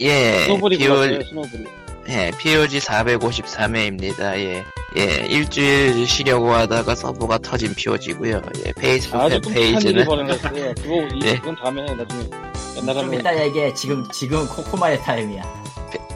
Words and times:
예, 0.00 0.44
snowball이. 0.44 1.66
예, 2.08 2.32
POG 2.38 2.78
453회입니다. 2.78 4.34
예, 4.36 4.64
예, 4.96 5.26
일주일 5.26 6.06
쉬려고 6.06 6.52
하다가 6.52 6.94
서버가 6.94 7.38
터진 7.38 7.74
POG고요. 7.74 8.42
예, 8.66 8.72
페이스북 8.72 9.20
아주 9.20 9.40
fan 9.42 9.59
page는 9.59 10.04
버려졌어요. 10.04 10.74
그거, 10.74 11.06
이, 11.14 11.20
네. 11.20 11.34
그건 11.38 11.56
다음에 11.56 11.82
해, 11.82 11.94
나중에. 11.94 12.24
옛날 12.78 12.94
좀 12.94 13.04
하면. 13.04 13.20
이따 13.20 13.44
얘기해. 13.44 13.74
지금, 13.74 14.08
지금 14.10 14.46
코코마의 14.48 14.98
타임이야. 15.00 15.60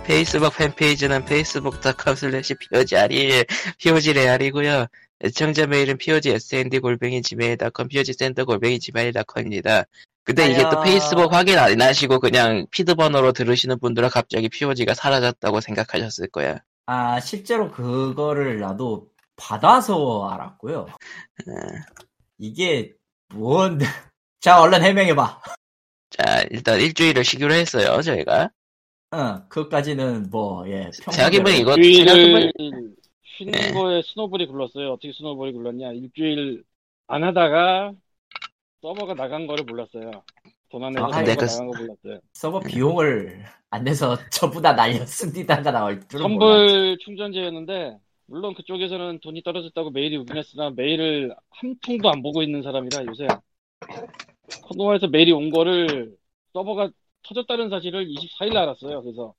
페이스북 0.05 0.21
fan 0.21 0.55
page는 0.57 1.23
facebook.com 1.23 2.17
slash 2.17 2.55
POGR이, 2.55 3.45
POG 3.79 4.04
real이고요. 4.04 4.87
애청자 5.25 5.67
메일은 5.67 5.97
POGSND 5.97 6.81
골뱅이 6.81 7.23
gmail.com, 7.23 7.89
POG센터 7.89 8.45
골뱅이 8.45 8.79
gmail.com입니다. 8.81 9.85
근데 10.25 10.51
이게 10.51 10.63
또. 10.71 10.81
페이스북 10.83 11.33
확인 11.33 11.59
안 11.59 11.81
하시고 11.81 12.19
그냥 12.21 12.67
피드 12.71 12.95
번호로 12.95 13.33
들으시는 13.33 13.79
분들은 13.79 14.09
갑자기 14.11 14.49
POG가 14.49 14.95
사라졌다고 14.95 15.61
생각하셨을 15.61 16.29
거야. 16.29 16.61
아, 16.87 17.21
실제로 17.21 17.71
그거를 17.71 18.59
나도 18.61 19.11
받아서 19.37 20.29
알았고요. 20.29 20.87
어, 21.47 21.95
이게, 22.39 22.93
뭔, 23.35 23.79
자, 24.41 24.61
얼른 24.61 24.83
해명해봐. 24.83 25.43
자, 26.11 26.43
일단 26.51 26.81
일주일을 26.81 27.25
쉬기로 27.25 27.53
했어요, 27.53 28.01
저희가. 28.03 28.51
응, 29.15 29.47
그것까지는 29.49 30.29
뭐, 30.31 30.69
예. 30.69 30.91
생각해보니 30.93 31.59
이거, 31.59 31.75
생각해보니, 31.75 32.51
쉬는 33.39 33.53
네. 33.53 33.73
거에 33.73 34.03
snowball이 34.03 34.47
굴렀어요. 34.47 34.93
어떻게 34.93 35.13
snowball이 35.13 35.53
굴렀냐. 35.53 35.93
일주일 35.93 36.65
안 37.07 37.25
하다가 37.25 37.93
서버가 38.85 39.15
나간 39.15 39.47
거를 39.47 39.65
몰랐어요. 39.65 40.11
돈안 40.69 40.93
내고 40.93 41.07
아, 41.07 41.11
서버가 41.11 41.25
그 41.25 41.47
나간 41.47 41.67
거 41.67 41.79
몰랐어요. 41.79 42.21
서버 42.35 42.61
비용을 42.61 43.43
안 43.71 43.83
내서 43.83 44.15
전부 44.31 44.61
다 44.61 44.75
날렸습니다가 44.75 45.71
나올 45.73 46.07
줄은 46.07 46.31
몰랐지. 46.31 46.69
선불 46.69 46.99
충전제였는데 46.99 47.97
물론 48.27 48.53
그쪽에서는 48.55 49.21
돈이 49.21 49.43
떨어졌다고 49.43 49.91
메일이 49.91 50.19
오긴 50.19 50.37
했으나 50.37 50.69
메일을 50.71 51.35
한 51.51 51.77
통도 51.81 52.11
안 52.11 52.23
보고 52.23 52.43
있는 52.43 52.63
사람이라 52.63 53.07
요새 53.07 53.27
코노아에서 54.65 55.09
메일이 55.09 55.33
온 55.33 55.49
거를 55.51 56.15
서버가 56.53 56.91
터졌다는 57.27 57.71
사실을 57.71 58.07
24일 58.07 58.55
알았어요. 58.55 59.03
그래서 59.03 59.33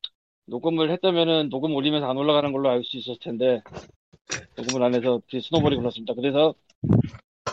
녹음을 0.48 0.90
했다면은 0.90 1.50
녹음 1.50 1.76
올리면서 1.76 2.10
안 2.10 2.18
올라가는 2.18 2.52
걸로 2.52 2.70
알 2.70 2.84
수 2.84 2.98
있었을 2.98 3.20
텐데 3.20 3.62
녹음을 4.58 4.84
안 4.84 4.96
해서 4.96 5.22
그 5.30 5.40
스노볼이 5.40 5.76
굴렀습니다. 5.76 6.16
그래서 6.16 6.56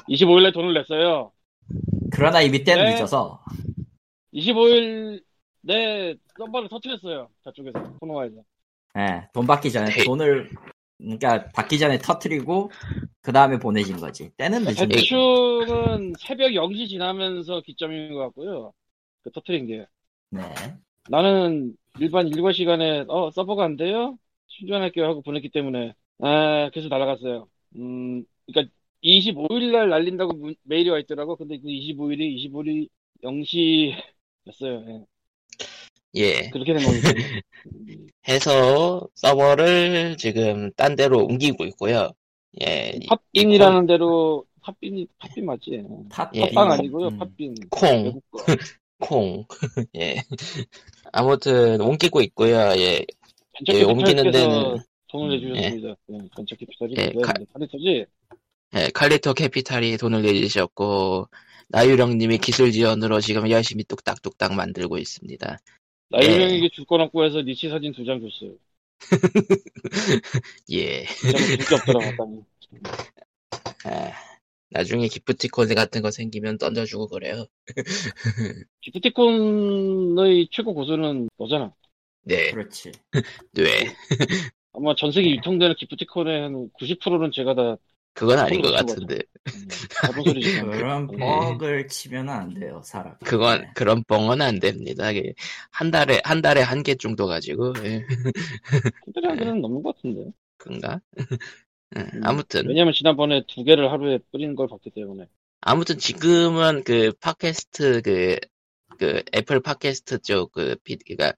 25일에 0.09 0.55
돈을 0.55 0.73
냈어요. 0.73 1.33
그러나 2.13 2.43
이미 2.43 2.63
때는 2.63 2.85
네. 2.85 2.93
늦어서. 2.93 3.43
25일 4.35 5.23
내 5.63 6.15
서버를 6.37 6.69
터뜨렸어요. 6.69 7.29
저쪽에서 7.45 7.79
코노아에서. 8.01 8.37
예, 8.99 9.29
돈 9.33 9.47
받기 9.47 9.71
전에 9.73 9.91
네. 9.91 10.05
돈을, 10.05 10.51
그러니까 10.99 11.49
받기 11.55 11.79
전에 11.79 11.99
터트리고, 11.99 12.71
그 13.23 13.33
다음에 13.33 13.59
보내진 13.59 13.97
거지. 13.97 14.31
때는 14.37 14.65
늦은 14.65 14.75
거지. 14.75 14.89
대충은 14.89 16.13
새벽 16.19 16.51
0시 16.51 16.89
지나면서 16.89 17.63
기점인 17.63 18.13
것 18.13 18.21
같고요. 18.21 18.73
그 19.23 19.31
터트린 19.31 19.67
게. 19.67 19.87
네. 20.31 20.43
나는 21.09 21.75
일반 21.99 22.29
일과 22.29 22.53
시간에 22.53 23.05
어 23.09 23.31
서버가 23.31 23.65
안 23.65 23.77
돼요? 23.77 24.19
충전할게요 24.49 25.05
하고 25.05 25.23
보냈기 25.23 25.51
때문에 25.51 25.95
아 26.21 26.71
그래서 26.73 26.89
날아갔어요. 26.89 27.49
음 27.77 28.25
그러니까 28.47 28.73
25일 29.03 29.73
날 29.73 29.89
날린다고 29.89 30.35
문- 30.35 30.55
메일이 30.65 30.91
와 30.91 30.99
있더라고. 30.99 31.37
근데 31.37 31.59
그 31.59 31.67
25일이 31.69 32.37
25일이 32.51 32.89
0시였어요. 33.23 34.89
예. 34.89 35.05
예. 36.15 36.51
그렇게 36.51 36.75
된 36.75 36.85
겁니다. 36.85 37.09
해서 38.29 39.09
서버를 39.15 40.17
지금 40.19 40.71
딴 40.77 40.95
데로 40.95 41.25
옮기고 41.25 41.65
있고요. 41.67 42.11
예. 42.61 42.93
이- 43.01 43.07
팟빈이라는 43.07 43.87
대로 43.87 44.45
팟빈이 44.61 45.07
팟빈 45.19 45.47
맞지? 45.47 45.83
팟, 46.11 46.31
예, 46.35 46.41
팟빵 46.53 46.73
아니고요. 46.73 47.09
음. 47.09 47.19
팟빈. 47.19 47.55
콩. 47.71 48.21
콩. 49.01 49.45
예. 49.97 50.17
아무튼 51.13 51.81
옮기고 51.81 52.21
있고요. 52.23 52.57
예. 52.77 53.05
예, 53.69 53.83
옮기는 53.83 54.31
데는 54.31 54.77
돈을 55.09 55.41
내주셨습니다. 55.41 55.97
예, 56.13 56.19
벤처 56.37 56.57
캐피탈이 56.57 56.95
예, 56.99 57.11
뭐야? 57.11 57.27
예, 58.75 58.89
칼리토 58.95 59.35
캐피탈이 59.35 59.97
돈을 59.99 60.23
내주셨고 60.23 61.29
나유령님이 61.69 62.39
기술 62.39 62.73
지원으로 62.73 63.21
지금 63.21 63.49
열심히 63.51 63.85
뚝딱뚝딱 63.85 64.55
만들고 64.55 64.99
있습니다. 64.99 65.59
나유령에게 66.11 66.69
줄건 66.73 67.01
없고 67.03 67.25
해서 67.25 67.43
니치 67.43 67.69
사진 67.69 67.93
두 67.93 68.05
장 68.05 68.21
줬어요. 68.21 68.55
예. 70.73 71.05
진짜로 71.07 71.45
줄게 71.45 71.75
없더라 71.75 71.99
봤더니. 72.17 72.41
아, 73.85 74.13
나중에 74.71 75.09
기프티콘 75.09 75.75
같은 75.75 76.03
거 76.03 76.11
생기면 76.11 76.59
던져주고 76.59 77.09
그래요. 77.09 77.47
기프티콘의 78.83 80.49
최고 80.51 80.75
고수는 80.75 81.29
너잖아. 81.39 81.75
네, 82.25 82.51
그렇지. 82.53 82.93
네. 83.53 83.95
아마 84.73 84.95
전 84.95 85.11
세계 85.13 85.31
유통되는 85.31 85.75
기프티콘의 85.77 86.43
한 86.43 86.71
90%는 86.79 87.33
제가 87.33 87.55
다 87.55 87.77
그건 88.15 88.39
아닌 88.39 88.61
것 88.63 88.71
그런 88.71 88.87
같은데. 88.87 89.19
음. 89.49 89.69
그런 90.71 91.07
네. 91.09 91.17
뻑을 91.19 91.89
치면 91.89 92.29
안 92.29 92.55
돼요, 92.55 92.81
사람. 92.85 93.17
그건 93.25 93.63
네. 93.63 93.71
그런 93.75 94.05
뻥은 94.05 94.41
안 94.43 94.59
됩니다. 94.61 95.05
한 95.71 95.91
달에 95.91 96.21
한 96.25 96.43
달에 96.43 96.61
한 96.63 96.83
개 96.83 96.95
정도 96.95 97.27
가지고 97.27 97.73
예, 97.85 98.05
한 99.25 99.37
개는 99.37 99.61
넘는 99.61 99.83
것 99.83 99.97
같은데. 99.97 100.31
그런가? 100.59 101.01
예, 101.97 102.01
음, 102.01 102.21
아무튼 102.25 102.67
왜냐면 102.69 102.93
지난번에 102.95 103.43
두 103.49 103.65
개를 103.65 103.91
하루에 103.91 104.19
뿌리는 104.31 104.55
걸 104.55 104.69
봤기 104.69 104.91
때문에. 104.91 105.27
아무튼 105.61 105.99
지금은 105.99 106.85
그 106.85 107.13
팟캐스트 107.21 108.03
그, 108.03 108.39
그 108.99 109.23
애플 109.35 109.61
팟캐스트 109.61 110.21
쪽 110.21 110.53
그 110.53 110.77
feed가 110.85 111.35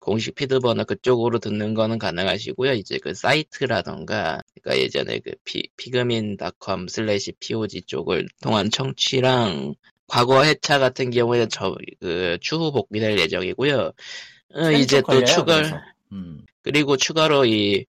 공식 0.00 0.34
FeedBurner 0.36 0.84
그쪽으로 0.84 1.38
듣는 1.38 1.74
거는 1.74 1.98
가능하시고요. 1.98 2.72
이제 2.74 2.98
그 2.98 3.14
사이트라던가 3.14 4.40
그러니까 4.62 4.78
예전에 4.78 5.20
그 5.20 5.32
피, 5.44 5.68
피그민.com 5.76 6.88
slash 6.88 7.32
POG 7.40 7.82
쪽을 7.82 8.28
통한 8.42 8.70
청취랑 8.70 9.74
과거 10.06 10.44
회차 10.44 10.78
같은 10.78 11.10
경우에는 11.10 11.48
저 11.48 11.74
그 12.00 12.38
추후 12.40 12.72
복귀될 12.72 13.18
예정이고요. 13.18 13.92
어, 14.54 14.70
이제 14.72 15.02
또 15.06 15.24
추가. 15.24 15.82
음. 16.12 16.44
그리고 16.62 16.96
추가로 16.96 17.44
이 17.46 17.84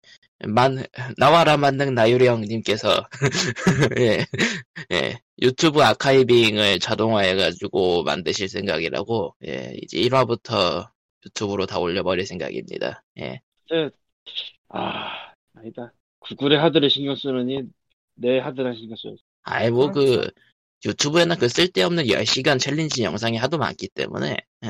만, 0.45 0.85
나와라 1.17 1.57
만능 1.57 1.93
나유령님께서, 1.95 3.07
예, 3.99 4.25
예, 4.91 5.19
유튜브 5.41 5.81
아카이빙을 5.83 6.79
자동화해가지고 6.79 8.03
만드실 8.03 8.47
생각이라고, 8.47 9.35
예, 9.47 9.73
이제 9.81 9.97
1화부터 9.99 10.89
유튜브로 11.25 11.65
다 11.65 11.79
올려버릴 11.79 12.25
생각입니다. 12.25 13.03
예, 13.19 13.41
아, 14.69 15.33
아니다. 15.55 15.91
구글의 16.19 16.59
하드를 16.59 16.89
신경 16.89 17.15
쓰느니 17.15 17.63
내 18.15 18.39
하드를 18.39 18.75
신경 18.75 18.95
써요. 18.97 19.15
아이, 19.43 19.69
뭐, 19.71 19.91
그, 19.91 20.29
유튜브에는 20.85 21.35
그 21.37 21.47
쓸데없는 21.49 22.07
10시간 22.09 22.59
챌린지 22.59 23.03
영상이 23.03 23.37
하도 23.37 23.57
많기 23.57 23.87
때문에, 23.89 24.37
예, 24.65 24.69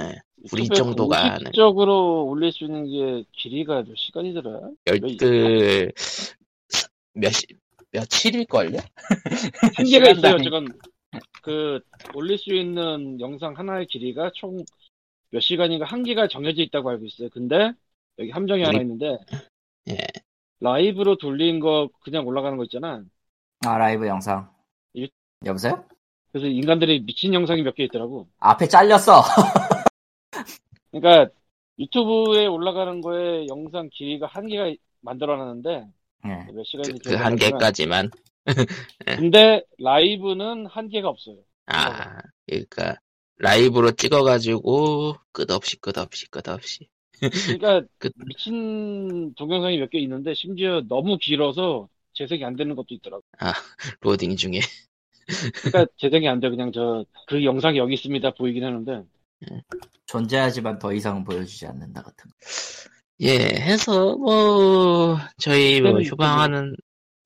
우리 0.52 0.68
정도가 0.68 1.38
공식적으로 1.38 2.26
올릴 2.26 2.52
수 2.52 2.64
있는 2.66 2.86
게 2.86 3.24
길이가 3.34 3.84
몇 3.84 3.96
시간이더라? 3.96 4.60
열, 4.88 5.00
몇- 5.00 5.18
그, 5.18 5.92
몇 7.14 7.32
시, 7.32 7.46
며칠일걸요? 7.92 8.78
한계가 9.76 10.10
있어요. 10.12 10.38
지금. 10.40 10.66
그, 11.42 11.80
올릴 12.14 12.38
수 12.38 12.54
있는 12.54 13.20
영상 13.20 13.58
하나의 13.58 13.88
길이가 13.88 14.32
총 14.36 14.64
몇 15.32 15.42
시간인가 15.42 15.86
한계가 15.86 16.28
정해져 16.28 16.64
있다고 16.64 16.90
알고 16.90 17.06
있어요. 17.06 17.30
근데, 17.30 17.72
여기 18.18 18.32
함정이 18.32 18.64
하나 18.64 18.80
우리- 18.80 18.84
있는데, 18.84 19.18
예. 19.90 19.98
라이브로 20.60 21.18
돌린 21.18 21.60
거 21.60 21.90
그냥 22.02 22.26
올라가는 22.28 22.58
거 22.58 22.64
있잖아. 22.66 23.04
아, 23.66 23.78
라이브 23.78 24.08
영상. 24.08 24.50
유- 24.96 25.08
여보세요? 25.46 25.86
그래서 26.32 26.48
인간들이 26.48 27.02
미친 27.06 27.34
영상이 27.34 27.62
몇 27.64 27.76
개 27.76 27.84
있더라고. 27.86 28.28
앞에 28.40 28.68
잘렸어. 28.68 29.22
그러니까, 30.92 31.34
유튜브에 31.78 32.46
올라가는 32.48 33.02
거에 33.02 33.48
영상 33.48 33.90
길이가 33.92 34.28
한계가 34.28 34.74
만들어놨는데, 35.02 35.88
예. 36.26 36.52
몇 36.52 36.64
시간인지 36.66 37.02
그, 37.04 37.10
그 37.10 37.16
나지만, 37.16 37.26
한계까지만. 37.26 38.10
근데, 39.18 39.64
라이브는 39.80 40.66
한계가 40.66 41.08
없어요. 41.10 41.38
아, 41.68 42.18
그러니까 42.48 42.96
라이브로 43.38 43.92
찍어가지고 43.92 45.16
끝없이 45.32 45.78
끝없이 45.80 46.28
끝없이. 46.30 46.90
그러니까 47.46 47.88
그- 48.00 48.10
미친 48.16 49.34
동영상이 49.36 49.78
몇 49.80 49.90
개 49.90 50.00
있는데 50.00 50.34
심지어 50.34 50.82
너무 50.88 51.18
길어서 51.18 51.90
재생이 52.14 52.44
안 52.46 52.56
되는 52.56 52.76
것도 52.76 52.88
있더라고. 52.96 53.24
로딩 54.02 54.36
중에. 54.38 54.60
그러니까 55.72 55.92
재생이 55.98 56.28
안 56.28 56.40
돼. 56.40 56.50
그냥 56.50 56.72
저 56.72 57.06
그 57.28 57.44
영상이 57.44 57.78
여기 57.78 57.94
있습니다 57.94 58.32
보이긴 58.34 58.64
하는데 58.64 59.04
존재하지만 60.06 60.80
더 60.80 60.94
이상은 60.94 61.24
보여주지 61.24 61.68
않는다 61.68 62.02
같은 62.02 62.30
거. 62.30 62.36
예, 63.22 63.38
해서 63.62 64.16
뭐 64.18 65.18
저희 65.40 65.82
뭐 65.82 66.00
휴방하는 66.02 66.76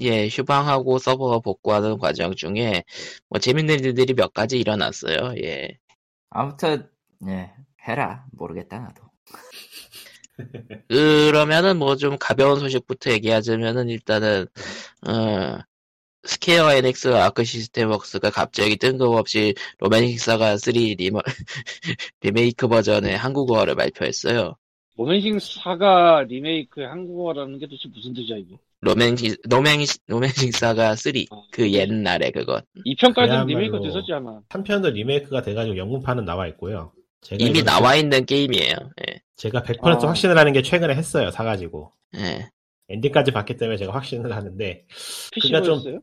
예 0.01 0.28
휴방하고 0.28 1.00
서버 1.00 1.39
복구하는 1.39 1.98
과정 2.00 2.36
중에 2.36 2.84
뭐 3.30 3.39
재밌는 3.39 3.81
일들이 3.84 4.13
몇 4.13 4.34
가지 4.34 4.60
일어났어요. 4.60 5.36
예, 5.44 5.78
아무튼 6.30 6.89
예 7.28 7.54
해라 7.88 8.28
모르겠다 8.34 8.80
나도. 8.80 9.10
그러면은 10.89 11.77
뭐 11.77 11.95
좀 11.95 12.18
가벼운 12.18 12.59
소식부터 12.59 13.12
얘기하자면은 13.12 13.89
일단은 13.89 14.47
어 15.07 15.57
스퀘어 16.25 16.74
에닉스 16.74 17.09
아크 17.15 17.44
시스템 17.44 17.89
웍스가 17.91 18.30
갑자기 18.30 18.77
뜬금없이 18.77 19.53
로맨싱 19.80 20.19
사가 20.19 20.57
3 20.57 20.74
리머, 20.97 21.19
리메이크 22.21 22.68
버전의 22.68 23.18
한국어화를 23.18 23.75
발표했어요. 23.75 24.56
로맨싱 24.97 25.39
사가 25.39 26.24
리메이크의 26.30 26.88
한국어화라는 26.88 27.60
게 27.59 27.65
도대체 27.68 27.89
무슨 27.94 28.13
뜻이야 28.13 28.38
이게? 28.38 28.56
로맨싱 28.81 29.42
로맨싱 29.50 30.01
로맨싱 30.07 30.56
사가 30.56 30.95
3 30.95 31.13
그 31.51 31.71
옛날에 31.71 32.31
그것 32.31 32.63
2편까지는 32.86 33.13
그야말로- 33.15 33.47
리메이크 33.47 33.81
됐었지 33.81 34.13
아마. 34.13 34.39
3편도 34.50 34.91
리메이크가 34.94 35.41
돼가지고 35.41 35.77
영문판은 35.77 36.25
나와 36.25 36.47
있고요. 36.47 36.91
제가 37.21 37.38
이미 37.44 37.59
이거는 37.59 37.65
나와 37.65 37.95
있는 37.95 38.25
게임이에요. 38.25 38.75
예. 39.09 39.21
제가 39.35 39.63
100% 39.63 40.03
아. 40.03 40.07
확신을 40.07 40.38
하는 40.38 40.53
게 40.53 40.62
최근에 40.62 40.94
했어요. 40.95 41.31
사가지고 41.31 41.91
예. 42.18 42.50
엔딩까지 42.89 43.31
봤기 43.31 43.57
때문에 43.57 43.77
제가 43.77 43.94
확신을 43.94 44.33
하는데 44.35 44.85
그러니까 45.33 45.62
좀- 45.62 45.77
PC로였어요? 45.77 46.00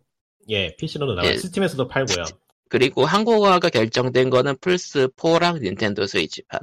예 0.49 0.75
PC로도 0.77 1.15
나와요. 1.15 1.33
예. 1.33 1.37
스팀에서도 1.39 1.87
팔고요. 1.89 2.25
그리고 2.69 3.05
한국어화가 3.05 3.69
결정된 3.69 4.31
거는 4.31 4.57
플스 4.61 5.09
4랑 5.09 5.61
닌텐도 5.61 6.07
스위치판. 6.07 6.61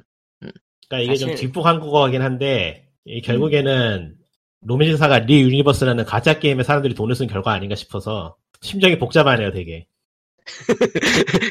그러니까 0.89 0.99
이게 1.05 1.15
좀 1.17 1.29
사실- 1.31 1.47
뒷북 1.47 1.65
한국어화긴 1.65 2.21
한데 2.21 2.87
이 3.05 3.21
결국에는 3.21 4.15
로맨싱 4.61 5.03
사가 5.03 5.19
리 5.19 5.41
유니버스라는 5.41 6.05
가짜 6.05 6.39
게임에 6.39 6.63
사람들이 6.63 6.93
돈을 6.95 7.15
쓴 7.15 7.27
결과 7.27 7.51
아닌가 7.53 7.75
싶어서 7.75 8.35
심정이 8.61 8.97
복잡하네요, 8.97 9.51
되게. 9.51 9.87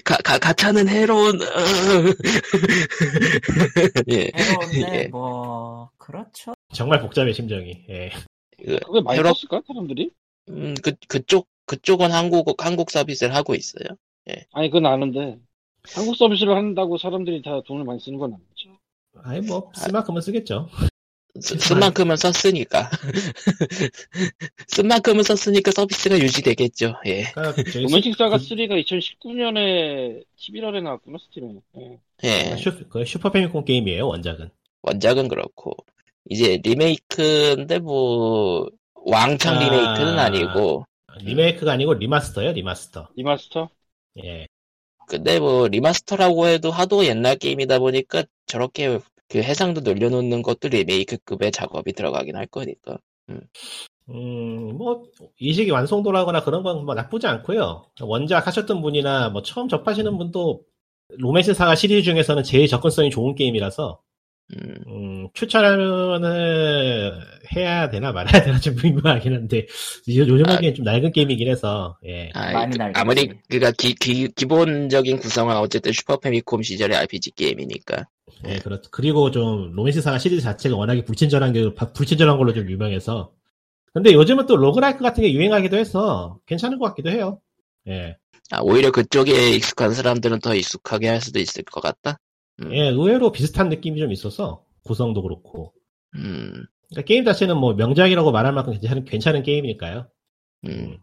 가, 0.05 0.17
가, 0.19 0.39
가차는 0.39 0.89
해로운, 0.89 1.41
어. 1.41 1.45
예. 4.11 4.31
해로운데 4.35 5.05
예. 5.05 5.09
뭐 5.09 5.91
그렇죠. 5.99 6.55
정말 6.73 7.01
복잡해 7.01 7.33
심정이. 7.33 7.85
예. 7.89 8.11
그, 8.65 8.79
그게 8.81 9.01
많이 9.01 9.23
썼을까 9.23 9.63
사람들이? 9.67 10.11
음, 10.49 10.75
그, 10.83 10.93
그쪽, 11.09 11.49
그쪽은 11.67 12.13
한국, 12.13 12.65
한국 12.65 12.91
서비스를 12.91 13.35
하고 13.35 13.55
있어요. 13.55 13.85
아니 14.53 14.71
그건 14.71 14.87
아는데 14.87 15.39
한국 15.95 16.17
서비스를 16.17 16.57
한다고 16.57 16.99
사람들이 16.99 17.43
다 17.43 17.63
돈을 17.65 17.85
많이 17.85 18.01
쓰는 18.01 18.19
건 18.19 18.35
아니죠. 18.35 18.77
아니 19.23 19.41
뭐 19.41 19.71
쓸만큼은 19.75 20.21
쓰겠죠. 20.21 20.69
쓰, 21.41 21.59
쓴 21.59 21.79
만큼은 21.79 22.17
썼으니까. 22.17 22.91
쓴 24.69 24.89
만큼은 24.89 25.23
썼으니까 25.23 25.71
서비스가 25.73 26.19
유지되겠죠. 26.19 26.95
예. 27.07 27.25
그러니까 27.33 27.63
저희 27.71 27.85
로맨틱 27.85 28.17
사가 28.17 28.39
그- 28.39 28.45
3가 28.45 28.85
2019년에 28.85 30.25
11월에 30.39 30.83
나왔구나 30.83 31.19
스팀에. 31.27 31.55
예. 31.79 31.99
예. 32.25 32.57
슈, 32.57 32.89
그 32.89 33.05
슈퍼 33.05 33.31
패미콤 33.31 33.65
게임이에요, 33.65 34.07
원작은. 34.07 34.51
원작은 34.83 35.29
그렇고. 35.29 35.77
이제 36.29 36.61
리메이크인데 36.63 37.79
뭐, 37.81 38.69
왕창 38.95 39.57
아. 39.57 39.59
리메이크는 39.61 40.19
아니고, 40.19 40.87
리메이크가 41.21 41.73
아니고 41.73 41.95
리마스터요, 41.95 42.53
리마스터. 42.53 43.09
리마스터? 43.17 43.69
예. 44.25 44.47
근데 45.09 45.39
뭐 45.39 45.69
리마스터라고 45.69 46.49
해도 46.49 46.73
하도 46.73 47.05
옛날 47.07 47.37
게임이다 47.37 47.79
보니까 47.79 48.25
저렇게 48.47 48.99
그 49.29 49.39
해상도 49.43 49.81
늘려놓는 49.83 50.43
것도 50.43 50.69
리메이크급의 50.69 51.53
작업이 51.53 51.93
들어가긴 51.93 52.37
할 52.37 52.47
거니까. 52.47 52.99
음, 54.09 54.77
뭐, 54.79 55.03
이식의 55.39 55.71
완성도라거나 55.71 56.45
그런 56.45 56.63
건 56.63 56.85
뭐 56.85 56.95
나쁘지 56.95 57.27
않고요. 57.27 57.91
원작 58.03 58.47
하셨던 58.47 58.81
분이나 58.83 59.31
뭐 59.31 59.43
처음 59.43 59.69
접하시는 59.69 60.17
분도 60.19 60.63
로맨싱 61.19 61.55
사가 61.55 61.75
시리즈 61.75 62.03
중에서는 62.03 62.43
제일 62.45 62.69
접근성이 62.69 63.11
좋은 63.11 63.35
게임이라서 63.35 64.01
음, 64.55 64.75
음, 64.87 65.29
추천을 65.35 66.23
해야 67.57 67.91
되나 67.91 68.13
말아야 68.13 68.43
되나 68.45 68.61
좀 68.61 68.77
의문이긴 68.83 69.35
한데 69.35 69.59
요- 69.59 70.27
요즘 70.29 70.47
하기엔 70.47 70.75
좀 70.75 70.85
낡은 70.85 71.13
게임이긴 71.13 71.49
해서 71.49 71.99
예. 72.07 72.31
아, 72.35 72.53
많이 72.53 72.73
그, 72.73 72.79
낡았지. 72.79 73.01
아무리 73.01 73.29
그니까 73.49 73.73
기, 73.73 73.95
기, 73.95 74.29
기본적인 74.29 75.19
구성은 75.19 75.57
어쨌든 75.57 75.93
슈퍼 75.93 76.19
패미콤 76.19 76.63
시절의 76.63 76.97
RPG 76.97 77.33
게임이니까. 77.33 78.07
예, 78.47 78.59
그렇죠. 78.59 78.89
그리고 78.93 79.31
좀 79.31 79.73
로맨싱 79.73 80.01
사가 80.01 80.19
시리즈 80.19 80.43
자체가 80.43 80.77
워낙에 80.77 81.05
불친절한 81.05 81.53
게 81.53 81.73
불친절한 81.95 82.37
걸로 82.37 82.53
좀 82.53 82.69
유명해서 82.71 83.33
근데 83.93 84.13
요즘은 84.13 84.47
또 84.47 84.57
roguelike 84.57 85.01
같은 85.01 85.23
게 85.23 85.33
유행하기도 85.33 85.77
해서 85.77 86.39
괜찮은 86.47 86.79
것 86.79 86.87
같기도 86.89 87.11
해요. 87.11 87.41
예. 87.89 88.17
아, 88.51 88.61
오히려 88.63 88.91
그쪽에 88.93 89.57
익숙한 89.57 89.93
사람들은 89.95 90.41
더 90.41 90.55
익숙하게 90.55 91.09
할 91.09 91.21
수도 91.21 91.39
있을 91.41 91.65
것 91.65 91.81
같다. 91.81 92.19
음, 92.63 92.73
예, 92.73 92.89
의외로 92.89 93.33
비슷한 93.33 93.69
느낌이 93.69 93.99
좀 94.01 94.13
있어서 94.13 94.65
구성도 94.85 95.23
그렇고 95.23 95.73
음, 96.15 96.65
그러니까 96.89 97.07
게임 97.07 97.25
자체는 97.25 97.57
뭐 97.57 97.75
명작이라고 97.75 98.33
말할 98.33 98.53
만큼 98.53 98.73
괜찮은, 98.73 99.05
괜찮은 99.05 99.43
게임이니까요. 99.43 100.09
음. 100.67 100.99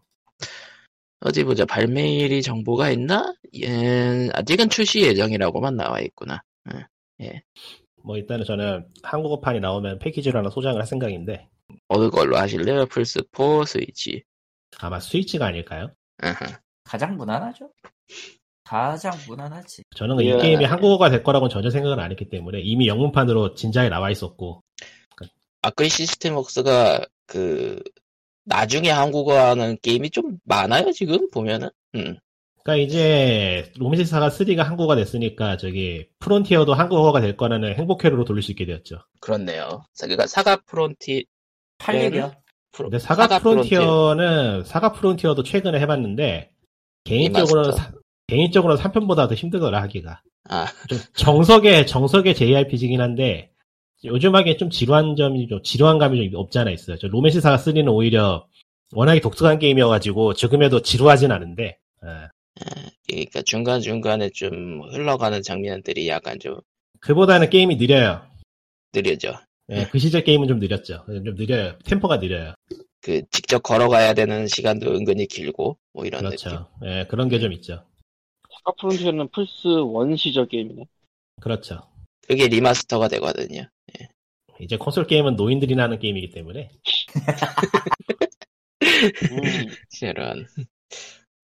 어디 1.20 1.44
보자. 1.44 1.64
발매일이 1.64 2.42
정보가 2.42 2.90
있나? 2.90 3.34
예, 3.62 4.28
아직은 4.34 4.68
출시 4.68 5.00
예정이라고만 5.02 5.76
나와 5.76 6.00
있구나. 6.00 6.42
뭐 8.02 8.18
일단은 8.18 8.44
저는 8.44 8.86
한국어판이 9.02 9.60
나오면 9.60 9.98
패키지로 10.00 10.38
하나 10.38 10.50
소장을 10.50 10.78
할 10.78 10.86
생각인데 10.86 11.48
어느 11.88 12.10
걸로 12.10 12.36
하실래요? 12.36 12.86
플스4, 12.86 13.66
스위치. 13.66 14.22
아마 14.78 15.00
스위치가 15.00 15.46
아닐까요? 15.46 15.90
아하. 16.18 16.60
가장 16.84 17.16
무난하죠. 17.16 17.70
가장 18.64 19.12
무난하지. 19.28 19.82
저는 19.94 20.20
이 20.20 20.28
예. 20.30 20.36
게임이 20.38 20.64
한국어가 20.64 21.10
될 21.10 21.22
거라고는 21.22 21.50
전혀 21.50 21.70
생각을 21.70 22.00
안 22.00 22.10
했기 22.10 22.28
때문에 22.28 22.60
이미 22.60 22.88
영문판으로 22.88 23.54
진작에 23.54 23.88
나와 23.90 24.10
있었고 24.10 24.62
아크이 25.62 25.88
시스템 25.88 26.34
웍스가 26.36 27.04
그 27.26 27.82
나중에 28.44 28.90
한국어 28.90 29.38
하는 29.38 29.76
게임이 29.82 30.10
좀 30.10 30.38
많아요 30.44 30.92
지금 30.92 31.30
보면은 31.30 31.70
음. 31.94 32.16
그러니까 32.62 32.82
이제 32.86 33.70
로맨시사가 33.76 34.30
3가 34.30 34.58
한국어가 34.62 34.96
됐으니까 34.96 35.58
저기 35.58 36.06
프론티어도 36.18 36.72
한국어가 36.72 37.20
될 37.20 37.36
거라는 37.36 37.74
행복회로로 37.74 38.24
돌릴 38.24 38.42
수 38.42 38.52
있게 38.52 38.64
되었죠. 38.64 39.00
그렇네요 39.20 39.84
그러니까 40.00 40.26
사가 40.26 40.56
프론티 40.66 41.26
팔 41.78 41.98
네. 41.98 42.06
일이요. 42.06 42.32
프로, 42.72 42.88
근데 42.88 42.98
사가, 42.98 43.38
프론티어. 43.38 43.80
프론티어는 43.80 44.64
사가 44.64 44.92
프론티어도 44.92 45.42
최근에 45.42 45.78
해봤는데 45.80 46.50
개인적으로는. 47.04 47.72
사- 47.72 47.92
개인적으로는 48.34 48.82
3편보다 48.82 49.28
더 49.28 49.34
힘들더라 49.34 49.82
하기가. 49.82 50.20
아 50.48 50.66
좀 50.88 50.98
정석의 51.14 51.86
정석의 51.86 52.34
JRPG긴 52.34 53.00
한데 53.00 53.50
요즘 54.04 54.34
하기엔 54.34 54.58
좀 54.58 54.68
지루한 54.70 55.16
점이 55.16 55.48
좀 55.48 55.62
지루한 55.62 55.98
감이 55.98 56.30
좀 56.30 56.38
없지 56.40 56.58
않아 56.58 56.70
있어요. 56.70 56.98
저 56.98 57.06
로맨싱 57.08 57.40
사가 57.40 57.56
3는 57.56 57.90
오히려 57.90 58.46
워낙에 58.92 59.20
독특한 59.20 59.58
게임이어가지고 59.58 60.34
지금에도 60.34 60.80
지루하진 60.82 61.32
않은데 61.32 61.78
예. 62.04 62.08
그러니까 63.08 63.42
중간 63.46 63.80
중간에 63.80 64.28
좀 64.30 64.82
흘러가는 64.92 65.42
장면들이 65.42 66.06
약간 66.08 66.38
좀 66.38 66.60
그보다는 67.00 67.48
게임이 67.50 67.76
느려요. 67.76 68.22
느려져 68.92 69.40
예, 69.70 69.86
그 69.90 69.98
시절 69.98 70.22
게임은 70.24 70.46
좀 70.46 70.58
느렸죠. 70.58 71.04
좀 71.06 71.34
느려요. 71.34 71.76
템포가 71.84 72.18
느려요. 72.18 72.52
그 73.00 73.22
직접 73.30 73.62
걸어가야 73.62 74.12
되는 74.12 74.46
시간도 74.46 74.94
은근히 74.94 75.26
길고 75.26 75.78
뭐 75.94 76.04
이런 76.04 76.22
느낌 76.24 76.50
그렇죠. 76.50 76.68
예, 76.84 77.06
그런 77.08 77.28
게 77.30 77.38
좀 77.38 77.52
있죠. 77.54 77.82
사가 78.64 78.72
프론티어는 78.80 79.28
플스 79.28 79.68
1 79.68 80.16
시절 80.16 80.46
게임이네. 80.48 80.86
그렇죠. 81.40 81.80
그게 82.26 82.48
리마스터가 82.48 83.08
되거든요 83.08 83.68
이제 84.60 84.78
콘솔 84.78 85.06
게임은 85.06 85.36
노인들이 85.36 85.74
하는 85.74 85.98
게임이기 85.98 86.30
때문에 86.30 86.70
음, 88.80 89.66
저런 90.00 90.46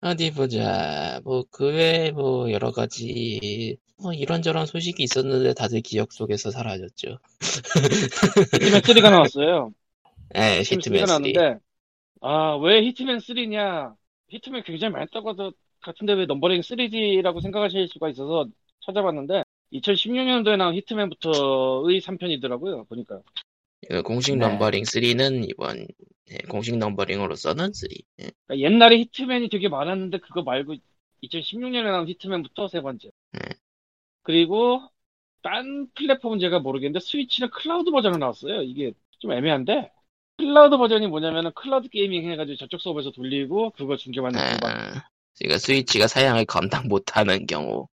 어디 0.00 0.32
보자 0.32 1.20
뭐 1.24 1.42
그 1.50 1.66
외에 1.66 2.12
뭐 2.12 2.52
여러 2.52 2.70
가지 2.70 3.76
뭐 4.00 4.12
이런저런 4.12 4.66
소식이 4.66 5.02
있었는데 5.02 5.54
다들 5.54 5.80
기억 5.80 6.12
속에서 6.12 6.52
사라졌죠 6.52 7.18
히트맨 8.52 8.80
3가 8.82 9.10
나왔어요. 9.10 9.72
예 10.36 10.60
히트맨 10.60 10.78
히트맨 10.78 11.02
3가 11.02 11.06
3 11.06 11.06
나왔는데 11.08 11.58
아 12.20 12.56
왜 12.58 12.82
히트맨 12.84 13.18
3냐? 13.18 13.94
히트맨 14.28 14.62
굉장히 14.64 14.92
많이 14.92 15.06
떴던 15.10 15.42
거 15.42 15.52
같은데 15.80 16.14
왜 16.14 16.26
넘버링 16.26 16.60
3지라고 16.60 17.40
생각하실 17.40 17.88
수가 17.88 18.08
있어서 18.10 18.46
찾아봤는데 18.84 19.44
2016년도에 19.72 20.56
나온 20.56 20.74
히트맨부터의 20.74 22.00
3편이더라고요. 22.00 22.88
보니까 22.88 23.20
그 23.88 24.02
공식 24.02 24.36
네. 24.36 24.46
넘버링 24.46 24.82
3는 24.82 25.48
이번 25.50 25.86
예, 26.30 26.38
공식 26.48 26.76
넘버링으로서는 26.76 27.72
3 27.72 27.88
예. 28.20 28.30
그러니까 28.46 28.66
옛날에 28.66 28.98
히트맨이 28.98 29.48
되게 29.48 29.68
많았는데 29.68 30.18
그거 30.18 30.42
말고 30.42 30.74
2016년에 31.22 31.84
나온 31.84 32.08
히트맨부터 32.08 32.68
세 32.68 32.80
번째. 32.80 33.10
네. 33.32 33.40
그리고 34.22 34.82
딴 35.42 35.88
플랫폼은 35.94 36.38
제가 36.38 36.58
모르겠는데 36.58 37.00
스위치는 37.00 37.50
클라우드 37.50 37.90
버전이 37.90 38.18
나왔어요. 38.18 38.62
이게 38.62 38.92
좀 39.18 39.32
애매한데 39.32 39.90
클라우드 40.38 40.76
버전이 40.76 41.06
뭐냐면은 41.06 41.50
클라우드 41.54 41.88
게이밍 41.88 42.30
해가지고 42.30 42.56
저쪽 42.56 42.80
서버에서 42.80 43.10
돌리고 43.12 43.70
그거 43.70 43.96
중계받는. 43.96 44.38
아, 44.38 45.08
그러니까 45.38 45.58
스위치가 45.58 46.06
사양을 46.06 46.44
감당 46.44 46.88
못하는 46.88 47.46
경우 47.46 47.88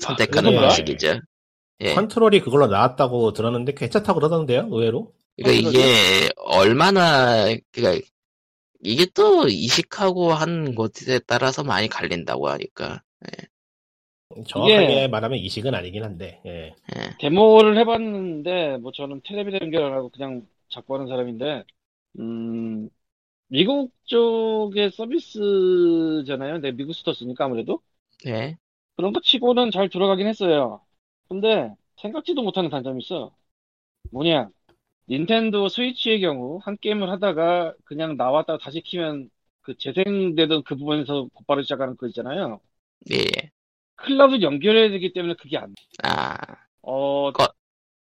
선택하는 0.00 0.50
그런가? 0.50 0.68
방식이죠. 0.68 1.20
예. 1.80 1.94
컨트롤이 1.94 2.40
그걸로 2.40 2.66
나왔다고 2.68 3.32
들었는데 3.32 3.74
괜찮다고 3.74 4.20
그러던데요, 4.20 4.68
의외로? 4.70 5.12
그러니까 5.36 5.68
이게 5.70 6.28
얼마나 6.36 7.46
그러니까 7.72 8.06
이게 8.82 9.06
또 9.14 9.48
이식하고 9.48 10.32
한 10.32 10.74
곳에 10.74 11.18
따라서 11.26 11.64
많이 11.64 11.88
갈린다고 11.88 12.48
하니까 12.48 13.02
정확하게 14.48 14.84
이게- 14.84 15.08
말하면 15.08 15.38
이식은 15.38 15.74
아니긴 15.74 16.02
한데, 16.02 16.40
예. 16.46 16.74
예. 16.96 17.10
데모를 17.20 17.78
해봤는데 17.78 18.78
뭐 18.78 18.90
저는 18.92 19.20
텔레비전 19.26 19.60
연결 19.62 19.84
안 19.84 19.92
하고 19.92 20.08
그냥 20.10 20.42
잡고 20.70 20.94
하는 20.94 21.06
사람인데 21.08 21.62
음 22.18 22.88
미국 23.54 23.92
쪽의 24.06 24.90
서비스잖아요. 24.90 26.58
내 26.58 26.72
미국 26.72 26.92
스토어 26.92 27.14
쓰니까 27.14 27.44
아무래도 27.44 27.80
예. 28.26 28.56
그런 28.96 29.12
거 29.12 29.20
치고는 29.20 29.70
잘 29.70 29.88
들어가긴 29.88 30.26
했어요. 30.26 30.80
근데 31.28 31.72
생각지도 32.00 32.42
못하는 32.42 32.68
단점이 32.68 33.04
있어. 33.04 33.32
뭐냐? 34.10 34.50
닌텐도 35.08 35.68
스위치의 35.68 36.20
경우 36.20 36.58
한 36.64 36.76
게임을 36.80 37.08
하다가 37.10 37.74
그냥 37.84 38.16
나왔다가 38.16 38.58
다시 38.58 38.80
키면 38.80 39.30
그 39.60 39.78
재생되던 39.78 40.64
그 40.64 40.74
부분에서 40.74 41.28
곧바로 41.32 41.62
시작하는 41.62 41.96
거 41.96 42.08
있잖아요. 42.08 42.60
예. 43.12 43.18
예. 43.18 43.50
클라우드 43.94 44.42
연결해야 44.42 44.88
되기 44.90 45.12
때문에 45.12 45.34
그게 45.34 45.58
안 45.58 45.72
돼. 45.72 45.82
아 46.02 46.36
어, 46.82 47.30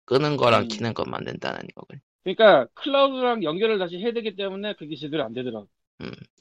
끄는 0.06 0.36
거랑 0.36 0.62
음. 0.62 0.68
키는 0.68 0.92
것만 0.92 1.24
된다는 1.24 1.60
거군. 1.76 2.00
그러니까 2.26 2.66
클라우드랑 2.74 3.44
연결을 3.44 3.78
다시 3.78 3.98
해야 3.98 4.12
되기 4.12 4.34
때문에 4.34 4.74
그게 4.74 4.96
제대로 4.96 5.22
안 5.22 5.32
되더라고. 5.32 5.68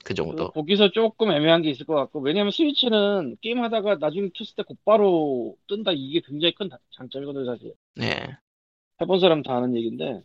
그 0.04 0.14
그래서 0.16 0.16
정도. 0.16 0.50
거기서 0.50 0.90
조금 0.92 1.32
애매한 1.32 1.62
게 1.62 1.70
있을 1.70 1.86
것 1.86 1.94
같고, 1.94 2.22
왜냐면 2.22 2.52
스위치는 2.52 3.38
게임 3.42 3.62
하다가 3.64 3.96
나중에 3.98 4.30
켰을 4.34 4.56
때 4.56 4.64
곧바로 4.64 5.56
뜬다. 5.68 5.92
이게 5.92 6.22
굉장히 6.22 6.56
큰 6.56 6.70
다- 6.70 6.80
장점이거든요, 6.92 7.46
사실. 7.46 7.76
예. 8.02 8.38
해본 9.02 9.20
사람 9.20 9.44
다 9.44 9.58
아는 9.58 9.76
얘기인데, 9.76 10.22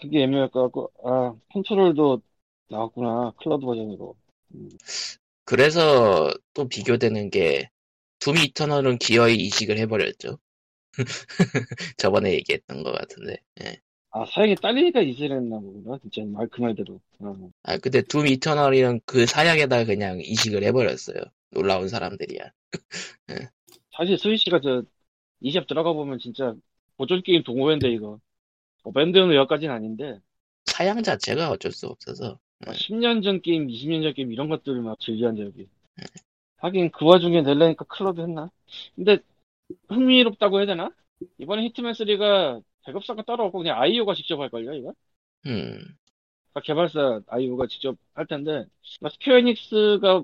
그게 0.00 0.22
애매할 0.24 0.48
것 0.50 0.62
같고, 0.64 0.90
아, 1.04 1.34
컨트롤도 1.52 2.20
나왔구나. 2.68 3.32
클라우드 3.38 3.64
버전으로. 3.64 4.16
그래서 5.44 6.32
또 6.54 6.68
비교되는 6.68 7.30
게 7.30 7.72
둠 7.72 8.36
이터널은 8.44 8.98
기어이 8.98 9.36
이식을 9.36 9.78
해버렸죠. 9.78 10.38
저번에 11.98 12.32
얘기했던 12.34 12.82
것 12.82 12.92
같은데. 12.92 13.36
예. 13.62 13.80
아, 14.16 14.24
사양이 14.26 14.54
딸리니까 14.56 15.00
이질했나 15.02 15.58
보구나. 15.60 15.98
진짜 15.98 16.22
말 16.24 16.48
그 16.48 16.60
말대로. 16.62 17.00
어. 17.20 17.50
아 17.64 17.76
근데 17.78 18.00
둠 18.02 18.26
이터널이는 18.26 19.00
그 19.04 19.26
사양에다 19.26 19.84
그냥 19.84 20.20
이식을 20.20 20.62
해버렸어요. 20.64 21.16
놀라운 21.50 21.88
사람들이야. 21.88 22.50
사실 23.96 24.18
스위치가 24.18 24.60
저, 24.60 24.82
이샵 25.40 25.66
들어가 25.66 25.92
보면 25.92 26.18
진짜 26.18 26.54
보존 26.96 27.22
게임 27.22 27.42
동호회인데, 27.42 27.90
이거. 27.92 28.20
어, 28.84 28.92
밴드는 28.92 29.34
여기까지는 29.34 29.74
아닌데, 29.74 30.20
사양 30.66 31.02
자체가 31.02 31.50
어쩔 31.50 31.72
수 31.72 31.86
없어서. 31.86 32.38
막 32.64 32.74
10년 32.74 33.22
전 33.22 33.40
게임, 33.42 33.68
20년 33.70 34.02
전 34.02 34.14
게임 34.14 34.32
이런 34.32 34.48
것들 34.48 34.80
막 34.82 34.98
즐겨한다 35.00 35.42
여기. 35.42 35.68
하긴 36.58 36.90
그 36.92 37.04
와중에 37.06 37.42
낼라니까 37.42 37.84
클럽 37.86 38.18
했나? 38.18 38.50
근데 38.96 39.18
흥미롭다고 39.88 40.58
해야 40.60 40.66
되나? 40.66 40.90
이번에 41.38 41.64
히트맨 41.64 41.94
3가 41.94 42.60
배급사가 42.86 43.22
따로 43.22 43.44
없고 43.46 43.58
그냥 43.58 43.80
아이오가 43.80 44.14
직접 44.14 44.40
할걸요 44.40 44.74
이거? 44.74 44.94
음. 45.46 45.78
그러니까 46.52 46.60
개발사 46.62 47.20
아이오가 47.26 47.66
직접 47.66 47.96
할 48.14 48.26
텐데 48.26 48.64
막 49.00 49.12
스퀘어 49.12 49.38
에닉스가 49.38 50.22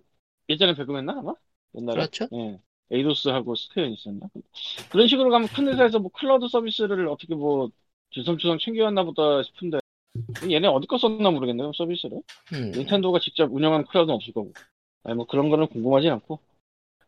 예전에 0.49 0.75
배급했나 0.75 1.12
아마? 1.19 1.35
옛날에? 1.76 1.97
그렇죠. 1.97 2.28
예. 2.33 2.59
에이도스하고 2.90 3.54
스퀘어 3.54 3.85
에닉스였나? 3.85 4.28
그런 4.90 5.07
식으로 5.07 5.31
가면 5.31 5.49
큰 5.49 5.69
회사에서 5.69 5.99
뭐 5.99 6.11
클라우드 6.12 6.49
서비스를 6.49 7.09
어떻게 7.09 7.35
뭐 7.35 7.71
주섬주섬 8.11 8.59
챙겨왔나 8.59 9.04
보다 9.04 9.42
싶은데 9.42 9.78
얘네 10.50 10.69
어디 10.69 10.87
거 10.87 10.99
썼나 10.99 11.31
모르겠네요 11.31 11.73
서비스를 11.75 12.21
음. 12.52 12.71
닌텐도가 12.73 13.19
직접 13.19 13.52
운영하는 13.52 13.87
클라우드는 13.87 14.14
없을 14.14 14.33
거고. 14.33 14.52
아니, 15.04 15.16
뭐 15.16 15.26
그런 15.26 15.49
거는 15.49 15.66
궁금하진 15.69 16.11
않고. 16.12 16.38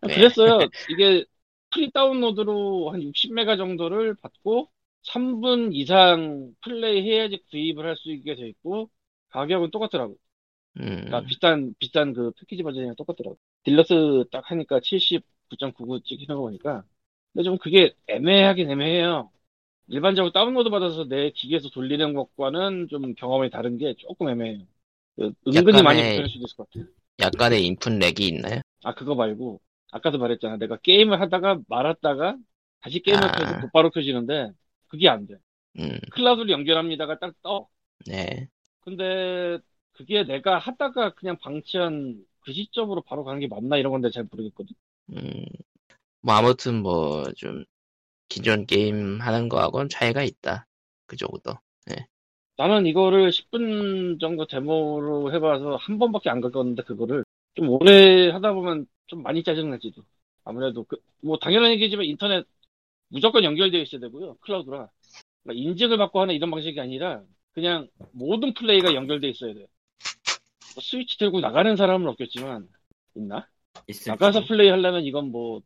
네. 0.03 0.15
그랬어요. 0.15 0.59
이게 0.91 1.25
프리 1.71 1.91
다운로드로 1.91 2.91
한 2.93 3.01
60메가 3.01 3.57
정도를 3.57 4.15
받고 4.15 4.69
3분 5.05 5.73
이상 5.73 6.55
플레이 6.63 7.03
해야지 7.09 7.39
구입을 7.51 7.87
할 7.87 7.97
수 7.97 8.11
있게 8.13 8.35
돼 8.37 8.49
있고 8.49 8.91
가격은 9.31 9.71
똑같더라고. 9.71 10.17
음. 10.81 11.05
그러니까 11.07 11.23
비싼, 11.29 11.75
비싼 11.79 12.13
그 12.15 12.33
패키지 12.41 12.63
버전이랑 12.63 12.97
똑같더라고. 12.97 13.39
딜럭스 13.65 14.25
딱 14.33 14.51
하니까 14.51 14.81
79.99 14.81 16.01
찍히는 16.05 16.37
거 16.37 16.43
보니까. 16.43 16.85
근데 17.33 17.45
좀 17.45 17.59
그게 17.59 17.95
애매하긴 18.09 18.71
애매해요. 18.71 19.31
일반적으로 19.89 20.33
다운로드 20.33 20.71
받아서 20.71 21.07
내 21.09 21.31
기기에서 21.31 21.71
돌리는 21.71 22.15
것과는 22.15 22.89
좀 22.91 23.15
경험이 23.15 23.51
다른 23.51 23.79
게 23.79 23.95
조금 23.99 24.29
애매해요. 24.31 24.67
그 25.17 25.33
은근히 25.49 25.83
많이 25.83 26.01
약간의- 26.01 26.05
불편할 26.05 26.29
수도 26.31 26.45
있을 26.47 26.57
것 26.57 26.71
같아요. 26.71 26.87
약간의 27.21 27.65
인풋 27.67 27.93
렉이 27.99 28.29
있나요? 28.29 28.61
아, 28.83 28.95
그거 28.95 29.15
말고, 29.15 29.61
아까도 29.93 30.19
말했잖아. 30.19 30.57
내가 30.59 30.77
게임을 30.79 31.21
하다가 31.21 31.61
말았다가 31.69 32.37
다시 32.81 33.01
게임을 33.01 33.25
아. 33.25 33.33
켜도 33.33 33.61
곧바로 33.61 33.91
켜지는데, 33.91 34.53
그게 34.95 35.09
안 35.09 35.27
돼. 35.27 35.35
음. 35.79 35.99
클라우드를 36.13 36.51
연결합니다가 36.51 37.19
딱 37.19 37.35
떠. 37.43 37.69
네. 38.07 38.49
근데, 38.81 39.59
그게 39.93 40.25
내가 40.25 40.59
하다가 40.59 41.15
그냥 41.15 41.39
방치한 41.39 42.25
그 42.41 42.53
시점으로 42.53 43.03
바로 43.03 43.25
가는 43.25 43.41
게 43.41 43.47
맞나 43.49 43.77
이런 43.77 43.93
건데 43.93 44.11
잘 44.11 44.25
모르겠거든. 44.31 44.75
음. 45.11 45.45
뭐 46.23 46.35
아무튼 46.35 46.83
뭐 46.83 47.25
좀 47.37 47.65
기존 48.29 48.67
게임 48.67 49.21
하는 49.21 49.49
거하고는 49.49 49.89
차이가 49.91 50.23
있다. 50.25 50.67
그 51.07 51.17
정도. 51.17 51.59
나는 52.57 52.87
이거를 52.87 53.33
10분 53.33 54.19
정도 54.21 54.47
데모로 54.47 55.33
해봐서 55.33 55.77
한 55.77 55.99
번밖에 55.99 56.31
안 56.31 56.41
겪었는데, 56.41 56.83
그거를. 56.85 57.25
좀 57.55 57.69
오래 57.69 58.31
하다 58.31 58.53
보면 58.53 58.87
좀 59.07 59.23
많이 59.23 59.43
짜증나지도. 59.43 60.03
아무래도, 60.45 60.85
그, 60.85 60.97
뭐, 61.23 61.39
당연한 61.39 61.71
얘기지만 61.73 62.05
인터넷 62.07 62.47
무조건 63.15 63.45
연결되어 63.45 63.81
있어야 63.81 64.01
되고요. 64.01 64.35
클라우드라. 64.41 64.89
그러니까 65.45 65.71
인증을 65.71 65.99
받고 65.99 66.21
하는 66.21 66.35
이런 66.35 66.51
방식이 66.51 66.81
아니라, 66.81 67.23
그냥 67.53 67.89
모든 68.11 68.53
플레이가 68.55 68.93
연결돼 68.93 69.29
있어야 69.29 69.55
돼요. 69.55 69.67
뭐 70.75 70.83
스위치 70.83 71.17
들고 71.17 71.39
나가는 71.39 71.77
사람은 71.77 72.09
없겠지만, 72.09 72.69
있나? 73.15 73.49
있을지. 73.87 74.11
나가서 74.11 74.47
플레이 74.47 74.69
하려면 74.69 75.05
이건 75.05 75.31
뭐, 75.31 75.63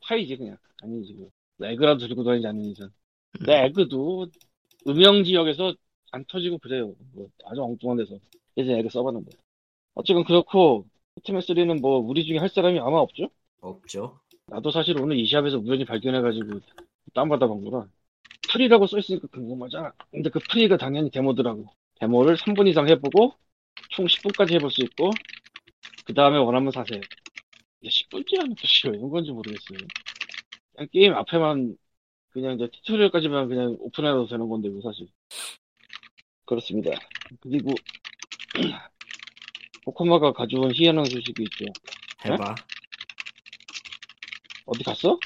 파이지, 0.00 0.38
그냥. 0.38 0.56
아니지, 0.82 1.14
그. 1.14 1.64
에그라도 1.64 2.08
들고 2.08 2.24
다니지 2.24 2.48
않는 2.48 2.64
이상. 2.64 2.90
근데 3.30 3.66
에그도 3.66 4.26
음영 4.88 5.22
지역에서 5.22 5.74
안 6.10 6.24
터지고 6.24 6.58
그래요. 6.58 6.96
뭐 7.14 7.28
아주 7.44 7.62
엉뚱한 7.62 7.98
데서. 7.98 8.18
예전에 8.56 8.80
에그 8.80 8.88
써봤는데. 8.88 9.30
어쨌건 9.94 10.24
그렇고, 10.24 10.84
히트맨 11.16 11.42
3는 11.42 11.80
뭐, 11.80 12.00
우리 12.00 12.24
중에 12.24 12.38
할 12.38 12.48
사람이 12.48 12.80
아마 12.80 12.98
없죠? 12.98 13.28
없죠. 13.60 14.18
나도 14.46 14.72
사실 14.72 15.00
오늘 15.00 15.16
e숍에서 15.16 15.58
우연히 15.58 15.84
발견해가지고, 15.84 16.60
다운받아본 17.14 17.64
거라. 17.64 17.86
free라고 18.50 18.86
써있으니까 18.86 19.28
궁금하잖아. 19.28 19.92
근데 20.10 20.30
그 20.30 20.38
free가 20.50 20.76
당연히 20.76 21.10
데모더라고. 21.10 21.66
데모를 22.00 22.36
3분 22.36 22.66
이상 22.66 22.88
해보고, 22.88 23.34
총 23.90 24.06
10분까지 24.06 24.54
해볼 24.54 24.70
수 24.70 24.82
있고, 24.82 25.10
그 26.04 26.14
다음에 26.14 26.38
원하면 26.38 26.72
사세요. 26.72 27.00
이게 27.80 27.90
10분째 27.90 28.38
하는 28.38 28.54
것이 28.54 28.88
왜 28.88 28.96
이런 28.96 29.10
건지 29.10 29.30
모르겠어요. 29.30 29.78
그냥 30.74 30.88
게임 30.92 31.14
앞에만, 31.14 31.76
그냥 32.30 32.54
이제 32.54 32.68
튜토리얼까지만 32.72 33.48
그냥 33.48 33.76
오픈해도 33.78 34.26
되는 34.26 34.48
건데, 34.48 34.68
뭐 34.68 34.80
사실. 34.82 35.08
그렇습니다. 36.46 36.92
그리고, 37.40 37.72
코코마가 39.84 40.32
가져온 40.32 40.72
희한한 40.74 41.04
소식이 41.04 41.42
있죠. 41.44 41.66
해봐. 42.24 42.54
어디 44.66 44.84
갔어? 44.84 45.18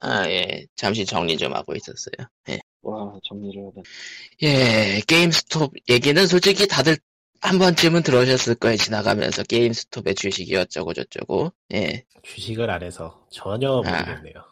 아, 0.00 0.28
예. 0.28 0.66
잠시 0.76 1.04
정리 1.04 1.36
좀 1.36 1.54
하고 1.54 1.74
있었어요. 1.74 2.28
예. 2.48 2.58
와, 2.82 3.12
정리를 3.24 3.62
하다. 3.66 3.82
예, 4.42 5.00
게임스톱 5.06 5.74
얘기는 5.88 6.26
솔직히 6.26 6.66
다들 6.66 6.96
한 7.40 7.58
번쯤은 7.58 8.02
들으셨을 8.02 8.54
거예요. 8.56 8.76
지나가면서 8.76 9.42
게임스톱의 9.44 10.14
주식이 10.14 10.54
어쩌고 10.56 10.92
저쩌고. 10.94 11.52
예. 11.74 12.04
주식을 12.22 12.70
안 12.70 12.82
해서 12.82 13.26
전혀 13.30 13.82
아. 13.84 14.02
모르겠네요. 14.02 14.44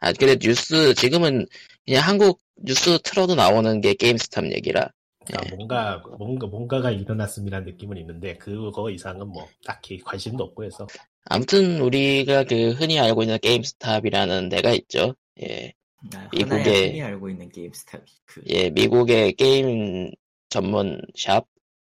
아, 0.00 0.12
근데 0.12 0.36
뉴스, 0.36 0.94
지금은 0.94 1.46
그냥 1.84 2.02
한국 2.02 2.40
뉴스 2.56 2.98
틀어도 3.02 3.34
나오는 3.34 3.80
게 3.80 3.94
게임스톱 3.94 4.52
얘기라. 4.52 4.90
그러니까 5.26 5.46
예. 5.46 5.56
뭔가 5.56 6.02
뭔가 6.18 6.46
뭔가가 6.46 6.90
일어났음이라는 6.90 7.66
느낌은 7.72 7.96
있는데 7.98 8.36
그거 8.38 8.90
이상은 8.90 9.28
뭐 9.28 9.46
딱히 9.64 9.98
관심도 9.98 10.44
없고 10.44 10.64
해서 10.64 10.86
아무튼 11.24 11.80
우리가 11.80 12.44
그 12.44 12.70
흔히 12.72 12.98
알고 12.98 13.22
있는 13.22 13.38
게임스탑이라는 13.38 14.48
데가 14.48 14.72
있죠. 14.72 15.14
예. 15.42 15.72
아, 16.14 16.28
미국의- 16.32 16.88
흔히 16.88 17.02
알고 17.02 17.28
있는 17.28 17.50
게임스탑. 17.50 18.04
그 18.24 18.42
예, 18.48 18.70
미국의 18.70 19.34
게임 19.34 20.10
전문 20.48 21.00
샵, 21.16 21.46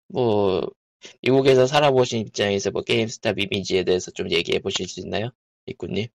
뭐, 0.09 0.61
미국에서 1.21 1.65
살아보신 1.67 2.19
입장에서 2.21 2.71
뭐 2.71 2.81
게임스탑 2.81 3.39
이미지에 3.39 3.83
대해서 3.83 4.11
좀 4.11 4.29
얘기해 4.31 4.59
보실 4.59 4.87
수 4.87 4.99
있나요? 4.99 5.29
이꾸님? 5.65 6.07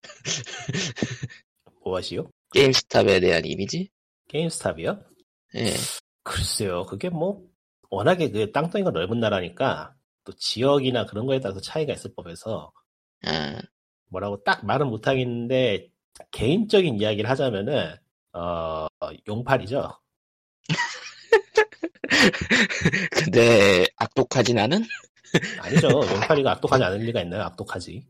무엇이요? 1.84 2.30
게임스탑에 2.54 3.20
대한 3.20 3.44
이미지? 3.44 3.90
게임스탑이요? 4.28 5.02
예, 5.56 5.72
글쎄요, 6.22 6.84
그게 6.86 7.08
뭐, 7.08 7.42
워낙에 7.90 8.30
그 8.30 8.52
땅덩이가 8.52 8.90
넓은 8.90 9.18
나라니까, 9.20 9.94
또 10.24 10.32
지역이나 10.34 11.06
그런 11.06 11.26
거에 11.26 11.40
따라서 11.40 11.60
차이가 11.60 11.94
있을 11.94 12.12
법해서, 12.14 12.70
아, 13.24 13.60
뭐라고 14.08 14.42
딱 14.44 14.64
말은 14.64 14.88
못하겠는데, 14.88 15.88
개인적인 16.30 17.00
이야기를 17.00 17.28
하자면은, 17.30 17.94
어, 18.32 18.86
용팔이죠. 19.26 19.90
근데 23.10 23.86
악독하진 23.96 24.58
않은? 24.58 24.84
아니죠. 25.60 25.88
용팔이가 26.14 26.52
악독하지 26.52 26.84
않을 26.84 26.98
리가 27.00 27.22
있나요? 27.22 27.42
악독하지. 27.42 28.06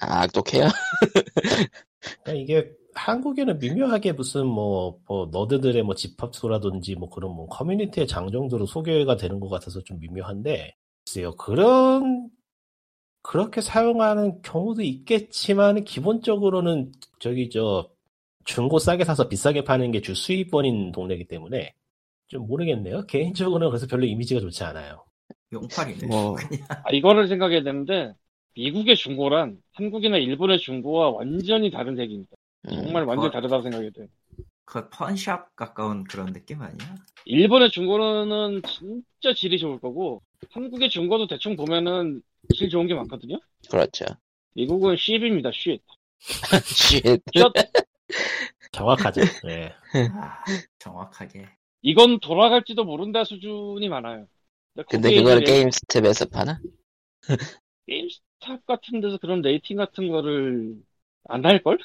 아, 0.00 0.22
악독해요? 0.22 0.68
그냥 2.24 2.38
이게 2.38 2.70
한국에는 2.94 3.58
미묘하게 3.58 4.12
무슨 4.12 4.46
뭐, 4.46 4.98
뭐 5.06 5.28
너드들의 5.30 5.82
뭐 5.82 5.94
집합소라든지 5.94 6.96
뭐 6.96 7.08
그런 7.08 7.32
뭐 7.32 7.46
커뮤니티의 7.46 8.06
장 8.06 8.30
정도로 8.30 8.66
소개가 8.66 9.16
되는 9.16 9.40
것 9.40 9.48
같아서 9.48 9.82
좀 9.84 9.98
미묘한데 10.00 10.74
글쎄요 11.04 11.34
그런 11.36 12.28
그렇게 13.28 13.60
사용하는 13.60 14.40
경우도 14.40 14.80
있겠지만 14.80 15.84
기본적으로는 15.84 16.92
저기 17.18 17.50
저 17.50 17.90
중고 18.46 18.78
싸게 18.78 19.04
사서 19.04 19.28
비싸게 19.28 19.64
파는 19.64 19.90
게 19.92 20.00
주 20.00 20.14
수입원인 20.14 20.92
동네이기 20.92 21.26
때문에 21.26 21.74
좀 22.28 22.46
모르겠네요 22.46 23.04
개인적으로는 23.04 23.68
그래서 23.68 23.86
별로 23.86 24.06
이미지가 24.06 24.40
좋지 24.40 24.64
않아요 24.64 25.04
용팔이네. 25.52 26.06
뭐. 26.06 26.36
아, 26.70 26.90
이거를 26.90 27.28
생각해야 27.28 27.62
되는데 27.62 28.14
미국의 28.54 28.96
중고란 28.96 29.58
한국이나 29.74 30.16
일본의 30.16 30.58
중고와 30.60 31.10
완전히 31.10 31.70
다른 31.70 31.96
색입니다. 31.96 32.34
음, 32.70 32.70
정말 32.70 33.04
완전히 33.04 33.28
어. 33.28 33.30
다르다고 33.30 33.62
생각해야 33.62 33.90
돼. 33.90 34.06
그 34.64 34.88
펀샵 34.88 35.54
가까운 35.54 36.04
그런 36.04 36.32
느낌 36.32 36.62
아니야? 36.62 36.94
일본의 37.26 37.70
중고는 37.72 38.62
진짜 38.62 39.34
질이 39.34 39.58
좋을 39.58 39.80
거고 39.80 40.22
한국의 40.50 40.90
중고도 40.90 41.26
대충 41.26 41.56
보면은 41.56 42.22
질 42.54 42.68
좋은 42.68 42.86
게 42.86 42.94
많거든요. 42.94 43.38
그렇죠. 43.70 44.04
미국은 44.54 44.96
쉿입니다. 44.96 45.50
쉿. 45.52 45.80
쉿. 46.20 47.20
쉿. 47.34 47.52
정확하죠 48.72 49.20
네. 49.44 49.72
아, 50.12 50.44
정확하게. 50.78 51.48
이건 51.82 52.20
돌아갈지도 52.20 52.84
모른다 52.84 53.24
수준이 53.24 53.88
많아요. 53.88 54.26
근데 54.88 55.14
그걸 55.14 55.42
이제 55.42 55.52
게임스탑에서 55.52 56.26
파나? 56.26 56.60
게임스탑 57.86 58.66
같은 58.66 59.00
데서 59.00 59.18
그런 59.18 59.42
레이팅 59.42 59.76
같은 59.76 60.08
거를 60.08 60.76
안 61.24 61.44
할걸? 61.44 61.78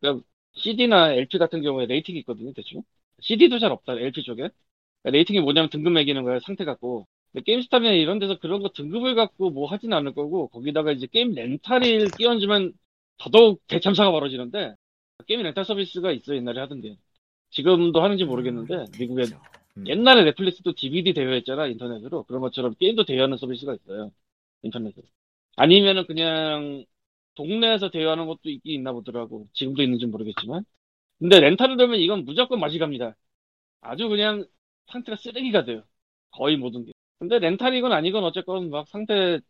그러니까 0.00 0.24
CD나 0.54 1.12
LP 1.12 1.38
같은 1.38 1.62
경우에 1.62 1.86
레이팅이 1.86 2.20
있거든요, 2.20 2.52
대충. 2.54 2.82
CD도 3.20 3.58
잘 3.58 3.70
없다, 3.72 3.94
LP 3.94 4.22
쪽에. 4.22 4.48
그러니까 5.02 5.10
레이팅이 5.10 5.40
뭐냐면 5.40 5.70
등급 5.70 5.92
매기는 5.92 6.22
거야, 6.22 6.38
상태 6.40 6.64
갖고. 6.64 7.06
게임스탑이나 7.44 7.92
이런 7.92 8.18
데서 8.18 8.38
그런 8.38 8.60
거 8.62 8.70
등급을 8.70 9.14
갖고 9.14 9.50
뭐 9.50 9.68
하진 9.68 9.92
않을 9.92 10.14
거고, 10.14 10.48
거기다가 10.48 10.92
이제 10.92 11.06
게임 11.06 11.32
렌탈을 11.34 12.10
끼얹으면 12.16 12.72
더더욱 13.18 13.60
대참사가 13.68 14.10
벌어지는데, 14.10 14.74
게임 15.26 15.42
렌탈 15.42 15.64
서비스가 15.64 16.12
있어, 16.12 16.34
옛날에 16.34 16.60
하던데. 16.60 16.96
지금도 17.50 18.02
하는지 18.02 18.24
모르겠는데, 18.24 18.86
미국에 18.98 19.24
그렇죠. 19.24 19.40
음. 19.76 19.86
옛날에 19.86 20.24
넷플릭스도 20.24 20.72
DVD 20.74 21.12
대여했잖아 21.14 21.66
인터넷으로. 21.66 22.24
그런 22.24 22.40
것처럼 22.40 22.74
게임도 22.78 23.04
대여하는 23.04 23.36
서비스가 23.36 23.74
있어요 23.74 24.10
인터넷으로. 24.62 25.04
아니면은 25.56 26.06
그냥 26.06 26.84
동네에서 27.34 27.90
대여하는 27.90 28.26
것도 28.26 28.50
있긴 28.50 28.74
있나 28.74 28.92
보더라고. 28.92 29.48
지금도 29.52 29.82
있는지 29.82 30.06
모르겠지만. 30.06 30.64
근데 31.18 31.40
렌탈을 31.40 31.76
들면 31.76 32.00
이건 32.00 32.24
무조건 32.24 32.60
맛이 32.60 32.78
갑니다. 32.78 33.14
아주 33.80 34.08
그냥 34.08 34.46
상태가 34.88 35.16
쓰레기가 35.16 35.64
돼요. 35.64 35.84
거의 36.32 36.56
모든 36.56 36.84
게 36.84 36.92
근데 37.20 37.40
렌탈이건 37.40 37.92
아니건 37.92 38.24
어쨌건 38.24 38.70
막 38.70 38.88
상태 38.88 39.40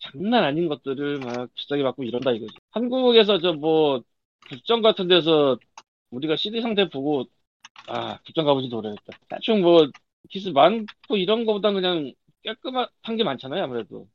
장난 0.00 0.44
아닌 0.44 0.68
것들을 0.68 1.20
막 1.20 1.50
비싸게 1.56 1.84
받고 1.84 2.04
이런다 2.04 2.32
이거지 2.32 2.54
한국에서 2.72 3.40
저 3.40 3.54
뭐 3.54 4.02
국정 4.50 4.82
같은 4.82 5.08
데서 5.08 5.58
우리가 6.10 6.36
CD 6.36 6.62
상태 6.62 6.88
보고 6.90 7.26
아, 7.88 8.18
국장 8.26 8.44
가보지도 8.46 8.78
오래됐다. 8.78 9.18
대충 9.30 9.62
뭐, 9.62 9.88
기스 10.30 10.50
많고 10.50 11.16
이런 11.18 11.44
거보다 11.46 11.72
그냥 11.72 12.12
깔끔한 12.44 12.88
게 13.18 13.24
많잖아요, 13.24 13.64
아무래도. 13.64 14.08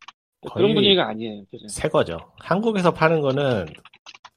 그런 0.56 0.74
분위기가 0.76 1.08
아니에요. 1.10 1.45
그죠? 1.52 1.67
새 1.67 1.89
거죠. 1.89 2.34
한국에서 2.39 2.93
파는 2.93 3.21
거는 3.21 3.67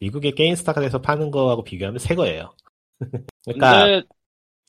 미국의 0.01 0.33
게임스타에서 0.35 1.01
파는 1.03 1.31
거하고 1.31 1.65
비교하면 1.65 1.99
새 1.99 2.15
거예요. 2.15 2.55
그러니까 3.45 3.91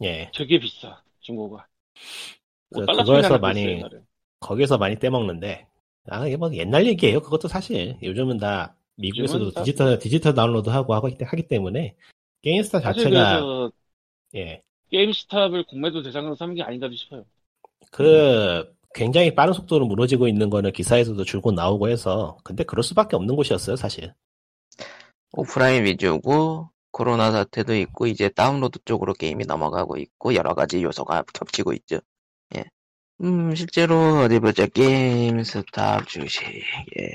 예 0.04 0.32
되게 0.34 0.60
비싸, 0.60 1.02
중고가. 1.22 1.68
그- 2.76 2.86
뭐 2.86 2.96
그거에서 2.98 3.38
많이-. 3.40 3.82
거기서 4.40 4.78
많이 4.78 5.00
떼먹는데 5.00 5.68
아 6.10 6.28
이게 6.28 6.38
뭐 6.38 6.54
옛날 6.54 6.86
얘기예요. 6.86 7.22
그것도 7.22 7.48
사실 7.48 7.98
요즘은 8.04 8.38
다 8.38 8.76
미국에서도 8.98 9.46
요즘은 9.46 9.54
다- 9.54 9.64
디지털 9.64 10.00
디지털 10.00 10.34
다운로드 10.36 10.70
하고 10.70 10.94
하기 10.94 11.48
때문에 11.48 11.96
게임스타 12.44 12.82
자체가 12.82 13.10
그래서 13.10 13.72
예 14.36 14.62
게임스탑을 14.92 15.64
공매도 15.66 16.04
대상으로 16.04 16.36
삼은 16.36 16.56
게 16.56 16.62
아닌가 16.64 16.88
싶어요. 16.94 17.26
그 17.92 18.72
굉장히 18.94 19.34
빠른 19.34 19.54
속도로 19.54 19.88
무너지고 19.88 20.28
있는 20.28 20.50
거는 20.50 20.72
기사에서도 20.72 21.24
줄곧 21.24 21.54
나오고 21.54 21.90
해서 21.90 22.38
근데 22.44 22.64
그럴 22.64 22.84
수밖에 22.84 23.16
없는 23.16 23.36
곳이었어요 23.36 23.76
사실. 23.76 24.14
오프라인 25.34 25.84
위주고 25.86 26.70
코로나 26.92 27.32
사태도 27.32 27.76
있고 27.76 28.08
이제 28.08 28.30
다운로드 28.30 28.80
쪽으로 28.86 29.14
게임이 29.14 29.46
넘어가고 29.46 29.98
있고 29.98 30.34
여러 30.36 30.54
가지 30.54 30.82
요소가 30.82 31.24
겹치고 31.34 31.74
있죠. 31.74 32.00
예. 33.22 33.26
음 33.28 33.56
실제로 33.56 34.20
어디 34.26 34.40
보자 34.40 34.66
게임스탑 34.68 36.08
주식 36.08 36.44
예. 37.00 37.14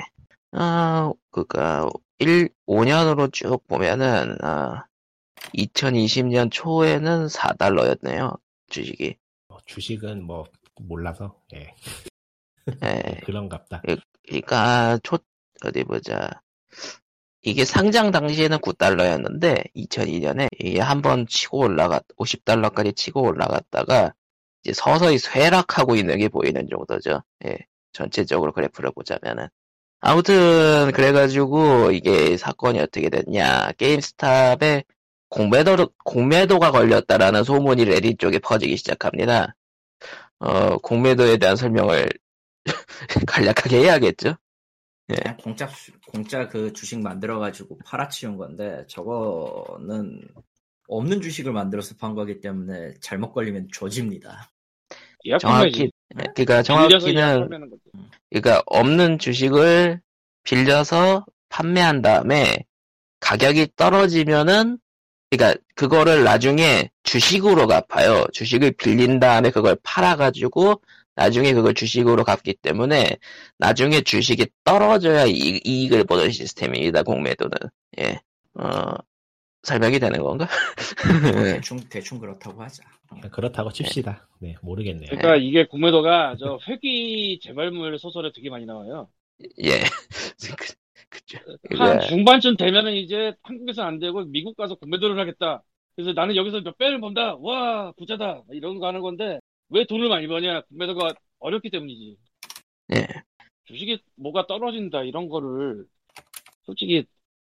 아 0.53 1.13
그니까 1.31 1.89
1 2.19 2.49
5년으로 2.67 3.33
쭉 3.33 3.67
보면은 3.67 4.37
아 4.43 4.85
2020년 5.55 6.51
초에는 6.51 7.27
4달러였네요 7.29 8.39
주식이. 8.69 9.17
뭐 9.49 9.59
주식은 9.67 10.25
뭐 10.25 10.45
몰라서 10.81 11.37
예 11.55 11.75
예. 12.83 13.21
그런갑다. 13.25 13.83
그러니까 14.27 14.99
초 15.03 15.19
어디 15.65 15.85
보자. 15.85 16.29
이게 17.43 17.65
상장 17.65 18.11
당시에는 18.11 18.59
9달러였는데 18.59 19.73
2002년에 19.75 20.49
이게 20.59 20.81
한 20.81 21.01
번 21.03 21.27
치고 21.27 21.59
올라갔 21.61 22.05
50달러까지 22.19 22.95
치고 22.95 23.23
올라갔다가 23.23 24.13
이제 24.65 24.73
서서히 24.75 25.19
쇠락하고 25.19 25.97
있는 25.97 26.19
게 26.19 26.29
보이는 26.29 26.69
정도죠. 26.69 27.23
예. 27.47 27.59
전체적으로 27.93 28.53
그래프를 28.53 28.93
보자면은 28.93 29.49
아무튼 30.01 30.93
그래가지고 30.93 31.91
이게 31.93 32.37
사건이 32.37 32.81
어떻게 32.81 33.11
됐냐 33.11 33.73
게임스탑에 33.79 34.85
공매도 35.29 35.89
공매도가 36.05 36.71
걸렸다라는 36.73 37.45
소문이 37.45 37.85
레딧 37.85 38.19
쪽에 38.19 38.39
퍼지기 38.39 38.77
시작합니다. 38.77 39.55
어 40.39 40.79
공매도에 40.79 41.37
대한 41.39 41.57
설명을 41.57 42.09
간략하게 43.27 43.81
해야겠죠. 43.81 44.37
그냥 45.07 45.37
공짜 45.39 45.67
수- 45.69 45.93
공짜 46.07 46.49
그 46.49 46.73
주식 46.73 47.01
만들어가지고 47.01 47.79
팔아치운 47.85 48.37
건데 48.37 48.85
저거는 48.89 50.23
없는 50.91 51.21
주식을 51.21 51.53
만들어서 51.53 51.95
판 51.99 52.15
거기 52.15 52.41
때문에 52.41 52.95
잘못 53.01 53.33
걸리면 53.33 53.69
조집니다. 53.73 54.51
정확히 55.41 55.91
그러니까 56.35 56.63
정확히는 56.63 57.71
그러니까 58.31 58.63
없는 58.67 59.19
주식을 59.19 60.01
빌려서 60.43 61.25
판매한 61.49 62.03
다음에 62.03 62.65
가격이 63.21 63.69
떨어지면은 63.77 64.79
그러니까 65.31 65.61
그거를 65.77 66.25
나중에 66.25 66.91
주식으로 67.05 67.69
갚아요. 67.69 68.25
주식을 68.33 68.73
빌린 68.73 69.21
다음에 69.21 69.51
그걸 69.51 69.77
팔아가지고 69.85 70.83
나중에 71.15 71.53
그걸 71.53 71.75
주식으로 71.75 72.25
갚기 72.25 72.55
때문에 72.55 73.17
나중에 73.59 74.01
주식이 74.01 74.49
떨어져야 74.65 75.27
이익, 75.27 75.65
이익을 75.65 76.05
보는 76.05 76.33
시스템입니다. 76.33 77.05
공매도는 77.05 77.53
예, 78.01 78.21
어 78.55 78.95
설명이 79.63 79.99
되는 79.99 80.23
건가? 80.23 80.47
대충 81.61 81.81
대충 81.89 82.19
그렇다고 82.19 82.63
하자. 82.63 82.83
그렇다고 83.31 83.71
칩시다. 83.71 84.29
네 84.39 84.55
모르겠네요. 84.63 85.09
그러니까 85.11 85.37
이게 85.37 85.67
공매도가 85.67 86.37
저 86.39 86.59
회귀 86.69 87.41
재발물 87.43 87.99
소설에 87.99 88.31
되게 88.35 88.49
많이 88.49 88.65
나와요. 88.65 89.09
예, 89.63 89.81
그, 90.57 90.75
그죠. 91.09 91.39
한 91.47 91.59
그러니까 91.69 92.01
중반쯤 92.07 92.57
되면은 92.57 92.95
이제 92.95 93.35
한국에서 93.43 93.83
안 93.83 93.99
되고 93.99 94.25
미국 94.25 94.57
가서 94.57 94.75
공매도를 94.77 95.19
하겠다. 95.19 95.63
그래서 95.97 96.13
나는 96.13 96.37
여기서 96.37 96.61
몇 96.63 96.79
배를 96.79 97.01
번다. 97.01 97.37
와 97.37 97.93
부자다. 97.93 98.43
이런 98.53 98.79
거 98.79 98.87
하는 98.87 99.01
건데 99.01 99.39
왜 99.69 99.85
돈을 99.85 100.09
많이 100.09 100.27
버냐? 100.27 100.63
구매도가 100.63 101.15
어렵기 101.39 101.71
때문이지. 101.71 102.17
예. 102.95 103.07
주식이 103.65 103.99
뭐가 104.17 104.47
떨어진다 104.47 105.03
이런 105.03 105.29
거를 105.29 105.85
솔직히 106.65 107.05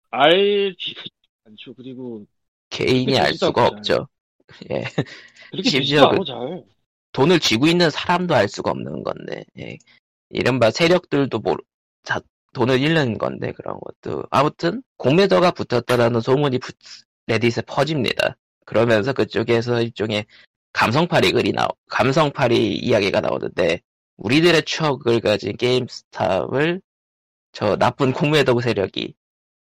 알 0.10 0.76
않죠. 1.46 1.74
그리고 1.74 2.26
개인이 2.70 3.18
알 3.20 3.34
수가. 3.34 3.68
없죠. 3.68 4.08
예. 4.72 4.84
그렇게 5.52 5.70
심지어 5.70 6.10
그- 6.10 6.16
않아 6.16 6.24
잘. 6.26 6.64
돈을 7.12 7.40
쥐고 7.40 7.68
있는 7.68 7.90
사람도 7.90 8.34
알 8.34 8.48
수가 8.48 8.72
없는 8.72 9.04
건데, 9.04 9.46
예. 9.60 9.78
이른바 10.30 10.72
세력들도 10.72 11.38
모르, 11.40 11.62
자, 12.04 12.20
돈을 12.54 12.82
잃는 12.82 13.18
건데, 13.20 13.52
그런 13.52 13.78
것도. 13.80 14.24
아무튼, 14.32 14.82
공매도가 14.98 15.52
붙었다라는 15.52 16.22
소문이 16.22 16.58
부- 16.60 16.74
레딧에 17.28 17.62
퍼집니다. 17.68 18.36
그러면서 18.66 19.14
그쪽에서 19.14 19.82
일종의 19.82 20.26
감성팔이 20.74 21.34
글이 21.34 21.52
나오, 21.52 21.68
감성팔이 21.90 22.78
이야기가 22.78 23.22
나오는데, 23.22 23.82
우리들의 24.18 24.64
추억을 24.64 25.20
가진 25.20 25.56
게임스탑을 25.56 26.82
저 27.52 27.76
나쁜 27.76 28.12
공매도 28.12 28.60
세력이 28.60 29.14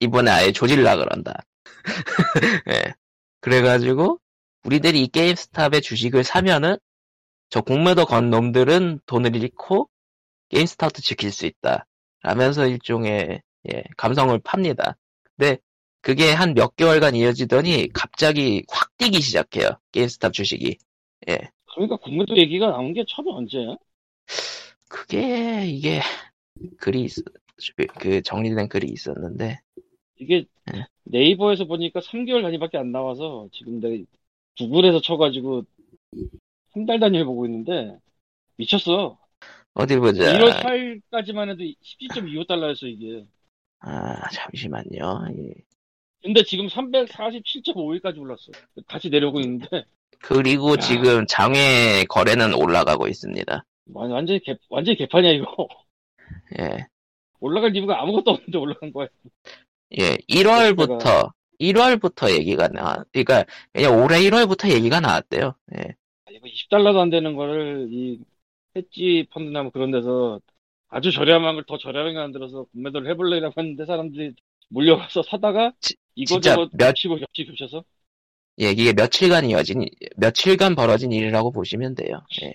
이번에 0.01 0.29
아예 0.31 0.51
조질라 0.51 0.97
그런다. 0.97 1.43
예. 2.69 2.93
그래가지고, 3.41 4.19
우리들이 4.65 5.03
이 5.03 5.07
게임스탑의 5.07 5.81
주식을 5.81 6.23
사면은 6.23 6.77
저 7.49 7.61
공매도 7.61 8.05
건 8.05 8.29
놈들은 8.29 8.99
돈을 9.05 9.35
잃고 9.35 9.89
게임스타트 10.49 11.01
지킬 11.01 11.31
수 11.31 11.45
있다. 11.45 11.85
라면서 12.21 12.67
일종의 12.67 13.41
예, 13.73 13.83
감성을 13.97 14.37
팝니다. 14.39 14.97
근데 15.37 15.57
그게 16.01 16.31
한 16.33 16.53
몇 16.53 16.75
개월간 16.75 17.15
이어지더니 17.15 17.89
갑자기 17.93 18.63
확 18.69 18.95
뛰기 18.97 19.21
시작해요. 19.21 19.69
게임스탑 19.91 20.33
주식이. 20.33 20.77
그러니까 21.73 21.97
국민도 21.97 22.37
얘기가 22.37 22.67
나온 22.67 22.93
게 22.93 23.03
처음에 23.07 23.31
언제야? 23.31 23.75
그게 24.89 25.65
이게 25.67 26.01
글이 26.79 27.03
있, 27.03 27.11
그 27.99 28.21
정리된 28.21 28.67
글이 28.69 28.87
있었는데 28.91 29.59
이게 30.19 30.45
네. 30.71 30.85
네이버에서 31.05 31.65
보니까 31.65 31.99
3개월 32.01 32.41
단위밖에 32.43 32.77
안 32.77 32.91
나와서 32.91 33.47
지금 33.51 33.79
내 33.79 34.03
구글에서 34.57 35.01
쳐가지고 35.01 35.63
한 36.71 36.85
달 36.85 36.99
단위를 36.99 37.25
보고 37.25 37.45
있는데 37.45 37.97
미쳤어. 38.57 39.17
어디 39.73 39.97
보자. 39.97 40.23
1월 40.33 40.51
4일까지만 40.61 41.49
해도 41.49 41.63
17.25달러였어 41.63 42.83
이게. 42.87 43.25
아 43.79 44.29
잠시만요. 44.31 45.25
예. 45.37 45.53
근데 46.21 46.43
지금 46.43 46.67
347.5일까지 46.67 48.19
올랐어. 48.19 48.51
다시 48.87 49.09
내려오고 49.09 49.39
있는데 49.41 49.85
그리고 50.21 50.71
야. 50.73 50.75
지금 50.77 51.25
장외 51.27 52.03
거래는 52.09 52.53
올라가고 52.53 53.07
있습니다. 53.07 53.65
완- 53.93 54.11
완전히 54.11 54.39
개 54.41 54.55
완전히 54.69 54.97
개판이야 54.97 55.31
이거. 55.31 55.67
예. 56.59 56.85
올라갈 57.39 57.73
이유가 57.75 58.01
아무것도 58.01 58.31
없는데 58.31 58.57
올라간 58.57 58.91
거야. 58.93 59.07
예, 59.97 60.17
1월부터, 60.27 61.31
1월부터 61.59 62.31
얘기가 62.31 62.67
나왔, 62.69 63.05
그러니까, 63.11 63.45
그냥 63.73 64.01
올해 64.03 64.21
1월부터 64.21 64.69
얘기가 64.69 64.99
나왔대요. 64.99 65.55
예, 65.77 65.95
아, 66.25 66.31
이거 66.31 66.47
20달러도 66.47 66.99
안 66.99 67.09
되는 67.09 67.35
거를 67.35 67.87
이 67.91 68.19
해지 68.75 69.27
펀드나 69.31 69.63
뭐 69.63 69.71
그런 69.71 69.91
데서 69.91 70.39
아주 70.89 71.11
저렴한 71.11 71.55
걸 71.55 71.65
더 71.65 71.77
저렴하게 71.77 72.17
만들어서 72.17 72.65
구매도를 72.65 73.09
해볼래라고 73.11 73.53
했는데 73.61 73.85
사람들이 73.85 74.35
몰려가서 74.69 75.23
사다가 75.23 75.73
지- 75.81 75.95
이거저거 76.15 76.69
진짜 76.69 76.69
몇- 76.71 76.95
겹치고 76.95 77.17
겹치 77.17 77.45
겹쳐서 77.45 77.83
예, 78.61 78.71
이게 78.71 78.93
며칠간 78.93 79.45
이어진, 79.49 79.85
며칠간 80.17 80.75
벌어진 80.75 81.11
일이라고 81.11 81.51
보시면 81.51 81.95
돼요. 81.95 82.21
예, 82.43 82.53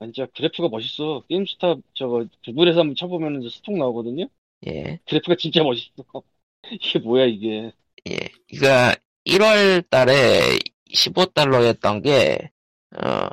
아, 0.00 0.04
진짜 0.06 0.26
그래프가 0.34 0.68
멋있어. 0.68 1.22
게임스탑 1.28 1.80
저거 1.94 2.26
구글에서 2.44 2.80
한번 2.80 2.94
쳐보면 2.96 3.42
이제 3.42 3.56
스톡 3.56 3.76
나오거든요. 3.78 4.26
예, 4.66 5.00
그래프가 5.06 5.36
진짜 5.38 5.62
멋있어. 5.64 6.04
이게 6.72 6.98
뭐야 6.98 7.24
이게? 7.26 7.72
예. 8.08 8.18
그니까, 8.48 8.94
1월 9.26 9.88
달에 9.90 10.58
15달러였던 10.94 12.02
게, 12.02 12.50
어, 12.96 13.28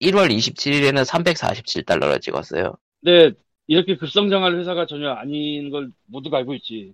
1월 0.00 0.30
27일에는 0.36 1.04
347달러를 1.04 2.20
찍었어요. 2.20 2.74
근데 3.02 3.36
이렇게 3.66 3.96
급성장할 3.96 4.58
회사가 4.58 4.86
전혀 4.86 5.10
아닌 5.10 5.70
걸 5.70 5.90
모두가 6.06 6.38
알고 6.38 6.54
있지. 6.54 6.92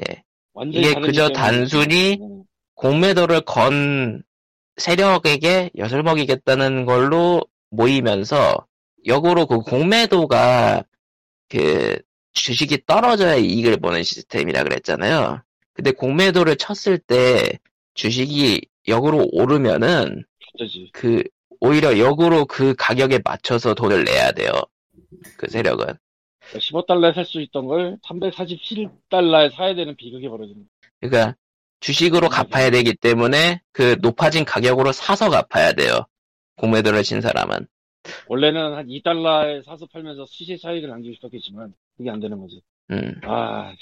예. 0.00 0.22
완전히 0.52 0.86
이게 0.86 1.00
그저. 1.00 1.28
단순히 1.30 2.18
어, 2.20 2.42
공매도를 2.74 3.42
건 3.42 4.22
세력에게 4.76 5.70
엿을 5.76 6.02
먹이겠다는 6.02 6.86
걸로 6.86 7.42
모이면서 7.70 8.66
역으로 9.06 9.46
그 9.46 9.60
공매도가 9.60 10.84
그 11.48 11.98
주식이 12.32 12.86
떨어져야 12.86 13.36
이익을 13.36 13.78
보는 13.78 14.02
시스템이라 14.02 14.62
그랬잖아요. 14.64 15.42
근데 15.72 15.90
공매도를 15.92 16.56
쳤을 16.56 16.98
때 16.98 17.58
주식이 17.94 18.60
역으로 18.88 19.28
오르면은 19.32 20.24
갑자기. 20.52 20.90
그 20.92 21.22
오히려 21.60 21.98
역으로 21.98 22.46
그 22.46 22.74
가격에 22.76 23.20
맞춰서 23.24 23.74
돈을 23.74 24.04
내야 24.04 24.32
돼요. 24.32 24.50
그 25.36 25.48
세력은. 25.50 25.86
15달러에 26.54 27.14
살 27.14 27.24
수 27.24 27.40
있던 27.42 27.66
걸 27.66 27.98
347달러에 28.08 29.52
사야 29.54 29.74
되는 29.74 29.94
비극이 29.94 30.28
벌어지는 30.28 30.66
그러니까 31.00 31.36
주식으로 31.80 32.28
갚아야 32.28 32.70
되기 32.70 32.94
때문에 32.94 33.60
그 33.72 33.96
높아진 34.00 34.44
가격으로 34.44 34.92
사서 34.92 35.30
갚아야 35.30 35.72
돼요. 35.72 36.06
공매도를 36.56 37.02
친 37.04 37.20
사람은. 37.20 37.66
원래는 38.26 38.74
한 38.74 38.86
2달러에 38.86 39.64
사서 39.64 39.86
팔면서 39.92 40.26
시세 40.28 40.56
차익을 40.56 40.88
남기고 40.88 41.14
싶었겠지만 41.14 41.72
그게 42.00 42.08
안 42.08 42.18
되는 42.18 42.40
거지. 42.40 42.62
음. 42.90 43.20
아, 43.24 43.74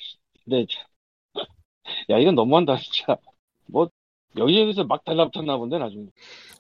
근데 0.44 0.66
참. 0.68 0.85
야 2.11 2.18
이건 2.18 2.35
너무한다 2.35 2.76
진짜. 2.78 3.16
뭐 3.66 3.88
여기저기서 4.37 4.85
막 4.85 5.04
달라붙었나 5.04 5.57
본데 5.57 5.78
나중에. 5.78 6.07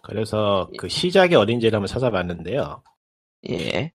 그래서 0.02 0.70
그 0.78 0.88
시작이 0.88 1.34
어딘지를 1.34 1.74
한번 1.76 1.88
찾아봤는데요. 1.88 2.80
예. 3.50 3.90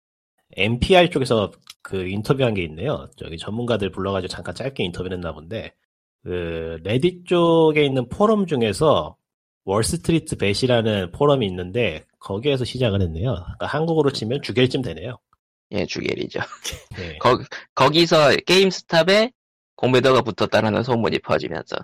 NPR 0.58 1.10
쪽에서 1.10 1.52
그 1.82 2.06
인터뷰한 2.06 2.54
게 2.54 2.64
있네요. 2.66 3.10
저기 3.16 3.38
전문가들 3.38 3.92
불러가지고 3.92 4.28
잠깐 4.28 4.54
짧게 4.56 4.84
인터뷰를 4.84 5.18
했나 5.18 5.34
본데, 5.34 5.74
그 6.22 6.80
레딧 6.84 7.26
쪽에 7.26 7.86
있는 7.86 8.10
포럼 8.10 8.46
중에서 8.46 9.16
월스트리트 9.64 10.38
벳이라는 10.38 11.12
포럼이 11.12 11.46
있는데 11.48 12.06
거기에서 12.20 12.66
시작을 12.66 13.02
했네요. 13.02 13.34
그러니까 13.34 13.66
한국어로 13.68 14.12
치면 14.12 14.42
주겔쯤 14.42 14.82
되네요. 14.82 15.18
예, 15.74 15.86
주겔이죠. 15.86 16.40
네. 16.98 17.18
거, 17.18 17.40
거기서 17.76 18.36
게임스탑에 18.46 19.32
공매도가 19.76 20.22
붙었다라는 20.22 20.84
소문이 20.84 21.20
퍼지면서. 21.20 21.78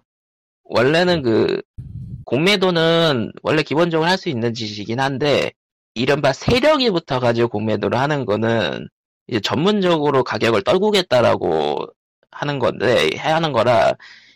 원래는 0.64 1.24
그, 1.24 1.62
공매도는 2.26 3.32
원래 3.42 3.64
기본적으로 3.64 4.08
할 4.08 4.18
수 4.18 4.30
있는 4.30 4.54
짓이긴 4.54 5.00
한데, 5.00 5.52
이른바 5.96 6.34
세력이 6.34 6.92
붙어가지고 6.92 7.50
공매도를 7.50 7.98
하는 8.00 8.26
거는, 8.26 8.88
이제 9.28 9.40
전문적으로 9.40 10.24
가격을 10.24 10.64
떨구겠다라고 10.64 11.88
하는 12.32 12.60
건데, 12.60 13.10
해야 13.18 13.36
하는 13.36 13.52
거라, 13.52 13.94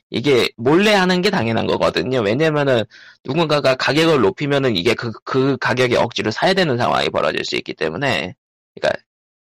이게 0.09 0.49
몰래 0.57 0.93
하는 0.93 1.21
게 1.21 1.29
당연한 1.29 1.67
거거든요. 1.67 2.21
왜냐면은, 2.21 2.83
누군가가 3.25 3.75
가격을 3.75 4.21
높이면은 4.21 4.75
이게 4.75 4.95
그, 4.95 5.11
그 5.23 5.57
가격에 5.57 5.95
억지로 5.97 6.31
사야 6.31 6.53
되는 6.53 6.77
상황이 6.77 7.09
벌어질 7.09 7.45
수 7.45 7.55
있기 7.55 7.73
때문에, 7.75 8.35
그러니까 8.75 8.99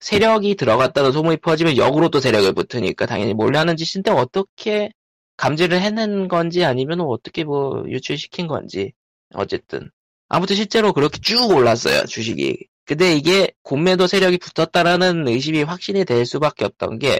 세력이 0.00 0.54
들어갔다는 0.56 1.12
소문이 1.12 1.38
퍼지면 1.38 1.76
역으로 1.76 2.08
또 2.08 2.20
세력을 2.20 2.52
붙으니까 2.54 3.06
당연히 3.06 3.34
몰래 3.34 3.58
하는 3.58 3.76
짓인데 3.76 4.10
어떻게 4.10 4.90
감지를 5.36 5.80
해낸 5.80 6.28
건지 6.28 6.64
아니면 6.64 7.00
어떻게 7.02 7.44
뭐 7.44 7.84
유출시킨 7.88 8.46
건지 8.46 8.92
어쨌든. 9.34 9.90
아무튼 10.28 10.56
실제로 10.56 10.92
그렇게 10.92 11.18
쭉 11.20 11.50
올랐어요 11.50 12.04
주식이. 12.06 12.66
근데 12.84 13.14
이게 13.14 13.52
공매도 13.62 14.06
세력이 14.06 14.38
붙었다라는 14.38 15.28
의심이 15.28 15.62
확신이 15.62 16.04
될 16.04 16.26
수밖에 16.26 16.64
없던 16.64 16.98
게 16.98 17.18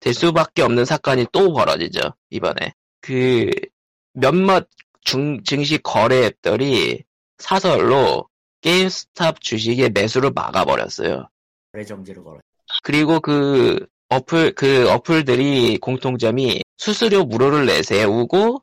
될 0.00 0.14
수밖에 0.14 0.62
없는 0.62 0.84
사건이 0.84 1.26
또 1.32 1.52
벌어지죠 1.52 2.00
이번에. 2.30 2.72
그 3.00 3.50
몇몇 4.12 4.68
중, 5.02 5.42
증시 5.44 5.78
거래 5.78 6.26
앱들이 6.26 7.04
사설로 7.38 8.28
게임스탑 8.62 9.40
주식의 9.40 9.90
매수를 9.90 10.32
막아버렸어요 10.34 11.28
거래 11.72 11.84
정지를 11.84 12.22
걸어. 12.22 12.38
그리고 12.82 13.20
그 13.20 13.86
어플, 14.08 14.54
그 14.54 14.90
어플들이 14.90 15.78
공통점이 15.78 16.62
수수료 16.78 17.24
무료를 17.24 17.66
내세우고 17.66 18.62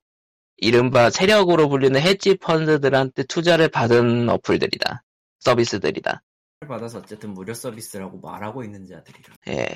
이른바 0.57 1.09
세력으로 1.09 1.69
불리는 1.69 1.99
헤지 2.01 2.35
펀드들한테 2.35 3.23
투자를 3.23 3.69
받은 3.69 4.27
어플들이다. 4.29 5.03
서비스들이다. 5.39 6.21
받아서 6.67 6.97
어쨌든 6.97 7.33
무료 7.33 7.53
서비스라고 7.53 8.19
말하고 8.19 8.63
있는 8.63 8.87
자들이라. 8.87 9.35
예. 9.49 9.67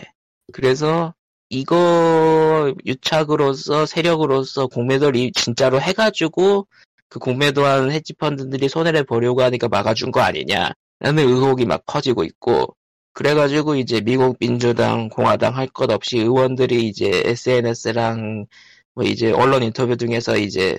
그래서 0.52 1.14
이거 1.50 2.74
유착으로서 2.86 3.86
세력으로서 3.86 4.68
공매도를 4.68 5.16
이- 5.20 5.32
진짜로 5.34 5.80
해가지고 5.80 6.68
그 7.08 7.20
공매도한 7.20 7.92
헤지펀드들이 7.92 8.68
손해를 8.68 9.04
보려고 9.04 9.44
하니까 9.44 9.68
막아준 9.68 10.12
거 10.12 10.22
아니냐라는 10.22 10.74
의혹이 11.20 11.66
막 11.66 11.84
퍼지고 11.86 12.24
있고 12.24 12.76
그래가지고 13.14 13.76
이제 13.76 14.02
미국 14.02 14.38
민주당, 14.40 15.10
공화당 15.10 15.56
할 15.56 15.68
것 15.68 15.92
없이 15.92 16.20
의원들이 16.20 16.88
이제 16.88 17.10
SNS랑 17.26 18.46
뭐 18.94 19.04
이제 19.06 19.32
언론 19.32 19.64
인터뷰 19.64 19.98
중에서 19.98 20.38
이제 20.38 20.78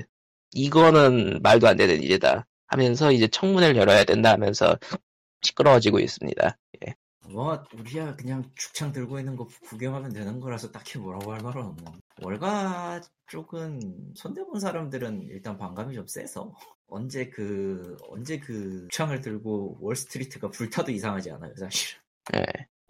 이거는 0.52 1.40
말도 1.42 1.66
안 1.68 1.76
되는 1.76 2.02
일이다 2.02 2.46
하면서 2.66 3.12
이제 3.12 3.28
청문회를 3.28 3.76
열어야 3.76 4.04
된다 4.04 4.32
하면서 4.32 4.78
시끄러워지고 5.42 5.98
있습니다. 6.00 6.58
예. 6.86 6.94
뭐 7.30 7.62
우리야 7.74 8.16
그냥 8.16 8.44
죽창 8.56 8.92
들고 8.92 9.18
있는 9.18 9.36
거 9.36 9.46
구경하면 9.68 10.12
되는 10.12 10.40
거라서 10.40 10.70
딱히 10.70 10.98
뭐라고 10.98 11.32
할 11.32 11.40
말은 11.40 11.62
없는. 11.62 11.84
월가 12.22 13.00
쪽은 13.28 14.12
손대본 14.16 14.60
사람들은 14.60 15.22
일단 15.30 15.56
반감이 15.58 15.94
좀 15.94 16.06
세서 16.06 16.52
언제 16.88 17.28
그 17.30 17.96
언제 18.10 18.38
그 18.38 18.86
죽창을 18.90 19.20
들고 19.22 19.78
월스트리트가 19.80 20.50
불타도 20.50 20.90
이상하지 20.92 21.30
않아요 21.32 21.54
사실. 21.56 22.01
예. 22.36 22.44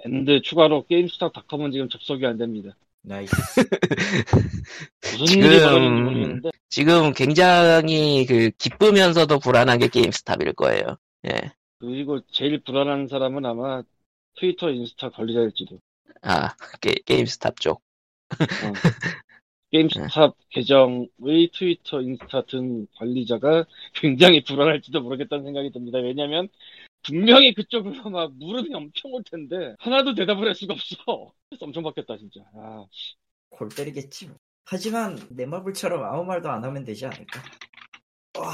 and 0.04 0.42
추가로 0.42 0.86
게임스타닷컴은 0.86 1.72
지금 1.72 1.88
접속이 1.88 2.26
안 2.26 2.36
됩니다. 2.36 2.76
나이스. 3.02 3.34
무슨 5.18 5.26
지금- 5.26 5.42
일이 5.44 5.58
벌어졌는지 5.60 6.02
모르겠는데 6.02 6.50
지금 6.68 7.12
굉장히 7.12 8.24
그 8.26 8.50
기쁘면서도 8.58 9.38
불안한 9.38 9.78
게 9.78 9.88
게임스탑일 9.88 10.52
거예요. 10.54 10.96
예. 11.26 11.52
그리고 11.78 12.20
제일 12.30 12.60
불안한 12.62 13.08
사람은 13.08 13.44
아마 13.44 13.82
트위터, 14.38 14.70
인스타 14.70 15.10
관리자일지도. 15.10 15.78
아, 16.22 16.54
게, 16.80 16.94
게임스탑 17.04 17.60
쪽. 17.60 17.82
어. 18.30 18.72
게임스탑 19.72 20.36
계정의 20.50 21.50
트위터, 21.52 22.00
인스타 22.00 22.42
등 22.46 22.86
관리자가 22.96 23.64
굉장히 23.94 24.44
불안할지도 24.44 25.00
모르겠다는 25.00 25.44
생각이 25.44 25.70
듭니다. 25.72 25.98
왜냐면 25.98 26.48
분명히 27.04 27.52
그쪽으로 27.54 28.10
막 28.10 28.32
물음이 28.36 28.74
엄청 28.74 29.12
올 29.12 29.22
텐데 29.24 29.74
하나도 29.78 30.14
대답을 30.14 30.46
할 30.46 30.54
수가 30.54 30.74
없어. 30.74 31.32
그래서 31.48 31.66
엄청 31.66 31.82
바뀌었다 31.82 32.16
진짜. 32.16 32.40
아, 32.54 32.86
골 33.50 33.68
때리겠지. 33.68 34.28
뭐. 34.28 34.36
하지만 34.64 35.18
내 35.30 35.44
마블처럼 35.44 36.02
아무 36.04 36.24
말도 36.24 36.50
안 36.50 36.64
하면 36.64 36.84
되지 36.84 37.06
않을까. 37.06 37.42
와, 38.38 38.52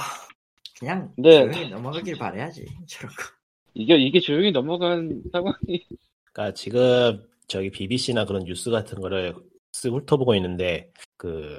그냥 0.79 1.13
네. 1.17 1.51
조용히 1.51 1.69
넘어가길 1.71 2.19
바래야지 2.19 2.67
저런 2.87 3.15
거. 3.15 3.25
이게 3.75 3.97
이게 3.97 4.19
조용히 4.19 4.51
넘어간 4.51 5.23
상황이 5.31 5.87
그러니까 6.33 6.55
지금 6.55 7.25
저기 7.47 7.71
BBC나 7.71 8.25
그런 8.25 8.45
뉴스 8.45 8.71
같은 8.71 9.01
거를 9.01 9.35
쓱 9.73 9.93
훑어보고 9.93 10.35
있는데 10.37 10.91
그 11.17 11.59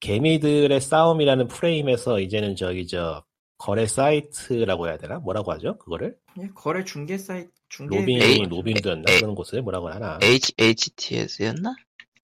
개미들의 0.00 0.80
싸움이라는 0.80 1.48
프레임에서 1.48 2.20
이제는 2.20 2.56
저기 2.56 2.86
저 2.86 3.24
거래 3.64 3.86
사이트라고 3.86 4.88
해야 4.88 4.98
되나 4.98 5.18
뭐라고 5.20 5.50
하죠 5.52 5.78
그거를 5.78 6.18
그냥 6.34 6.50
거래 6.54 6.84
중개 6.84 7.16
사이트 7.16 7.50
중개 7.70 7.98
로빈 7.98 8.20
에이, 8.22 8.42
로빈후드였나 8.46 9.04
에이. 9.10 9.20
그런 9.20 9.34
곳을 9.34 9.62
뭐라고 9.62 9.88
하나 9.88 10.18
H, 10.22 10.52
HTS였나? 10.58 11.74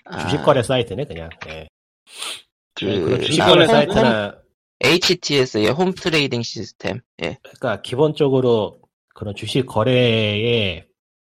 아, 0.04 0.18
주식 0.28 0.42
거래 0.44 0.62
사이트네 0.62 1.06
그냥 1.06 1.30
예. 1.48 1.66
그, 2.74 3.20
주식 3.24 3.40
아, 3.40 3.46
거래 3.48 3.64
홈- 3.64 3.70
사이트나 3.72 4.36
HTS의 4.82 5.68
홈 5.70 5.92
트레이딩 5.94 6.42
시스템. 6.42 7.00
예. 7.22 7.38
그러니까 7.42 7.80
기본적으로 7.80 8.78
그런 9.14 9.34
주식 9.34 9.64
거래에 9.64 10.86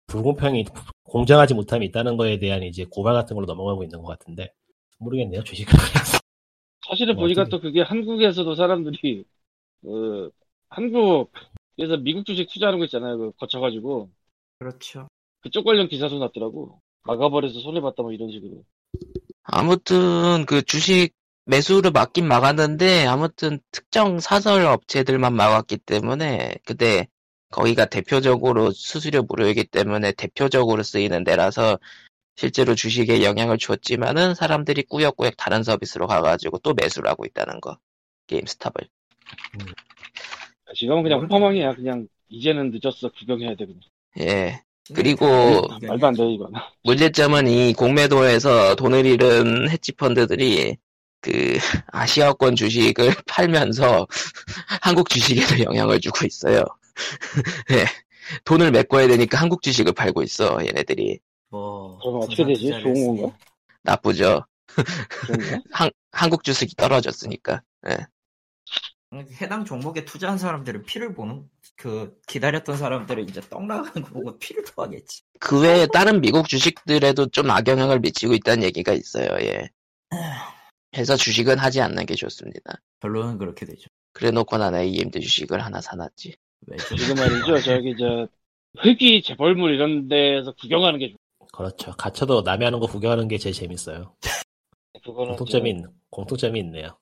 불공평이 0.08 0.66
공정하지 1.04 1.54
못함이 1.54 1.86
있다는 1.86 2.18
거에 2.18 2.38
대한 2.38 2.64
이제 2.64 2.86
고발 2.90 3.14
같은 3.14 3.34
걸로 3.36 3.46
넘어가고 3.46 3.84
있는 3.84 4.02
것 4.02 4.08
같은데 4.08 4.52
모르겠네요 5.00 5.44
주식 5.46 5.66
거래에서 5.66 6.20
사실은 6.90 7.16
뭐 7.16 7.24
보니까 7.24 7.44
어떻게- 7.44 7.52
또 7.58 7.62
그게 7.62 7.82
한국에서도 7.82 8.56
사람들이 8.56 9.24
그 9.82 10.32
한국에서 10.70 11.98
미국 12.02 12.26
주식 12.26 12.48
투자하는 12.50 12.80
거 12.80 12.86
있잖아요. 12.86 13.18
그 13.18 13.32
거쳐가지고 13.38 14.10
그렇죠. 14.60 15.08
그쪽 15.42 15.66
관련 15.66 15.88
기사도 15.88 16.20
났더라고. 16.20 16.80
막아버려서 17.04 17.60
손해봤다 17.60 18.04
뭐 18.04 18.12
이런 18.12 18.32
식으로. 18.32 18.64
아무튼 19.44 20.46
그 20.46 20.62
주식 20.62 21.14
매수를 21.46 21.92
막긴 21.92 22.28
막았는데 22.28 23.08
아무튼 23.08 23.60
특정 23.72 24.20
사설 24.20 24.66
업체들만 24.66 25.34
막았기 25.34 25.78
때문에 25.78 26.56
근데 26.66 27.08
거기가 27.50 27.86
대표적으로 27.86 28.72
수수료 28.72 29.24
무료이기 29.24 29.66
때문에 29.66 30.14
대표적으로 30.14 30.84
쓰이는 30.84 31.24
데라서 31.24 31.80
실제로 32.36 32.76
주식에 32.76 33.24
영향을 33.24 33.58
줬지만은 33.58 34.36
사람들이 34.36 34.84
꾸역꾸역 34.84 35.36
다른 35.38 35.64
서비스로 35.64 36.08
가가지고 36.08 36.60
또 36.60 36.74
매수를 36.74 37.10
하고 37.10 37.26
있다는 37.26 37.60
거 37.60 37.78
게임스탑을 38.28 38.88
지금은 40.76 41.04
그냥 41.04 41.20
모르겠네. 41.20 41.40
호망이야. 41.40 41.76
그냥 41.76 42.08
이제는 42.30 42.72
늦었어. 42.72 43.10
구경해야 43.12 43.56
돼. 43.56 43.66
그냥. 43.66 43.80
예 44.20 44.62
그리고 44.94 45.26
말도 45.88 46.08
안 46.08 46.14
돼 46.16 46.34
이건. 46.34 46.52
문제점은 46.84 47.48
이 47.48 47.74
공매도에서 47.74 48.76
돈을 48.76 49.06
잃은 49.06 49.70
헤지 49.70 49.94
펀드들이 49.94 50.78
그 51.22 51.58
아시아권 51.92 52.56
주식을 52.56 53.14
팔면서 53.28 54.08
한국 54.82 55.10
주식에도 55.10 55.64
영향을 55.64 56.00
주고 56.00 56.26
있어요. 56.26 56.64
예. 57.72 57.86
돈을 58.46 58.72
메꿔야 58.72 59.08
되니까 59.08 59.38
한국 59.40 59.62
주식을 59.62 59.94
팔고 59.94 60.24
있어 60.24 60.60
얘네들이 60.66 61.20
뭐 61.50 61.98
그럼 62.00 62.22
어떻게 62.22 62.46
되지? 62.46 62.70
좋은. 62.82 63.18
건가? 63.18 63.38
나쁘죠. 63.84 64.46
한, 65.72 65.90
한국 66.12 66.44
주식이 66.44 66.76
떨어졌으니까. 66.76 67.62
예. 67.90 67.98
해당 69.42 69.66
종목에 69.66 70.06
투자한 70.06 70.38
사람들은 70.38 70.84
피를 70.84 71.14
보는 71.14 71.44
그 71.76 72.18
기다렸던 72.28 72.78
사람들은 72.78 73.28
이제 73.28 73.42
떡 73.50 73.66
나가는 73.66 73.92
거 74.02 74.10
보고 74.14 74.38
피를 74.40 74.64
토하겠지. 74.64 75.24
그 75.40 75.62
외에 75.62 75.86
다른 75.88 76.22
미국 76.22 76.48
주식들에도 76.48 77.28
좀 77.28 77.50
악영향을 77.50 78.00
미치고 78.00 78.34
있다는 78.36 78.64
얘기가 78.64 78.94
있어요. 78.94 79.28
예. 79.42 79.70
해서 80.96 81.16
주식은 81.16 81.58
하지 81.60 81.82
않는 81.82 82.06
게 82.06 82.16
좋습니다. 82.16 82.80
결론은 83.02 83.38
그렇게 83.38 83.66
되죠. 83.66 83.88
그래놓고 84.14 84.58
난 84.58 84.76
AMD 84.76 85.20
주식을 85.20 85.60
하나 85.64 85.82
사놨지. 85.82 86.36
왜죠? 86.68 86.96
지금 86.96 87.16
말이죠. 87.16 87.60
저기 87.62 87.96
저 87.98 88.28
흙이 88.80 89.24
재벌물 89.24 89.74
이런 89.74 90.08
데서 90.08 90.54
구경하는 90.54 91.00
게 91.00 91.12
좋. 91.12 91.18
그렇죠 91.54 91.92
갇혀도 91.98 92.44
남이 92.44 92.64
하는 92.64 92.80
거 92.80 92.88
구경하는 92.88 93.28
게 93.28 93.38
제일 93.38 93.54
재밌어요 93.54 94.16
그거는 95.04 95.36
공통점이 95.36 95.74
저- 95.74 95.90
있, 95.90 95.94
공통점이 96.10 96.60
있네요 96.62 96.98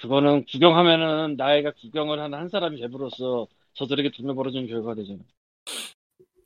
그거는 0.00 0.44
구경하면은 0.46 1.36
나이가 1.36 1.72
구경을 1.72 2.18
하는 2.20 2.38
한 2.38 2.48
사람이 2.48 2.78
재벌로서 2.78 3.46
저들에게 3.74 4.10
돈을 4.16 4.34
벌어주는 4.34 4.66
결과가 4.66 4.94
되잖아. 4.94 5.18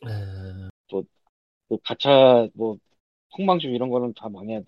음, 0.07 0.69
그 1.69 1.79
가차 1.83 2.49
뭐 2.55 2.77
폭망주 3.35 3.69
이런 3.69 3.88
거는 3.90 4.12
다 4.14 4.29
망해야 4.29 4.61
돼. 4.61 4.67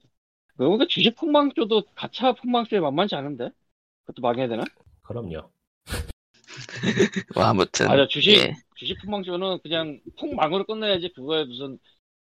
그러니까 0.56 0.86
주식 0.88 1.14
폭망주도 1.16 1.82
가차 1.94 2.32
폭망주에 2.32 2.80
만만치 2.80 3.14
않은데? 3.14 3.50
그것도 4.04 4.22
망해야 4.22 4.48
되나? 4.48 4.64
그럼요 5.02 5.50
뭐 7.34 7.44
아무튼. 7.44 7.86
맞아 7.86 8.06
주식 8.08 8.38
예. 8.38 8.54
주식 8.76 8.98
폭망주는 9.02 9.58
그냥 9.62 10.00
폭망으로 10.18 10.64
끝내야지 10.64 11.12
그거에 11.12 11.44
무슨 11.44 11.78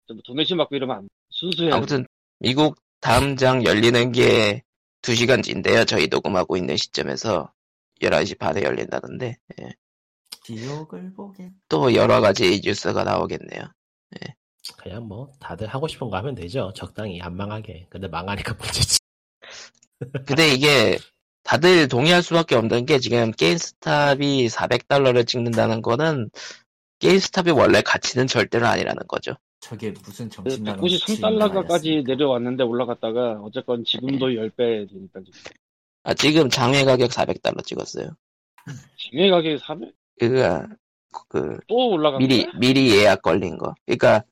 좀 0.07 0.21
도매심 0.25 0.57
받고 0.57 0.75
이러면 0.77 0.97
안 0.97 1.03
돼. 1.03 1.09
순수해. 1.31 1.71
아무튼 1.71 2.07
미국 2.39 2.77
다음 3.01 3.37
장 3.37 3.65
열리는 3.65 4.13
게 4.13 4.63
2시간 5.03 5.43
뒤인데요. 5.45 5.85
저희 5.85 6.07
녹음하고 6.07 6.57
있는 6.57 6.77
시점에서 6.77 7.53
11시 8.01 8.39
반에 8.39 8.63
열린다던데. 8.63 9.37
예. 9.61 9.75
기억을 10.45 11.13
보게. 11.15 11.51
또 11.69 11.95
여러 11.95 12.21
가지 12.21 12.61
뉴스가 12.65 13.05
나오겠네요. 13.05 13.65
그냥 14.77 15.07
뭐 15.07 15.31
다들 15.41 15.67
하고 15.67 15.89
싶은 15.89 16.09
거 16.09 16.17
하면 16.19 16.35
되죠 16.35 16.73
적당히 16.75 17.21
안 17.21 17.37
망하게 17.37 17.87
근데 17.91 18.09
망하니까 18.09 18.55
문제지 18.61 19.01
근데 20.27 20.49
이게 20.49 20.99
다들 21.43 21.89
동의할 21.89 22.23
수밖에 22.23 22.55
없는 22.55 22.87
게 22.87 22.99
지금 22.99 23.33
게임스탑이 23.33 24.49
400달러를 24.49 25.27
찍는다는 25.27 25.83
거는 25.83 26.31
게임스탑의 27.01 27.53
원래 27.53 27.83
가치는 27.83 28.27
절대로 28.29 28.67
아니라는 28.67 29.03
거죠. 29.09 29.35
저게 29.63 29.93
무슨 30.05 30.29
그 30.29 30.35
정신 30.35 30.65
나간 30.65 30.85
193달러까지 30.85 32.05
내려왔는데 32.05 32.65
올라갔다가 32.65 33.41
어쨌건 33.43 33.85
지금도 33.85 34.27
10배 34.27 34.91
되니까 34.91 35.21
지금. 35.25 35.41
아, 36.03 36.13
지금 36.15 36.51
장외 36.51 36.85
가격 36.85 37.11
400달러 37.11 37.65
찍었어요. 37.65 38.09
지금 38.97 39.31
가격이 39.31 39.59
400? 39.59 39.95
그가 40.19 40.69
그또 41.31 41.91
올라간 41.91 42.19
미리 42.19 42.43
거야? 42.43 42.53
미리 42.59 42.91
예약 42.91 43.23
걸린 43.23 43.57
거. 43.57 43.73
그러니까 43.87 44.25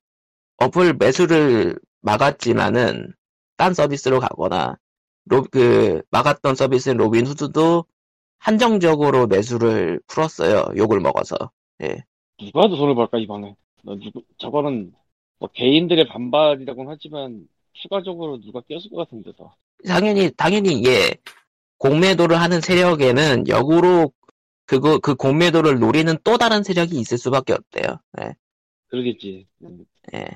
어플 0.56 0.94
매수를 0.94 1.78
막았지만은 2.00 3.14
딴 3.56 3.72
서비스로 3.72 4.18
가거나 4.18 4.78
로, 5.26 5.44
그 5.44 6.02
막았던 6.10 6.56
서비스인 6.56 6.96
로빈 6.96 7.26
후드도 7.26 7.84
한정적으로 8.40 9.28
매수를 9.28 10.00
풀었어요. 10.08 10.76
욕을 10.76 10.98
먹어서. 10.98 11.36
누가 11.78 12.68
더 12.68 12.76
돈을 12.76 12.96
벌까 12.96 13.18
이번에? 13.18 13.54
너 13.82 13.94
누구 13.94 14.22
저거는 14.38 14.92
뭐 15.40 15.48
개인들의 15.52 16.06
반발이라고는 16.08 16.92
하지만 16.92 17.48
추가적으로 17.72 18.40
누가 18.40 18.60
꼈을 18.60 18.90
것 18.90 18.96
같은데 18.98 19.32
더. 19.36 19.52
당연히 19.86 20.30
당연히 20.36 20.74
이게 20.74 21.16
공매도를 21.78 22.38
하는 22.38 22.60
세력에는 22.60 23.48
역으로 23.48 24.12
그거 24.66 24.98
그 24.98 25.14
공매도를 25.16 25.80
노리는 25.80 26.14
또 26.22 26.36
다른 26.36 26.62
세력이 26.62 27.00
있을 27.00 27.16
수밖에 27.18 27.54
없대요. 27.54 27.98
예. 28.20 28.34
그러겠지. 28.88 29.46
음. 29.64 29.84
예. 30.14 30.26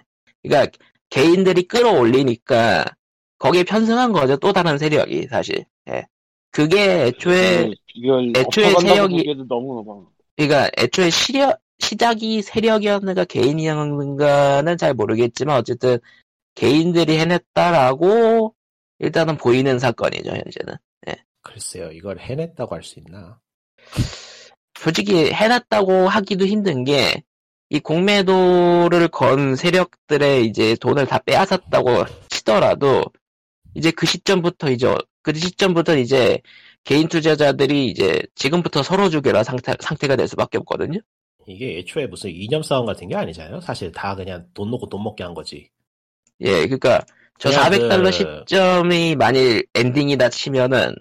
그러니까 0.42 0.72
개인들이 1.10 1.64
끌어올리니까 1.64 2.84
거기에 3.38 3.62
편승한 3.64 4.10
거죠. 4.12 4.36
또 4.38 4.52
다른 4.54 4.78
세력이 4.78 5.26
사실. 5.28 5.66
예. 5.90 6.02
그게 6.50 7.04
애초에 7.04 7.72
애초에 8.36 8.72
세력이- 8.72 9.46
너무 9.46 9.84
막 9.84 10.10
그러니까 10.36 10.70
애초에 10.78 11.10
시력 11.10 11.60
시작이 11.78 12.42
세력이었는가 12.42 13.24
개인이었는가는 13.24 14.76
잘 14.78 14.94
모르겠지만 14.94 15.56
어쨌든 15.56 15.98
개인들이 16.54 17.18
해냈다라고 17.18 18.54
일단은 19.00 19.36
보이는 19.36 19.78
사건이죠 19.78 20.30
현재는. 20.30 20.76
글쎄요, 21.42 21.90
이걸 21.92 22.18
해냈다고 22.18 22.74
할 22.74 22.82
수 22.82 22.98
있나? 23.00 23.38
솔직히 24.78 25.30
해놨다고 25.30 26.08
하기도 26.08 26.46
힘든 26.46 26.84
게, 26.84 27.22
이 27.68 27.80
공매도를 27.80 29.08
건 29.08 29.54
세력들의 29.54 30.46
이제 30.46 30.74
돈을 30.80 31.06
다 31.06 31.18
빼앗았다고 31.18 32.06
치더라도, 32.30 33.04
이제 33.74 33.90
그 33.90 34.06
시점부터 34.06 34.70
이제, 34.70 34.86
어- 34.86 34.98
그 35.22 35.34
시점부터 35.34 35.96
이제 35.98 36.40
개인 36.82 37.08
투자자들이 37.08 37.88
이제 37.88 38.22
지금부터 38.34 38.82
서로 38.82 39.10
죽여라 39.10 39.44
상태, 39.44 39.74
상태가 39.80 40.16
될 40.16 40.26
수밖에 40.28 40.58
없거든요? 40.58 41.00
이게 41.46 41.78
애초에 41.78 42.06
무슨 42.06 42.30
이념 42.30 42.62
싸움 42.62 42.86
같은 42.86 43.08
게 43.08 43.14
아니잖아요. 43.16 43.60
사실 43.60 43.92
다 43.92 44.14
그냥 44.14 44.46
돈 44.54 44.70
놓고 44.70 44.88
돈 44.88 45.02
먹게 45.02 45.22
한 45.24 45.34
거지. 45.34 45.68
예, 46.40 46.66
그니까, 46.66 47.00
저 47.38 47.50
그냥 47.50 47.64
400달러 47.64 48.04
그- 48.04 48.12
시점이 48.12 49.16
만일 49.16 49.66
엔딩이다 49.74 50.28
치면은, 50.30 50.94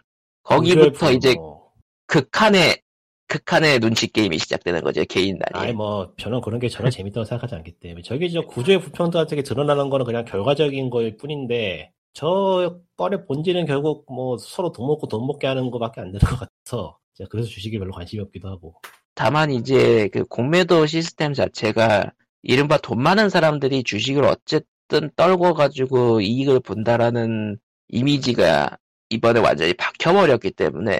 거기부터 0.44 1.08
품, 1.08 1.14
이제 1.16 1.34
뭐. 1.36 1.72
극한의, 2.08 2.82
극한의 3.28 3.80
눈치 3.80 4.12
게임이 4.12 4.38
시작되는 4.38 4.82
거죠, 4.82 5.04
개인 5.06 5.40
단위. 5.40 5.64
아니 5.66 5.74
뭐 5.74 6.14
저는 6.20 6.42
그런 6.42 6.60
게 6.60 6.70
전혀 6.70 6.90
재밌다고 6.92 7.24
생각하지 7.26 7.56
않기 7.56 7.72
때문에 7.80 8.02
저기 8.04 8.32
저 8.32 8.42
구조의 8.42 8.80
불평등 8.82 9.20
같은 9.20 9.36
게 9.38 9.42
드러나는 9.44 9.90
거는 9.90 10.06
그냥 10.06 10.24
결과적인 10.26 10.90
거일 10.92 11.18
뿐인데 11.18 11.92
저 12.14 12.80
건의 12.96 13.26
본질은 13.26 13.66
결국 13.66 14.06
뭐 14.14 14.38
서로 14.38 14.72
돈 14.72 14.86
먹고 14.86 15.08
돈 15.08 15.26
먹게 15.26 15.48
하는 15.48 15.72
거밖에 15.72 16.02
안 16.02 16.12
되는 16.12 16.20
것 16.20 16.38
같아서 16.38 17.00
그래서 17.30 17.48
주식에 17.48 17.80
별로 17.80 17.92
관심이 17.92 18.22
없기도 18.22 18.50
하고 18.50 18.76
다만 19.16 19.52
이제 19.52 20.10
그 20.10 20.24
공매도 20.26 20.86
시스템 20.86 21.34
자체가 21.34 22.12
이른바 22.42 22.78
돈 22.78 23.02
많은 23.02 23.30
사람들이 23.30 23.84
주식을 23.84 24.24
어쨌든 24.26 25.12
떨궈 25.16 25.54
가지고 25.54 26.22
이익을 26.22 26.60
본다라는 26.60 27.58
이미지가 27.90 28.78
이번에 29.10 29.40
완전히 29.40 29.74
박혀버렸기 29.74 30.52
때문에 30.52 31.00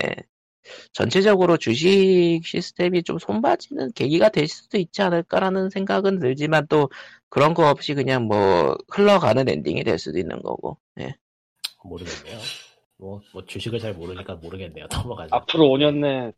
전체적으로 0.94 1.58
주식 1.58 2.42
시스템이 2.46 3.04
좀 3.04 3.18
손봐지는 3.20 3.92
계기가 3.94 4.30
될 4.30 4.48
수도 4.48 4.78
있지 4.78 5.02
않을까라는 5.02 5.70
생각은 5.70 6.20
들지만 6.20 6.68
또 6.68 6.90
그런 7.30 7.54
거 7.54 7.70
없이 7.70 7.94
그냥 7.94 8.24
뭐 8.26 8.78
흘러가는 8.90 9.48
엔딩이 9.48 9.84
될 9.84 10.00
수도 10.00 10.20
있는 10.20 10.42
거고 10.42 10.78
예. 11.00 11.16
모르겠네요. 11.84 12.40
뭐, 12.98 13.22
뭐 13.34 13.46
주식을 13.46 13.80
잘 13.80 13.94
모르니까 13.94 14.36
모르겠네요. 14.36 14.86
넘어가죠. 14.94 15.36
앞으로 15.36 15.66
5년 15.66 16.00
내 16.00 16.32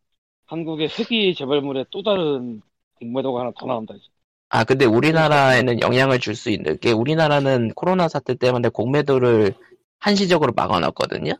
한국의 0.47 0.89
세기 0.89 1.33
재벌물에 1.35 1.85
또 1.91 2.03
다른 2.03 2.61
공매도가 2.95 3.41
하나 3.41 3.51
더 3.59 3.65
나온다. 3.65 3.93
이제. 3.95 4.05
아, 4.49 4.63
근데 4.63 4.85
우리나라에는 4.85 5.81
영향을 5.81 6.19
줄 6.19 6.35
수 6.35 6.49
있는 6.49 6.77
게 6.79 6.91
우리나라는 6.91 7.69
코로나 7.75 8.07
사태 8.07 8.35
때문에 8.35 8.69
공매도를 8.69 9.53
한시적으로 9.99 10.53
막아놨거든요. 10.55 11.31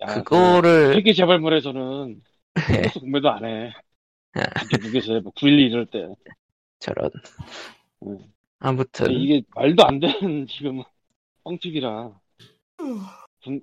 야, 0.00 0.06
그거를 0.22 0.88
그 0.88 0.94
세기 0.94 1.14
재벌물에서는 1.14 2.22
예. 2.56 2.62
한국에서 2.62 3.00
공매도 3.00 3.30
안 3.30 3.44
해. 3.44 3.72
아. 4.34 4.40
미국에서 4.72 5.14
해. 5.14 5.20
뭐9.12 5.20 5.70
이럴 5.70 5.86
때. 5.86 6.06
저런. 6.80 7.10
음. 8.02 8.18
아무튼 8.60 9.10
이게 9.12 9.42
말도 9.54 9.84
안 9.86 10.00
되는 10.00 10.46
지금 10.48 10.82
뻥튀기라. 11.44 12.12
군- 13.44 13.62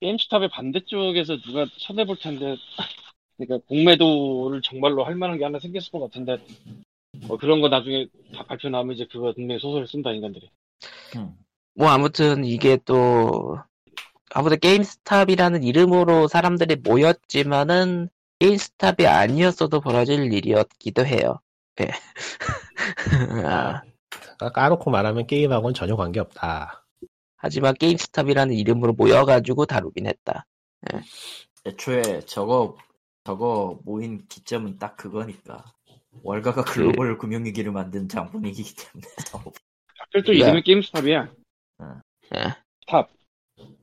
게임스탑의 0.00 0.48
반대쪽에서 0.50 1.36
누가 1.38 1.66
쳐내볼 1.78 2.18
텐데, 2.18 2.56
그러니까 3.38 3.64
공매도를 3.68 4.60
정말로 4.62 5.04
할 5.04 5.14
만한 5.14 5.38
게 5.38 5.44
하나 5.44 5.58
생겼을 5.58 5.90
것 5.92 6.00
같은데, 6.00 6.38
뭐 7.26 7.36
그런 7.38 7.60
거 7.60 7.68
나중에 7.68 8.06
다 8.34 8.44
발표 8.44 8.68
나오면 8.68 8.96
이제 8.96 9.06
그거 9.10 9.32
분명히 9.32 9.60
소설을 9.60 9.86
쓴다 9.86 10.10
인간들이. 10.10 10.50
음. 11.16 11.32
뭐 11.74 11.88
아무튼 11.88 12.44
이게 12.44 12.76
또 12.84 13.58
아무튼 14.34 14.58
게임스탑이라는 14.58 15.62
이름으로 15.62 16.26
사람들이 16.28 16.76
모였지만은 16.76 18.08
게임스탑이 18.40 19.06
아니었어도 19.06 19.80
벌어질 19.80 20.32
일이었기도 20.32 21.06
해요. 21.06 21.38
예. 21.80 21.86
아, 23.46 23.82
까- 24.38 24.50
까놓고 24.50 24.90
말하면 24.90 25.26
게임하고는 25.26 25.74
전혀 25.74 25.94
관계없다. 25.96 26.84
하지만 27.36 27.74
게임스탑이라는 27.74 28.54
이름으로 28.54 28.92
모여가지고 28.94 29.66
다루긴 29.66 30.06
했다. 30.06 30.44
애초에 31.64 32.20
저거 32.26 32.76
저거 33.28 33.78
모인 33.84 34.26
기점은 34.26 34.78
딱 34.78 34.96
그거니까 34.96 35.62
월가가 36.22 36.64
글로벌 36.64 37.18
금융위기를 37.18 37.70
만든 37.72 38.08
장본이기 38.08 38.74
때문에 38.74 39.06
하필 39.98 40.22
또 40.24 40.32
야. 40.40 40.46
이름이 40.46 40.62
게임스탑이야. 40.62 41.28
예. 42.34 42.56
스탑. 42.80 43.10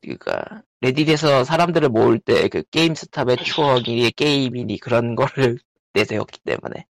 그니까 0.02 0.64
레딧에서 0.82 1.44
사람들을 1.44 1.90
모을 1.90 2.18
때 2.18 2.50
그 2.50 2.64
게임스탑의 2.72 3.38
추억이 3.44 4.10
게임이니 4.14 4.80
그런 4.80 5.14
거를 5.14 5.60
내세웠기 5.94 6.40
때문에 6.40 6.88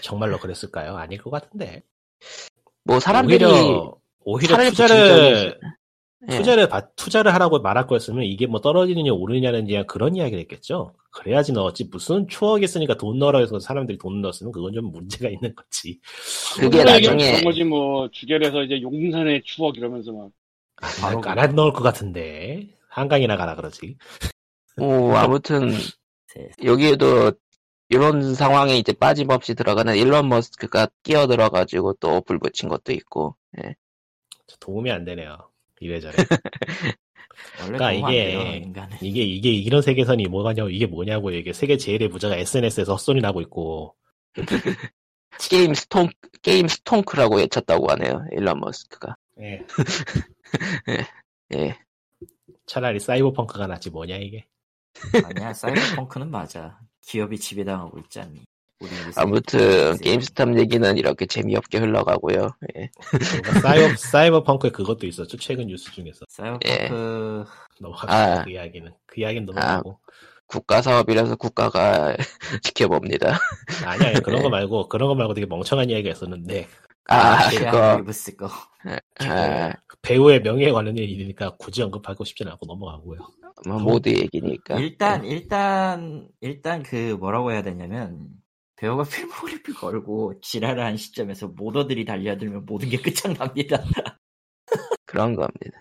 정말로 0.00 0.38
그랬을까요? 0.38 0.96
아닐 0.96 1.20
것 1.20 1.30
같은데. 1.30 1.82
뭐 2.84 3.00
사람들이 3.00 3.44
오히려, 3.44 3.98
오히려 4.20 4.70
투자를, 4.70 5.58
예. 5.60 5.68
투자를, 6.28 6.68
받- 6.68 6.94
투자를 6.96 7.32
하라고 7.34 7.60
말할 7.60 7.86
거였으면 7.86 8.24
이게 8.24 8.46
뭐 8.46 8.60
떨어지느냐 8.60 9.12
오르느냐는 9.12 9.66
그냥 9.66 9.86
그런 9.86 10.16
이야기를 10.16 10.40
했겠죠. 10.40 10.94
그래야지 11.10 11.52
넣었지. 11.52 11.84
무슨 11.90 12.26
추억이 12.28 12.64
있으니까 12.64 12.96
돈 12.96 13.18
넣으라 13.18 13.38
해서 13.40 13.58
사람들이 13.58 13.98
돈 13.98 14.20
넣었으면 14.20 14.52
그건 14.52 14.72
좀 14.72 14.90
문제가 14.90 15.28
있는 15.28 15.54
거지. 15.54 16.00
그게 16.56 16.78
얘기하면 16.78 17.00
나중에- 17.18 17.30
그런 17.30 17.44
거지 17.44 17.64
뭐 17.64 18.08
주결에서 18.10 18.62
이제 18.64 18.80
용산의 18.82 19.42
추억 19.44 19.76
이러면서 19.76 20.12
막 20.12 20.30
바로 21.00 21.22
안, 21.24 21.38
안 21.38 21.54
넣을 21.54 21.72
것 21.72 21.82
같은데. 21.82 22.68
한강이나 22.88 23.36
가라 23.36 23.54
그러지. 23.56 23.96
뭐 24.76 25.14
아무튼 25.16 25.70
세- 26.28 26.50
여기에도 26.64 27.32
이런 27.90 28.34
상황에 28.34 28.76
이제 28.78 28.92
빠짐없이 28.92 29.54
들어가는 29.54 29.94
일론 29.96 30.28
머스크가 30.28 30.88
끼어들어가지고 31.02 31.94
또 31.94 32.20
불 32.22 32.38
붙인 32.38 32.68
것도 32.68 32.92
있고 32.92 33.36
예. 33.62 33.74
도움이 34.60 34.90
안 34.90 35.04
되네요. 35.04 35.36
이래저래. 35.84 36.14
그러니까 37.58 37.92
이게- 37.92 38.62
이게, 39.02 39.22
이게 39.22 39.50
이런 39.50 39.82
세계선이 39.82 40.26
뭐가냐고, 40.28 40.70
이게 40.70 40.86
뭐냐고, 40.86 41.30
이게 41.30 41.52
세계 41.52 41.76
제일의 41.76 42.08
부자가 42.08 42.36
SNS에서 42.36 42.92
헛소리 42.92 43.20
나고 43.20 43.40
있고, 43.42 43.94
게임 45.50 45.74
스톤 45.74 46.08
게임 46.42 46.68
스톤크라고 46.68 47.36
외쳤다고 47.36 47.90
하네요 47.90 48.24
일론 48.32 48.60
머스크가 48.60 49.16
예. 49.40 49.60
예 51.54 51.76
차라리 52.66 53.00
사이버펑크가 53.00 53.66
낫지 53.66 53.90
뭐냐, 53.90 54.16
이게. 54.16 54.44
아니야 55.24 55.52
사이버펑크는 55.52 56.30
맞아 56.30 56.78
기업이 57.00 57.36
지배당하고 57.38 57.98
있지 57.98 58.20
않니 58.20 58.40
우리 58.40 58.42
우리 58.42 58.53
아무튼 59.16 59.58
사이버- 59.94 60.02
게임스탑 60.02 60.58
얘기는 60.58 60.96
이렇게 60.96 61.26
재미없게 61.26 61.78
흘러가고요 61.78 62.50
예. 62.76 62.90
뭔가 63.44 63.60
사이버, 63.60 63.96
사이버 63.96 64.42
펑크에 64.44 64.70
그것도 64.70 65.06
있었죠. 65.06 65.36
최근 65.38 65.66
뉴스 65.66 65.90
중에서. 65.92 66.24
사이버 66.28 66.58
펑크 66.58 67.44
넘어갑시다. 67.80 68.40
아. 68.40 68.44
그 68.44 68.50
이야기는. 68.50 68.92
그 69.06 69.20
이야기는 69.20 69.46
넘어가고. 69.46 69.98
국가 70.46 70.82
사업이라서 70.82 71.36
국가가 71.36 72.14
지켜봅니다 72.62 73.38
아니, 73.86 74.06
아니, 74.06 74.20
그런 74.22 74.42
거 74.42 74.50
말고, 74.50 74.88
그런 74.88 75.08
거 75.08 75.14
말고 75.14 75.32
되게 75.34 75.46
멍청한 75.46 75.88
이야기가 75.90 76.10
있었는데, 76.10 76.68
아 77.06 77.48
키아누 77.50 77.70
그거 77.70 77.96
리브스 77.98 78.36
거 78.36 78.48
아, 79.20 79.72
배우의 80.02 80.40
명예에 80.42 80.72
관련 80.72 80.96
일이니까 80.96 81.56
굳이 81.58 81.82
언급하고 81.82 82.24
싶지는 82.24 82.52
않고 82.52 82.64
넘어가고요. 82.66 83.20
뭐 83.66 83.78
모두 83.78 84.10
얘기니까 84.10 84.78
일단 84.78 85.24
일단 85.24 86.28
일단 86.40 86.82
그 86.82 87.16
뭐라고 87.20 87.52
해야 87.52 87.62
되냐면 87.62 88.26
배우가 88.76 89.04
필모그래피 89.08 89.72
걸고 89.74 90.40
지랄을 90.40 90.84
한 90.84 90.96
시점에서 90.96 91.48
모더들이 91.48 92.04
달려들면 92.04 92.66
모든 92.66 92.88
게 92.88 92.98
끝장납니다. 92.98 93.82
그런 95.04 95.36
겁니다 95.36 95.78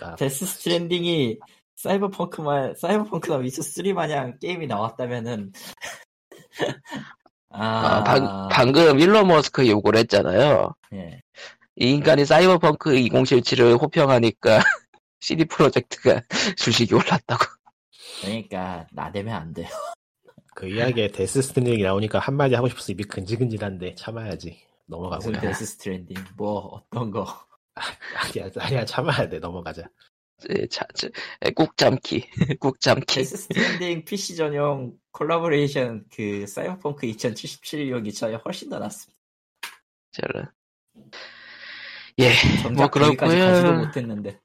아, 0.00 0.14
데스 0.14 0.46
스트랜딩이 0.46 1.38
사이버펑크만 1.76 2.76
사이버펑크나 2.76 3.36
위쳐 3.36 3.60
3 3.60 3.92
마냥 3.92 4.38
게임이 4.38 4.66
나왔다면은 4.66 5.52
아, 7.50 7.98
아, 7.98 8.04
방, 8.04 8.48
방금 8.50 8.98
일론 8.98 9.28
머스크 9.28 9.68
욕을 9.68 9.96
했잖아요 9.96 10.74
예. 10.94 11.20
이 11.76 11.92
인간이 11.92 12.24
사이버펑크 12.24 12.92
2077을 12.92 13.80
호평하니까 13.80 14.60
CD 15.24 15.46
Projekt가 15.46 16.20
주식이 16.56 16.94
올랐다고. 16.94 17.44
그러니까 18.20 18.86
나대면 18.92 19.34
안 19.34 19.54
돼요. 19.54 19.68
그 20.54 20.68
이야기에 20.68 21.08
Death 21.08 21.42
Stranding이 21.42 21.82
나오니까 21.82 22.18
한마디 22.18 22.54
하고 22.54 22.68
싶어서 22.68 22.92
입이 22.92 23.04
근질근질한데 23.04 23.94
참아야지. 23.96 24.58
넘어가고요. 24.86 25.30
무슨 25.30 25.40
Death 25.40 25.64
Stranding 25.66 26.16
뭐 26.36 26.58
어떤 26.60 27.10
거 27.10 27.26
아니야, 27.74 28.50
아니야, 28.58 28.84
참아야 28.84 29.28
돼. 29.28 29.38
넘어가자. 29.38 29.84
예, 30.50 30.66
자, 30.66 30.84
예, 31.44 31.50
꾹 31.50 31.76
참기. 31.76 32.28
꾹 32.60 32.78
참기. 32.80 33.06
Death 33.06 33.36
Stranding 33.36 34.04
PC 34.04 34.36
전용 34.36 34.92
콜라보레이션 35.12 36.04
그 36.14 36.46
사이버펑크 36.46 37.06
2077용 37.06 38.04
기차에 38.04 38.34
훨씬 38.34 38.68
더 38.68 38.78
낫습니다. 38.78 39.18
저런. 40.12 40.46
예, 42.20 42.30
뭐 42.76 42.88
그렇고요. 42.88 43.16
가지도 43.16 43.72
못했는데 43.72 44.38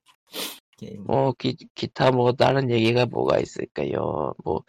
게임 0.77 1.03
뭐 1.03 1.33
기, 1.33 1.55
기타 1.75 2.09
뭐 2.11 2.31
다른 2.33 2.71
얘기가 2.71 3.05
뭐가 3.05 3.37
있을까요? 3.39 4.33
뭐 4.43 4.63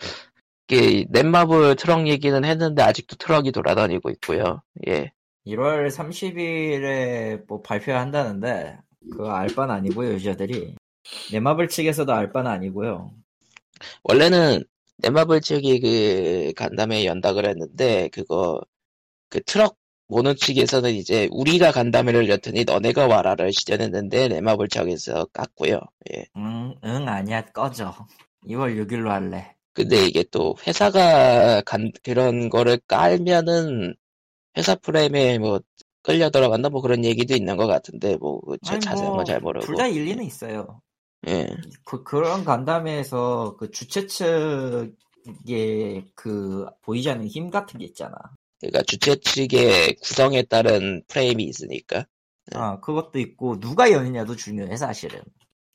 그 0.71 1.05
넷마블 1.09 1.75
트럭 1.75 2.07
얘기는 2.07 2.45
했는데 2.45 2.83
아직도 2.83 3.17
트럭이 3.17 3.51
돌아다니고 3.51 4.09
있고요. 4.11 4.63
예. 4.87 5.11
1월 5.45 5.89
30일에 5.89 7.45
뭐 7.49 7.61
발표한다는데 7.61 8.79
그거 9.11 9.33
알 9.33 9.43
바는 9.43 9.75
아니고요 9.75 10.13
유저들이 10.13 10.77
넷마블 11.33 11.69
측에서도 11.69 12.13
알바는 12.13 12.49
아니고요 12.49 13.11
원래는 14.05 14.63
넷마블 14.99 15.41
측이 15.41 15.81
그 15.81 16.53
간담회 16.55 17.05
연다 17.05 17.33
그랬는데 17.33 18.09
그거 18.13 18.61
그 19.29 19.43
트럭 19.43 19.77
모는 20.07 20.37
측에서는 20.37 20.93
이제 20.93 21.29
우리가 21.33 21.73
간담회를 21.73 22.29
였더니 22.29 22.65
너네가 22.65 23.09
와라를 23.09 23.53
시전했는데 23.53 24.29
넷마블 24.29 24.69
측에서 24.69 25.27
깠고요. 25.33 25.81
예. 26.13 26.27
응, 26.37 26.75
응 26.85 27.09
아니야 27.09 27.43
꺼져 27.47 27.95
2월 28.47 28.77
6일로 28.87 29.09
할래 29.09 29.55
근데 29.73 30.05
이게 30.07 30.25
또 30.31 30.57
회사가 30.67 31.63
간 31.63 31.93
그런 32.03 32.49
거를 32.51 32.79
깔면은 32.89 33.95
회사 34.57 34.75
프레임에 34.75 35.39
뭐 35.39 35.61
끌려 36.03 36.31
들어간다 36.31 36.69
뭐 36.69 36.81
그런 36.83 37.05
얘기도 37.05 37.35
있는 37.35 37.57
것 37.57 37.67
같은데 37.67 38.17
뭐저 38.17 38.75
아니, 38.75 38.81
자세한 38.81 39.13
뭐, 39.13 39.19
건잘 39.19 39.41
모르고 39.41 39.67
둘 39.67 39.77
다 39.77 39.87
일리는 39.87 40.25
있어요 40.25 40.81
예. 41.29 41.47
그, 41.85 42.03
그런 42.03 42.45
간담회에서 42.45 43.57
그 43.59 43.71
주최 43.71 44.07
측의 44.07 44.93
그 46.15 46.67
보이지 46.83 47.11
않는 47.11 47.27
힘 47.27 47.51
같은 47.51 47.79
게 47.79 47.87
있잖아 47.87 48.17
그러니까 48.61 48.83
주최 48.87 49.17
측의 49.17 49.97
구성에 50.03 50.43
따른 50.45 51.03
프레임이 51.09 51.45
있으니까 51.45 52.07
네. 52.53 52.59
아 52.59 52.81
그것도 52.81 53.19
있고 53.21 53.61
누가 53.61 53.93
여느냐도 53.93 54.35
중요해 54.37 54.77
사실은 54.77 55.21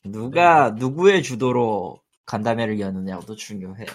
누가 0.04 0.72
네. 0.72 0.80
누구의 0.80 1.24
주도로 1.24 2.02
간담회를 2.26 2.80
여느냐도 2.80 3.36
중요해 3.36 3.86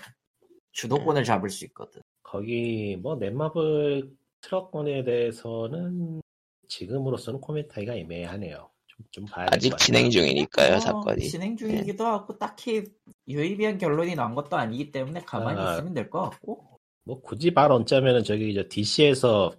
주도권을 0.73 1.25
잡을 1.25 1.51
수 1.51 1.65
있거든 1.67 2.01
거기 2.23 2.97
뭐 2.97 3.17
넷마블 3.17 4.11
트럭건에 4.41 5.05
대해서는 5.05 6.23
지금으로서는 6.69 7.41
코멘트하기가 7.41 7.95
애매하네요. 7.97 8.71
좀, 8.87 9.07
좀 9.11 9.25
봐야 9.27 9.47
될것 9.47 9.57
아직 9.57 9.71
같아요. 9.71 9.85
진행 9.85 10.11
중이니까요 10.11 10.77
어, 10.77 10.81
사건이 10.81 11.25
예. 11.25 11.29
진행 11.29 11.57
중이기도 11.57 12.07
하고 12.07 12.39
딱히 12.39 12.85
유의미한 13.29 13.79
결론이 13.79 14.15
난 14.15 14.35
것도 14.35 14.57
아니기 14.57 14.91
때문에 14.93 15.23
가만히 15.23 15.61
아. 15.61 15.73
있으면 15.75 15.95
될 15.95 16.09
것 16.09 16.23
같고 16.31 16.79
뭐 17.05 17.21
굳이 17.21 17.51
말 17.51 17.73
얹자면은 17.73 18.23
저기 18.25 18.55
저 18.55 18.65
DC에서 18.69 19.53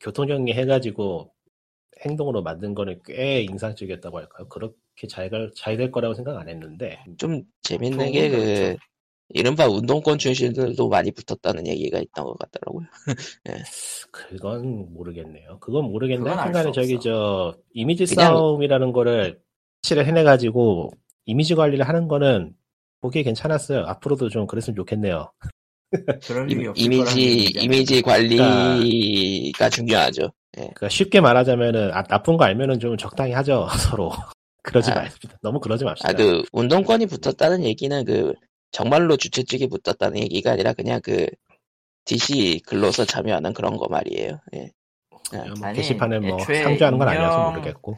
교통정리 0.00 0.52
해가지고 0.52 1.32
행동으로 2.04 2.42
만든 2.42 2.74
거는 2.74 3.00
꽤 3.04 3.42
인상적이었다고 3.42 4.18
할까요? 4.18 4.48
그렇게 4.48 5.06
잘될 5.54 5.90
거라고 5.90 6.14
생각 6.14 6.38
안 6.38 6.48
했는데 6.48 6.98
좀 7.18 7.42
재밌는 7.62 7.98
좋은 7.98 8.12
게그 8.12 8.36
거죠. 8.36 8.78
이른바 9.32 9.68
운동권 9.68 10.18
출신들도 10.18 10.88
많이 10.88 11.12
붙었다는 11.12 11.66
얘기가 11.66 11.98
있던 12.00 12.24
것 12.24 12.38
같더라고요. 12.38 12.86
그건 14.10 14.92
모르겠네요. 14.92 15.58
그건 15.60 15.84
모르겠는데 15.84 16.30
수 16.72 16.72
저기 16.72 16.94
없어. 16.96 17.02
저 17.08 17.58
이미지 17.72 18.06
그냥- 18.06 18.34
싸움이라는 18.34 18.92
거를 18.92 19.40
실을 19.82 20.06
해내가지고 20.06 20.90
이미지 21.26 21.54
관리를 21.54 21.88
하는 21.88 22.08
거는 22.08 22.54
보기에 23.00 23.22
괜찮았어요. 23.22 23.84
앞으로도 23.86 24.28
좀 24.30 24.46
그랬으면 24.46 24.74
좋겠네요. 24.76 25.32
그럴 26.26 26.50
이, 26.50 26.72
이미지. 26.76 27.44
이미지 27.56 28.02
관리가 28.02 29.68
중요하죠. 29.70 30.30
그러니까 30.52 30.88
쉽게 30.88 31.20
말하자면은 31.20 31.92
아, 31.92 32.02
나쁜 32.04 32.36
거 32.36 32.44
알면은 32.44 32.80
좀 32.80 32.96
적당히 32.96 33.32
하죠 33.32 33.66
서로. 33.78 34.12
그러지 34.62 34.90
아. 34.90 34.94
맙시다. 34.96 35.36
너무 35.42 35.60
그러지 35.60 35.84
맙시다. 35.84 36.08
아 36.10 36.12
그 36.12 36.42
운동권이 36.52 37.06
붙었다는 37.06 37.64
얘기는 37.64 38.04
그 38.04 38.34
정말로 38.72 39.16
주최 39.16 39.42
측이 39.42 39.68
붙었다는 39.68 40.18
얘기가 40.18 40.52
아니라 40.52 40.72
그냥 40.72 41.00
그 41.02 41.26
DC 42.04 42.62
글로서 42.66 43.04
참여하는 43.04 43.52
그런 43.52 43.76
거 43.76 43.88
말이에요. 43.88 44.38
예. 44.54 44.70
그냥 45.30 45.54
뭐 45.58 45.68
아니, 45.68 45.76
게시판에 45.76 46.18
뭐 46.20 46.38
상주하는 46.40 46.98
건 46.98 47.08
아니어서 47.08 47.50
모르겠고. 47.50 47.96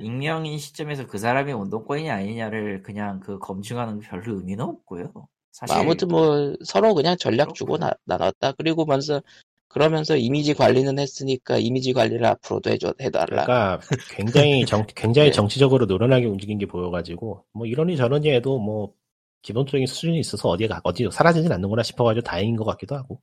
익명인 0.00 0.58
시점에서 0.58 1.06
그 1.06 1.18
사람이 1.18 1.52
운동권이냐 1.52 2.14
아니냐를 2.14 2.82
그냥 2.82 3.20
그 3.20 3.38
검증하는 3.38 4.00
게 4.00 4.08
별로 4.08 4.36
의미는 4.36 4.64
없고요. 4.64 5.12
사실 5.52 5.76
뭐 5.76 5.82
아무튼 5.84 6.08
뭐 6.08 6.54
서로 6.64 6.94
그냥 6.94 7.16
전략 7.18 7.54
주고 7.54 7.78
나, 7.78 7.92
나눴다. 8.06 8.52
그리고 8.52 8.84
면서 8.86 9.22
그러면서 9.68 10.16
이미지 10.16 10.54
관리는 10.54 10.98
했으니까 10.98 11.58
이미지 11.58 11.92
관리를 11.94 12.26
앞으로도 12.26 12.70
해줘 12.70 12.94
해달라. 13.00 13.44
그러니까 13.44 13.80
굉장히 14.16 14.66
정 14.66 14.86
굉장히 14.96 15.28
예. 15.28 15.32
정치적으로 15.32 15.86
노련하게 15.86 16.26
움직인 16.26 16.58
게 16.58 16.66
보여가지고 16.66 17.46
뭐 17.52 17.66
이러니 17.66 17.96
저러니 17.96 18.30
해도 18.30 18.58
뭐 18.58 18.94
기본적인 19.42 19.86
수준이 19.86 20.18
있어서 20.20 20.48
어디가 20.50 20.80
어디 20.84 21.08
사라지진 21.10 21.52
않는구나 21.52 21.82
싶어가지고 21.82 22.24
다행인 22.24 22.56
것 22.56 22.64
같기도 22.64 22.96
하고. 22.96 23.20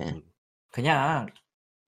예. 0.00 0.20
그냥 0.72 1.26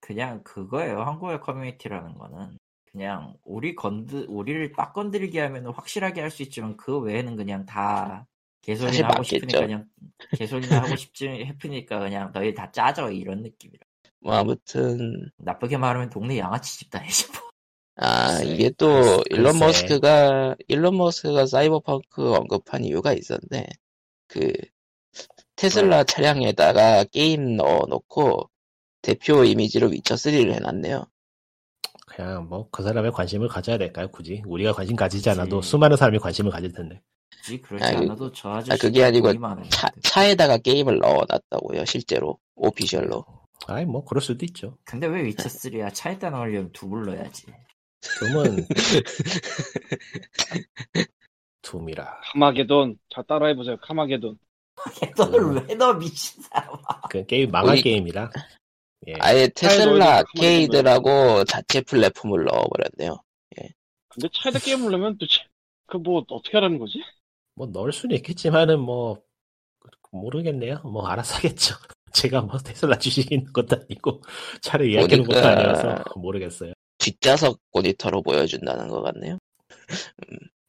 그냥 0.01 0.43
그거예요. 0.45 1.03
한국의 1.03 1.41
커뮤니티라는 1.41 2.15
거는 2.15 2.59
그냥 2.91 3.35
우리 3.45 3.75
건드 3.75 4.27
우리를 4.29 4.73
빡 4.73 4.95
건드리게 4.95 5.41
하면 5.41 5.67
확실하게 5.67 6.21
할 6.23 6.31
수 6.31 6.43
있지만 6.43 6.77
그 6.77 6.99
외에는 6.99 7.37
그냥 7.37 7.67
다 7.67 8.27
개소리나 8.63 9.09
하고 9.11 9.23
맞겠죠. 9.23 9.25
싶으니까 9.25 9.61
그냥 9.61 9.89
개소리나 10.35 10.83
하고 10.83 10.97
싶지 10.97 11.29
해프니까 11.29 11.99
그냥 12.01 12.33
너희 12.33 12.55
다 12.55 12.71
짜져 12.73 13.11
이런 13.11 13.43
느낌이라. 13.43 13.85
뭐 14.21 14.35
아무튼 14.35 15.31
나쁘게 15.39 15.77
말하면 15.79 16.11
동네 16.11 16.39
양아치 16.39 16.79
집단이지 16.79 17.29
뭐. 17.33 17.51
아 17.97 18.41
이게 18.45 18.71
또 18.71 19.23
글쎄. 19.25 19.25
일론 19.31 19.59
머스크가 19.59 20.55
일론 20.69 20.97
머스크가 20.97 21.47
사이버펑크 21.47 22.35
언급한 22.35 22.85
이유가 22.85 23.13
있었는데 23.13 23.67
그 24.29 24.53
테슬라 25.57 26.05
차량에다가 26.05 27.05
게임 27.05 27.57
넣어놓고 27.57 28.51
대표 29.03 29.45
이미지로 29.45 29.89
위쳐 29.89 30.17
3를 30.17 30.55
해놨네요. 30.55 31.07
그냥 32.07 32.49
뭐 32.49 32.69
그 32.73 32.83
사람의 32.83 33.13
관심을 33.13 33.49
가져야 33.49 33.79
될까요? 33.79 34.09
굳이 34.11 34.43
우리가 34.47 34.73
관심 34.73 34.97
가지지 34.97 35.31
않아도 35.31 35.61
그치. 35.61 35.71
수많은 35.71 35.97
사람이 35.97 36.19
관심을 36.19 36.51
가질 36.51 36.73
텐데. 36.73 37.01
굳이 37.37 37.61
그러지 37.61 37.85
아, 37.85 37.91
그- 37.93 37.97
않아도 38.05 38.33
저 38.33 38.51
아저씨 38.51 38.73
아, 38.73 38.77
그게 38.77 39.05
아니고. 39.05 39.33
차, 39.69 39.89
차에다가 40.03 40.59
게임을 40.59 40.99
넣어놨다고요 40.99 41.85
실제로 41.85 42.39
오피셜로. 42.57 43.25
아이 43.67 43.85
뭐 43.85 44.05
그럴 44.05 44.21
수도 44.23 44.45
있죠. 44.47 44.79
근데 44.85 45.07
왜 45.07 45.25
위쳐 45.25 45.49
3야? 45.49 45.93
차에다 45.93 46.31
넣으려면 46.31 46.73
두불 46.73 47.05
넣어야지. 47.07 47.47
둠은 48.01 48.67
둠이라. 51.63 52.21
카마게돈. 52.33 52.99
자, 53.15 53.23
따라해보세요. 53.23 53.77
카마게돈. 53.79 54.39
너를 55.17 55.67
왜 55.67 55.75
넣어 55.75 55.95
미친 55.95 56.41
사람아. 56.45 57.01
그 57.11 57.27
게임 57.27 57.51
망한 57.51 57.75
우리- 57.75 57.83
게임이라. 57.83 58.31
예. 59.09 59.15
아예 59.21 59.49
테슬라 59.49 60.19
아케이드라고 60.19 61.45
자체 61.45 61.81
플랫폼을 61.83 62.45
넣어버렸네요. 62.45 63.23
근데 64.11 64.29
차에다 64.33 64.59
게임을 64.61 64.91
넣으면 64.91 65.19
도대체 65.19 65.43
그 65.87 65.99
뭐 65.99 66.25
어떻게 66.29 66.57
하라는 66.57 66.79
거지? 66.79 67.03
뭐 67.59 67.67
넣을 67.67 67.93
수는 67.93 68.15
있겠지만은 68.17 68.79
뭐 68.79 69.21
모르겠네요. 70.13 70.81
뭐 70.85 71.07
알아서 71.07 71.37
하겠죠. 71.37 71.75
제가 72.13 72.41
뭐 72.41 72.57
테슬라 72.59 72.97
주식이 72.99 73.35
있는 73.35 73.53
것도 73.53 73.77
아니고 73.77 74.23
차를 74.63 74.95
예약해놓은 74.95 75.27
것도 75.27 75.47
아니어서 75.47 76.05
모르겠어요. 76.17 76.73
뒷좌석 76.99 77.61
모니터로 77.73 78.23
보여준다는 78.23 78.89
것 78.89 79.03
같네요. 79.03 79.39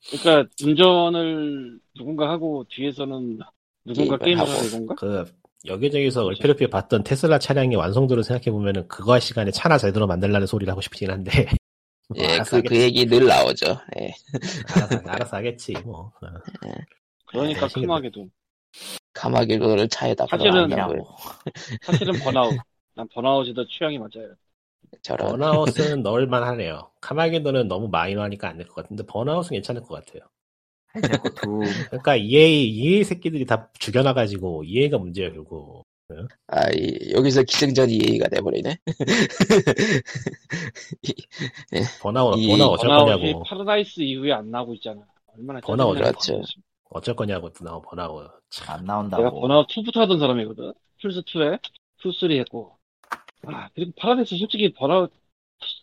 그러니까 0.09 0.49
운전을 0.63 1.79
누군가 1.95 2.29
하고 2.29 2.65
뒤에서는 2.69 3.39
누군가 3.85 4.17
게임을 4.17 4.43
게임을 4.45 4.57
하고. 4.57 4.69
건가? 4.69 4.95
그 4.97 5.25
여기저기서 5.65 6.25
얼핏얼핏 6.25 6.69
봤던 6.69 7.03
테슬라 7.03 7.37
차량의 7.37 7.77
완성도를 7.77 8.23
생각해 8.23 8.51
보면은 8.51 8.87
그거 8.87 9.19
시간에 9.19 9.51
차나 9.51 9.77
제대로 9.77 10.07
만들라는 10.07 10.47
소리를 10.47 10.69
하고 10.71 10.81
싶긴 10.81 11.11
한데. 11.11 11.47
뭐 12.09 12.17
예, 12.17 12.25
알아서 12.27 12.57
그, 12.57 12.63
그 12.63 12.75
하겠지. 12.75 12.81
얘기 12.81 13.05
늘 13.07 13.25
나오죠. 13.27 13.79
예. 13.99 14.13
알아서, 14.67 15.01
알아서 15.05 15.37
하겠지 15.37 15.73
뭐. 15.85 16.11
어. 16.61 16.85
그러니까 17.25 17.67
네, 17.67 17.73
카마게돈. 17.81 18.31
카마기도를 19.13 19.87
차에다 19.89 20.27
사실은. 20.27 21.05
사실은 21.83 22.19
번아웃. 22.19 22.61
난 22.95 23.07
번아웃이 23.13 23.53
더 23.53 23.65
취향이 23.67 23.97
맞아요. 23.99 24.35
저런. 25.03 25.29
Burnout은 25.31 26.03
넣을만 26.03 26.43
하네요. 26.43 26.91
Carmageddon은 27.01 27.67
너무 27.67 27.89
마이너하니까 27.89 28.49
안 28.49 28.57
될 28.57 28.67
것 28.67 28.75
같은데 28.83 29.03
Burnout은 29.05 29.51
괜찮을 29.51 29.81
것 29.83 29.95
같아요. 30.05 30.23
그러니까 31.89 32.15
EA 32.15 32.67
EA 32.69 33.03
새끼들이 33.03 33.45
다 33.45 33.69
죽여놔가지고 33.79 34.63
EA가 34.65 34.97
문제야 34.97 35.31
결국. 35.31 35.85
아, 36.47 36.69
이, 36.71 37.11
여기서 37.13 37.43
기승전 37.43 37.89
EA가 37.89 38.29
돼버리네. 38.29 38.77
번아웃 42.01 42.39
이 42.39 42.47
번아웃 42.47 42.73
어쩔 42.73 42.89
거냐고. 42.89 43.43
파라다이스 43.43 44.01
이후에 44.01 44.33
안 44.33 44.49
나오고 44.49 44.73
있잖아. 44.75 45.03
얼마나 45.27 45.59
번아웃 45.59 45.95
그렇죠. 45.95 46.41
어쩔 46.89 47.15
거냐고 47.15 47.51
나 47.53 47.79
번아웃. 47.79 48.31
안 48.67 48.81
내가 48.81 48.93
나온다고. 48.93 49.41
번아웃 49.41 49.67
2부터 49.67 49.99
하던 49.99 50.19
사람이거든. 50.19 50.73
플스 51.01 51.21
2에 51.21 51.59
2, 52.03 52.11
3 52.19 52.31
했고. 52.31 52.75
아 53.45 53.69
그리고 53.75 53.91
파라다이스 53.97 54.37
솔직히 54.37 54.73
번아웃 54.73 55.11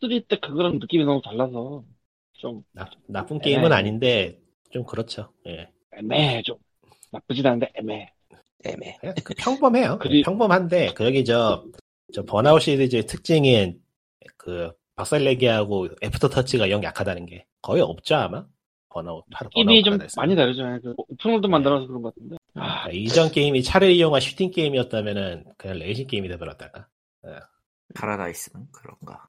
2, 0.02 0.08
3때 0.08 0.40
그거랑 0.40 0.78
느낌이 0.80 1.04
너무 1.04 1.22
달라서 1.22 1.84
좀 2.32 2.64
나, 2.72 2.90
나쁜 3.06 3.38
게임은 3.38 3.68
네. 3.70 3.74
아닌데 3.74 4.40
좀 4.70 4.84
그렇죠. 4.84 5.32
예. 5.46 5.68
애매해 5.96 6.42
좀. 6.42 6.56
나쁘진 7.12 7.46
않은데 7.46 7.70
애매해. 7.76 8.12
애매. 8.66 8.96
그냥 9.00 9.14
그 9.24 9.34
평범해요. 9.36 9.98
그리- 10.00 10.22
평범한데 10.22 10.94
그 10.94 11.04
여기 11.04 11.24
저, 11.24 11.64
저 12.12 12.24
번아웃 12.24 12.60
시리즈의 12.62 13.06
특징인 13.06 13.80
그 14.36 14.72
박살내기하고 14.96 15.88
aftertouch가 16.02 16.70
영 16.70 16.82
약하다는 16.82 17.26
게 17.26 17.46
거의 17.62 17.82
없죠 17.82 18.16
아마. 18.16 18.44
번아웃 18.88 19.24
파- 19.30 19.46
게임이 19.50 19.82
좀 19.82 19.92
Paradise는. 19.94 20.20
많이 20.22 20.36
다르잖아요. 20.36 20.80
그 20.80 20.94
open 20.96 21.19
world 21.19 21.46
만들어서 21.48 21.86
그런 21.86 22.02
것 22.02 22.14
같은데. 22.14 22.36
아, 22.54 22.84
그러니까 22.84 22.90
이전 22.92 23.30
게임이 23.30 23.62
차를 23.62 23.90
이용한 23.90 24.20
슈팅 24.22 24.50
게임이었다면은 24.50 25.44
그냥 25.58 25.78
레이싱 25.78 26.06
게임이 26.06 26.28
돼버렸다가 26.28 26.88
Paradise는 27.94 28.66
그런가. 28.72 29.28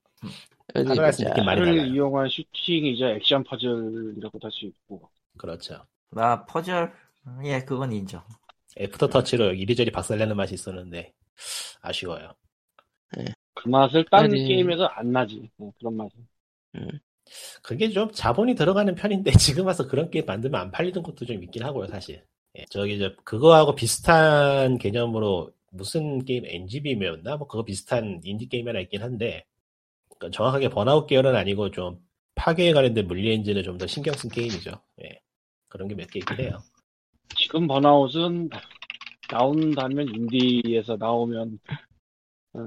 어디 0.76 0.86
파라다이스 0.88 1.18
보자. 1.24 1.30
느낌 1.34 1.46
많이 1.46 1.60
차를 1.62 1.76
달라요. 1.78 1.94
이용한 1.94 2.30
슈팅이자 2.30 3.10
액션 3.10 3.44
퍼즐이라고 3.44 4.40
할 4.42 4.52
수 4.52 4.66
있고. 4.66 5.10
그렇죠. 5.38 5.86
나 6.12 6.46
퍼즐 6.46 6.92
예 7.44 7.60
그건 7.60 7.92
인정. 7.92 8.24
aftertouch로 8.80 9.54
이리저리 9.54 9.92
박살내는 9.92 10.36
맛이 10.36 10.54
있었는데 10.56 11.14
아쉬워요. 11.82 12.34
그 13.56 13.68
맛을 13.70 14.06
딴 14.12 14.26
아니. 14.26 14.46
게임에서 14.46 14.86
안 14.86 15.12
나지. 15.12 15.50
네, 15.58 15.72
그런 15.80 15.96
맛은. 15.98 16.28
그게 17.64 17.90
좀 17.90 18.12
자본이 18.12 18.56
들어가는 18.56 18.96
편인데 18.96 19.32
지금 19.40 19.66
와서 19.68 19.88
그런 19.88 20.10
게임 20.12 20.26
만들면 20.26 20.60
안 20.60 20.72
팔리는 20.72 21.02
것도 21.04 21.26
좀 21.26 21.44
있긴 21.44 21.64
하고요 21.64 21.88
사실. 21.88 22.24
예, 22.58 22.66
저기 22.70 23.00
저 23.00 23.16
그거하고 23.24 23.76
비슷한 23.76 24.78
개념으로 24.78 25.52
무슨 25.72 26.24
게임 26.26 26.46
NGB였나 26.46 27.38
뭐 27.38 27.48
그거 27.48 27.64
비슷한 27.64 28.22
인디 28.24 28.48
게임 28.48 28.68
하나 28.68 28.80
있긴 28.80 29.02
한데 29.04 29.46
그러니까 30.18 30.36
정확하게 30.38 30.70
번아웃 30.70 31.08
계열은 31.08 31.36
아니고 31.36 31.72
좀 31.72 32.00
파괴에 32.36 32.74
관련된 32.74 33.08
물리 33.08 33.32
엔진을 33.34 33.64
좀 33.64 33.78
더 33.78 33.88
신경 33.88 34.14
쓴 34.16 34.30
게임이죠. 34.30 34.72
예. 35.04 35.20
그런 35.70 35.88
게 35.88 35.96
몇 35.96 36.10
개 36.12 36.20
있긴 36.20 36.40
해요. 36.40 36.60
지금 37.36 37.68
Burnout은 37.68 38.50
나온다면 39.32 40.08
인디에서 40.14 40.98
나오면 40.98 41.60
어, 42.54 42.60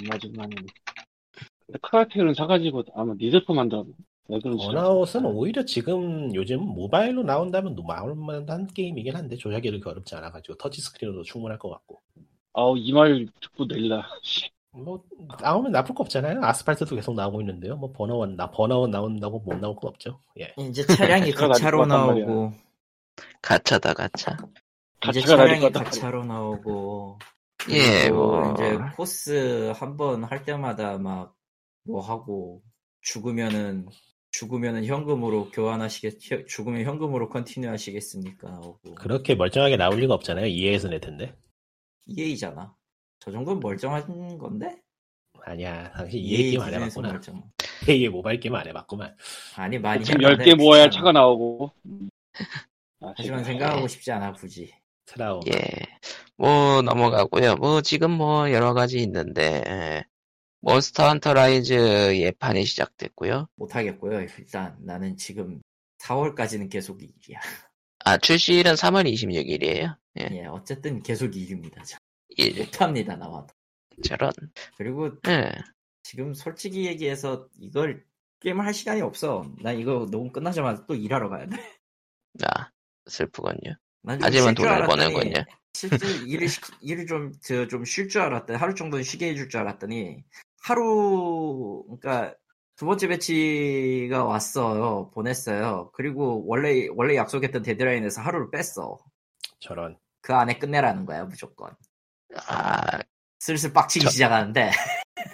얼마지만 0.00 0.50
근데 0.50 1.78
크라테는 1.80 2.34
사가지고 2.34 2.84
아마 2.94 3.14
니드포 3.14 3.54
만들어 3.54 3.84
왜 4.28 4.38
그런지 4.40 4.66
번아웃은 4.66 5.24
오히려 5.26 5.64
지금 5.64 6.34
요즘 6.34 6.60
모바일로 6.60 7.22
나온다면 7.22 7.76
나올 7.86 8.14
만한 8.14 8.66
게임이긴 8.68 9.14
한데 9.16 9.36
조작이 9.36 9.70
그렇게 9.70 9.88
어렵지 9.88 10.14
않아가지고 10.14 10.56
터치 10.56 10.80
스크린으로도 10.80 11.24
충분할 11.24 11.58
것 11.58 11.70
같고 11.70 12.00
아우 12.54 12.76
이 12.78 12.92
말 12.92 13.26
듣고 13.40 13.64
내일라 13.66 14.06
뭐 14.74 15.02
나오면 15.40 15.72
나쁠 15.72 15.94
거 15.94 16.02
없잖아요. 16.02 16.40
아스팔트도 16.42 16.96
계속 16.96 17.14
나오고 17.14 17.42
있는데요. 17.42 17.76
뭐 17.76 17.92
번아웃 17.92 18.30
나 18.30 18.50
번아웃 18.50 18.88
나온다고 18.88 19.38
못 19.40 19.58
나올 19.58 19.76
건 19.76 19.90
없죠. 19.90 20.18
예. 20.40 20.54
이제 20.58 20.86
차량이 20.86 21.30
가차로 21.30 21.80
같단 21.80 21.88
나오고 21.88 22.52
가차다, 23.42 23.94
가차. 23.94 24.36
이제 25.08 25.20
차량이. 25.22 25.70
가차로 25.70 26.24
나오고 26.24 27.18
예, 27.70 28.08
뭐. 28.10 28.52
이제 28.52 28.78
코스 28.96 29.72
한 29.76 29.96
번 29.96 30.24
할 30.24 30.44
때마다 30.44 30.98
막 30.98 31.34
뭐 31.84 32.00
하고 32.00 32.62
죽으면은 33.00 33.88
죽으면은 34.30 34.84
현금으로 34.84 35.50
교환하시겠 35.50 36.18
혀- 36.30 36.44
죽으면 36.46 36.84
현금으로 36.84 37.28
continue 37.28 37.68
하시겠습니까 37.68 38.48
나오고 38.50 38.94
그렇게 38.94 39.34
멀쩡하게 39.34 39.76
나올 39.76 39.98
리가 39.98 40.14
없잖아요. 40.14 40.46
EA에서 40.46 40.88
낼 40.88 41.00
텐데. 41.00 41.34
EA잖아 42.06 42.72
저 43.18 43.32
정도는 43.32 43.58
멀쩡한 43.58 44.38
건데 44.38 44.80
아니야. 45.44 45.90
당신 45.90 46.20
EA 46.20 46.36
게임 46.52 46.60
안 46.60 46.72
해봤구나. 46.72 47.08
멀쩡 47.10 47.34
EA 47.88 48.08
모바일 48.08 48.38
게임 48.38 48.54
안 48.54 48.64
해봤구만. 48.68 49.16
아니 49.56 49.76
많이 49.80 50.04
지금 50.04 50.22
했는데 50.24 50.44
10개 50.52 50.56
모아야 50.56 50.88
차가. 50.88 51.10
나오고 51.10 51.72
아, 51.84 52.44
하지만 53.16 53.42
지금 53.42 53.44
생각하고 53.44 53.88
싶지 53.88 54.12
않아 54.12 54.32
굳이 54.32 54.72
트라우. 55.06 55.40
예. 55.52 55.60
뭐, 56.36 56.82
넘어가고요. 56.82 57.56
뭐, 57.56 57.82
지금 57.82 58.10
뭐, 58.12 58.50
여러 58.52 58.72
가지 58.74 58.98
있는데, 58.98 59.62
예. 59.66 60.04
Monster 60.62 61.08
Hunter 61.08 61.34
Rise 61.34 62.16
예판이 62.16 62.64
시작됐고요. 62.64 63.48
못 63.56 63.74
하겠고요 63.74 64.20
일단 64.20 64.76
나는 64.80 65.16
지금 65.16 65.60
4월까지는 65.98 66.70
계속 66.70 66.98
일이야 66.98 67.38
아, 68.04 68.16
출시일은 68.16 68.74
3월 68.74 69.12
26일이에요. 69.12 69.96
예. 70.20 70.28
예 70.30 70.46
어쨌든 70.46 71.02
계속 71.02 71.32
일입니다 71.32 71.84
저. 71.84 71.98
일, 72.36 72.58
못합니다 72.58 73.16
나와도 73.16 73.48
저런. 74.04 74.32
그리고 74.76 75.10
예. 75.28 75.52
지금 76.02 76.32
솔직히 76.34 76.86
얘기해서 76.86 77.48
이걸 77.58 78.04
게임을 78.40 78.64
할 78.64 78.74
시간이 78.74 79.00
없어. 79.02 79.44
나 79.60 79.72
이거 79.72 80.06
녹음 80.10 80.32
끝나자마자 80.32 80.84
또 80.86 80.94
일하러 80.94 81.28
가야 81.28 81.46
돼. 81.46 81.56
아, 82.44 82.70
좀 84.18 84.24
하지만 84.24 84.54
돈을 84.54 84.70
알았더니 84.70 85.12
버는군요. 85.12 85.44
실제 85.74 85.96
일을 86.28 86.48
시- 86.48 86.60
일을 86.80 87.06
좀좀쉴 87.06 88.08
줄 88.08 88.20
알았더니 88.22 88.58
하루 88.58 88.74
정도는 88.74 89.02
쉬게 89.04 89.30
해줄 89.30 89.48
줄 89.48 89.60
알았더니 89.60 90.22
하루 90.62 91.84
그러니까 92.00 92.34
두 92.76 92.86
번째 92.86 93.08
배치가 93.08 94.24
왔어요. 94.24 95.10
보냈어요. 95.14 95.90
그리고 95.94 96.44
원래 96.46 96.88
원래 96.94 97.16
약속했던 97.16 97.62
데드라인에서 97.62 98.20
하루를 98.22 98.50
뺐어. 98.50 98.98
저런. 99.60 99.96
그 100.20 100.34
안에 100.34 100.58
끝내라는 100.58 101.04
거야 101.06 101.24
무조건. 101.24 101.74
아, 102.48 102.98
슬슬 103.40 103.72
빡치기 103.72 104.04
저- 104.06 104.10
시작하는데 104.10 104.70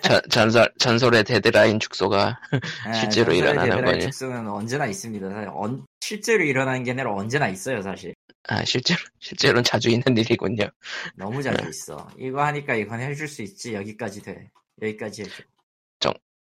전, 0.03 0.21
전설, 0.31 0.73
전설의 0.79 1.25
데드라인 1.25 1.79
축소가 1.79 2.41
예, 2.89 2.93
실제로 2.95 3.33
일어나는 3.33 3.85
거니. 3.85 4.01
축소는 4.01 4.49
언제나 4.49 4.87
있습니다. 4.87 5.31
사실 5.31 5.49
언- 5.55 5.87
실제로 6.01 6.43
일어나는 6.45 6.83
게 6.85 6.91
아니라 6.93 7.13
언제나 7.13 7.49
있어요, 7.49 7.81
사실. 7.83 8.15
아, 8.49 8.65
실제로, 8.65 8.99
실제로는 9.21 9.63
자주 9.63 9.91
있는 9.91 10.17
일이군요. 10.17 10.69
너무 11.15 11.43
자주 11.43 11.69
있어. 11.69 12.09
이거 12.19 12.43
하니까 12.45 12.75
이건 12.75 13.01
해줄 13.01 13.29
수 13.29 13.43
있지. 13.43 13.75
여기까지 13.75 14.23
돼. 14.23 14.51
여기까지 14.83 15.23
해줘. 15.23 15.43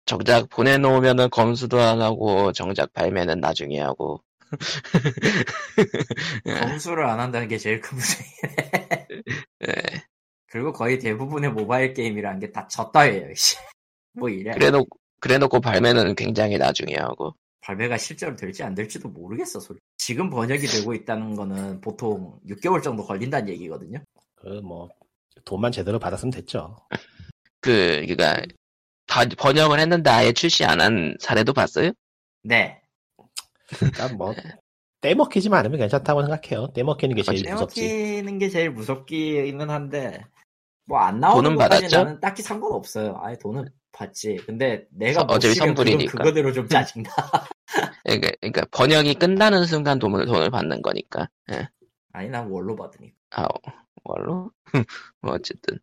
정작 0.06 0.48
보내놓으면은 0.48 1.30
검수도 1.30 1.78
안 1.80 2.00
하고, 2.00 2.50
정작 2.52 2.92
발매는 2.94 3.38
나중에 3.38 3.78
하고. 3.80 4.24
예. 6.46 6.54
검수를 6.54 7.04
안 7.06 7.20
한다는 7.20 7.46
게 7.46 7.58
제일 7.58 7.80
큰 7.80 7.96
문제이네. 7.98 9.08
예. 9.68 9.72
그리고 10.50 10.72
거의 10.72 10.98
대부분의 10.98 11.52
모바일 11.52 11.94
게임이라는 11.94 12.40
게 12.40 12.52
다 12.52 12.66
졌다예요. 12.68 13.34
씨. 13.34 13.56
뭐 14.12 14.28
이래. 14.28 14.52
그래 14.52 14.70
놓고, 14.70 14.98
그래 15.20 15.38
놓고 15.38 15.60
발매는 15.60 16.14
굉장히 16.16 16.58
나중에 16.58 16.94
하고. 16.96 17.34
발매가 17.62 17.96
실제로 17.98 18.34
될지 18.34 18.62
안 18.64 18.74
될지도 18.74 19.08
모르겠어. 19.08 19.60
솔직히. 19.60 19.84
지금 19.98 20.28
번역이 20.30 20.66
되고 20.66 20.92
있다는 20.94 21.36
거는 21.36 21.80
보통 21.80 22.38
6개월 22.48 22.82
정도 22.82 23.04
걸린다는 23.04 23.48
얘기거든요. 23.50 24.02
그 24.36 24.60
뭐 24.62 24.88
돈만 25.44 25.70
제대로 25.72 25.98
받았으면 25.98 26.32
됐죠. 26.32 26.76
그, 27.60 28.02
그니까, 28.06 28.42
다 29.06 29.22
번역을 29.38 29.78
했는데 29.78 30.10
아예 30.10 30.32
출시 30.32 30.64
안 30.64 30.80
한 30.80 31.16
사례도 31.20 31.52
봤어요? 31.52 31.92
네. 32.42 32.80
그러니까 33.68 34.08
뭐 34.14 34.34
떼먹히지만 35.00 35.60
않으면 35.60 35.78
괜찮다고 35.78 36.22
생각해요. 36.22 36.72
떼먹히는 36.74 37.14
게 37.16 37.22
제일 37.22 37.44
무섭지. 37.52 37.80
떼먹히는 37.82 38.38
게 38.38 38.48
제일 38.48 38.70
무섭기는 38.70 39.70
한데 39.70 40.24
뭐 40.90 40.98
안 40.98 41.20
나오는 41.20 41.42
돈은 41.42 41.56
것까지 41.56 41.82
받았죠? 41.82 41.96
나는 41.96 42.20
딱히 42.20 42.42
상관없어요. 42.42 43.16
아예 43.22 43.36
돈은 43.38 43.68
받지. 43.92 44.36
근데 44.44 44.86
내가 44.90 45.22
어차피 45.22 45.54
선불이니까. 45.54 46.18
그거대로 46.18 46.52
좀 46.52 46.68
짜증나. 46.68 47.08
그러니까, 48.04 48.30
그러니까 48.40 48.66
번역이 48.72 49.14
끝나는 49.14 49.64
순간 49.66 49.98
돈을, 50.00 50.26
돈을 50.26 50.50
받는 50.50 50.82
거니까. 50.82 51.28
예. 51.52 51.68
아니 52.12 52.28
난 52.28 52.48
월로 52.50 52.74
받으니까. 52.74 53.14
아, 53.30 53.46
뭘로? 54.02 54.50
뭐, 55.22 55.34
어쨌든. 55.34 55.78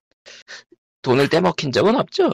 돈을 1.04 1.30
떼먹힌 1.30 1.72
적은 1.72 1.96
없죠? 1.96 2.32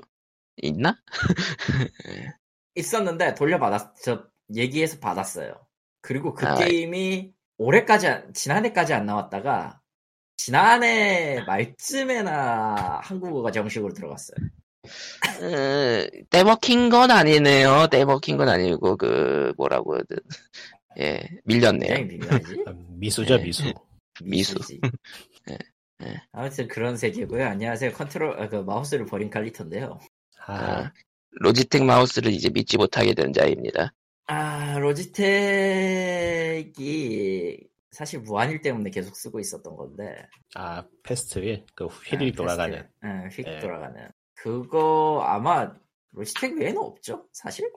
있나? 0.58 0.98
있었는데 2.76 3.36
돌려받았, 3.36 3.94
저, 4.02 4.26
얘기해서 4.56 5.00
받았어요. 5.00 5.54
그리고 6.02 6.34
그 6.34 6.48
아, 6.48 6.56
게임이 6.56 7.34
올해까지, 7.58 8.08
안- 8.08 8.34
지난해까지 8.34 8.94
안 8.94 9.06
나왔다가, 9.06 9.80
지난해 10.46 11.42
말쯤에나 11.48 13.00
한국어가 13.02 13.50
정식으로 13.50 13.94
들어갔어요. 13.94 14.36
어, 14.84 16.06
떼먹힌 16.30 16.90
건 16.90 17.12
아니네요. 17.12 17.88
떼먹힌 17.90 18.36
건 18.36 18.50
아니고, 18.50 18.98
그, 18.98 19.54
뭐라고, 19.56 19.96
해야 19.96 20.04
되나. 20.10 20.22
예, 21.00 21.30
밀렸네요. 21.46 21.96
아, 22.66 22.74
미수죠 22.90 23.38
네. 23.38 23.44
미수. 23.44 23.74
미수. 24.22 24.56
네. 25.48 26.22
아무튼 26.34 26.68
그런 26.68 26.98
세계고요. 26.98 27.46
안녕하세요. 27.46 27.94
컨트롤 27.94 28.38
아, 28.42 28.50
그 28.50 28.58
마우스를 28.58 29.06
버린 29.06 29.30
칼리터인데요. 29.30 29.98
아, 30.46 30.54
아, 30.54 30.92
Logitech 31.40 31.86
마우스를 31.86 32.34
이제 32.34 32.50
믿지 32.50 32.76
못하게 32.76 33.14
된 33.14 33.32
자입니다. 33.32 33.94
아 34.28 34.78
로지텍이 34.80 36.74
사실 37.94 38.20
무한휠 38.20 38.62
때문에 38.62 38.90
계속 38.90 39.16
쓰고 39.16 39.40
있었던 39.40 39.76
건데 39.76 40.28
아 40.56 40.84
fast 41.04 41.40
wheel, 41.40 41.66
그 41.76 41.86
휠이 41.86 42.32
아, 42.32 42.36
돌아가는. 42.36 42.88
응, 43.04 43.30
휙 43.32 43.48
예. 43.48 43.60
돌아가는. 43.60 44.10
그거 44.36 45.24
아마 45.26 45.72
Logitech 46.12 46.58
외에는 46.60 46.78
없죠? 46.82 47.26
사실? 47.32 47.72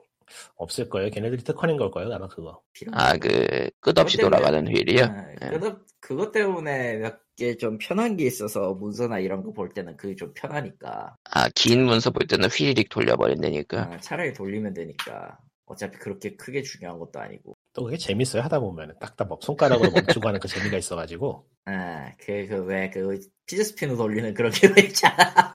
없을 0.57 0.89
거예요. 0.89 1.09
걔네들이 1.09 1.41
특허낸 1.43 1.77
걸 1.77 1.89
거예요, 1.89 2.13
아마 2.13 2.27
그거. 2.27 2.61
아. 2.91 3.15
그, 3.17 3.69
끝없이 3.79 4.17
때문에- 4.17 4.21
돌아가는 4.21 4.67
휠이요? 4.67 5.03
아, 5.05 5.25
예. 5.41 5.49
그것, 5.49 5.77
그것 6.01 6.31
때문에 6.33 6.97
몇 6.97 7.19
개 7.37 7.55
좀 7.55 7.77
편한 7.77 8.17
게 8.17 8.25
있어서 8.25 8.73
문서나 8.73 9.19
이런 9.19 9.43
거 9.43 9.51
볼 9.53 9.69
때는 9.69 9.95
그게 9.95 10.15
좀 10.15 10.33
편하니까 10.33 11.15
아, 11.31 11.49
긴 11.53 11.85
문서 11.85 12.09
볼 12.09 12.25
때는 12.27 12.49
휘리릭 12.49 12.89
돌려버린다니까. 12.89 13.79
아, 13.93 13.97
차라리 13.99 14.33
돌리면 14.33 14.73
되니까 14.73 15.37
어차피 15.67 15.97
그렇게 15.97 16.35
크게 16.35 16.63
중요한 16.63 16.97
것도 16.97 17.19
아니고 17.19 17.53
또 17.73 17.83
그게 17.83 17.97
재밌어요 17.97 18.41
하다 18.41 18.59
보면 18.59 18.95
딱딱 18.99 19.27
뭐 19.27 19.37
손가락으로 19.41 19.91
멈추고 19.91 20.27
하는 20.27 20.39
그 20.39 20.47
재미가 20.47 20.77
있어가지고 20.77 21.45
아, 21.65 22.11
그, 22.19 22.47
그, 22.47 22.63
왜, 22.63 22.89
그, 22.89 23.19
spinner 23.45 23.97
돌리는 23.97 24.33
그런 24.33 24.51
게왜 24.53 24.87
있잖아. 24.87 25.53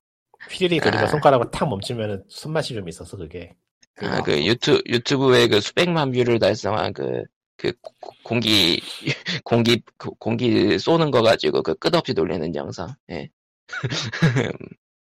휘리리 0.51 0.79
그리고 0.79 0.99
아. 0.99 1.07
손가락으로 1.07 1.51
탁 1.51 1.67
멈추면은 1.69 2.25
손맛이 2.29 2.75
좀 2.75 2.87
있어서 2.89 3.17
그게 3.17 3.57
아. 3.97 4.23
그 4.23 4.45
유튜, 4.45 4.83
유튜브에 4.87 5.49
그 5.49 5.61
수백만 5.61 6.13
뷰를 6.13 6.39
달성한 6.39 6.93
그, 6.93 7.25
그 7.57 7.73
고- 7.81 8.15
공기, 8.23 8.81
공기, 9.45 9.83
그 9.97 10.11
공기 10.19 10.79
쏘는 10.79 11.11
거 11.11 11.23
가지고 11.23 11.63
그 11.63 11.75
끝없이 11.75 12.13
돌리는 12.13 12.55
영상. 12.55 12.95
예. 13.11 13.31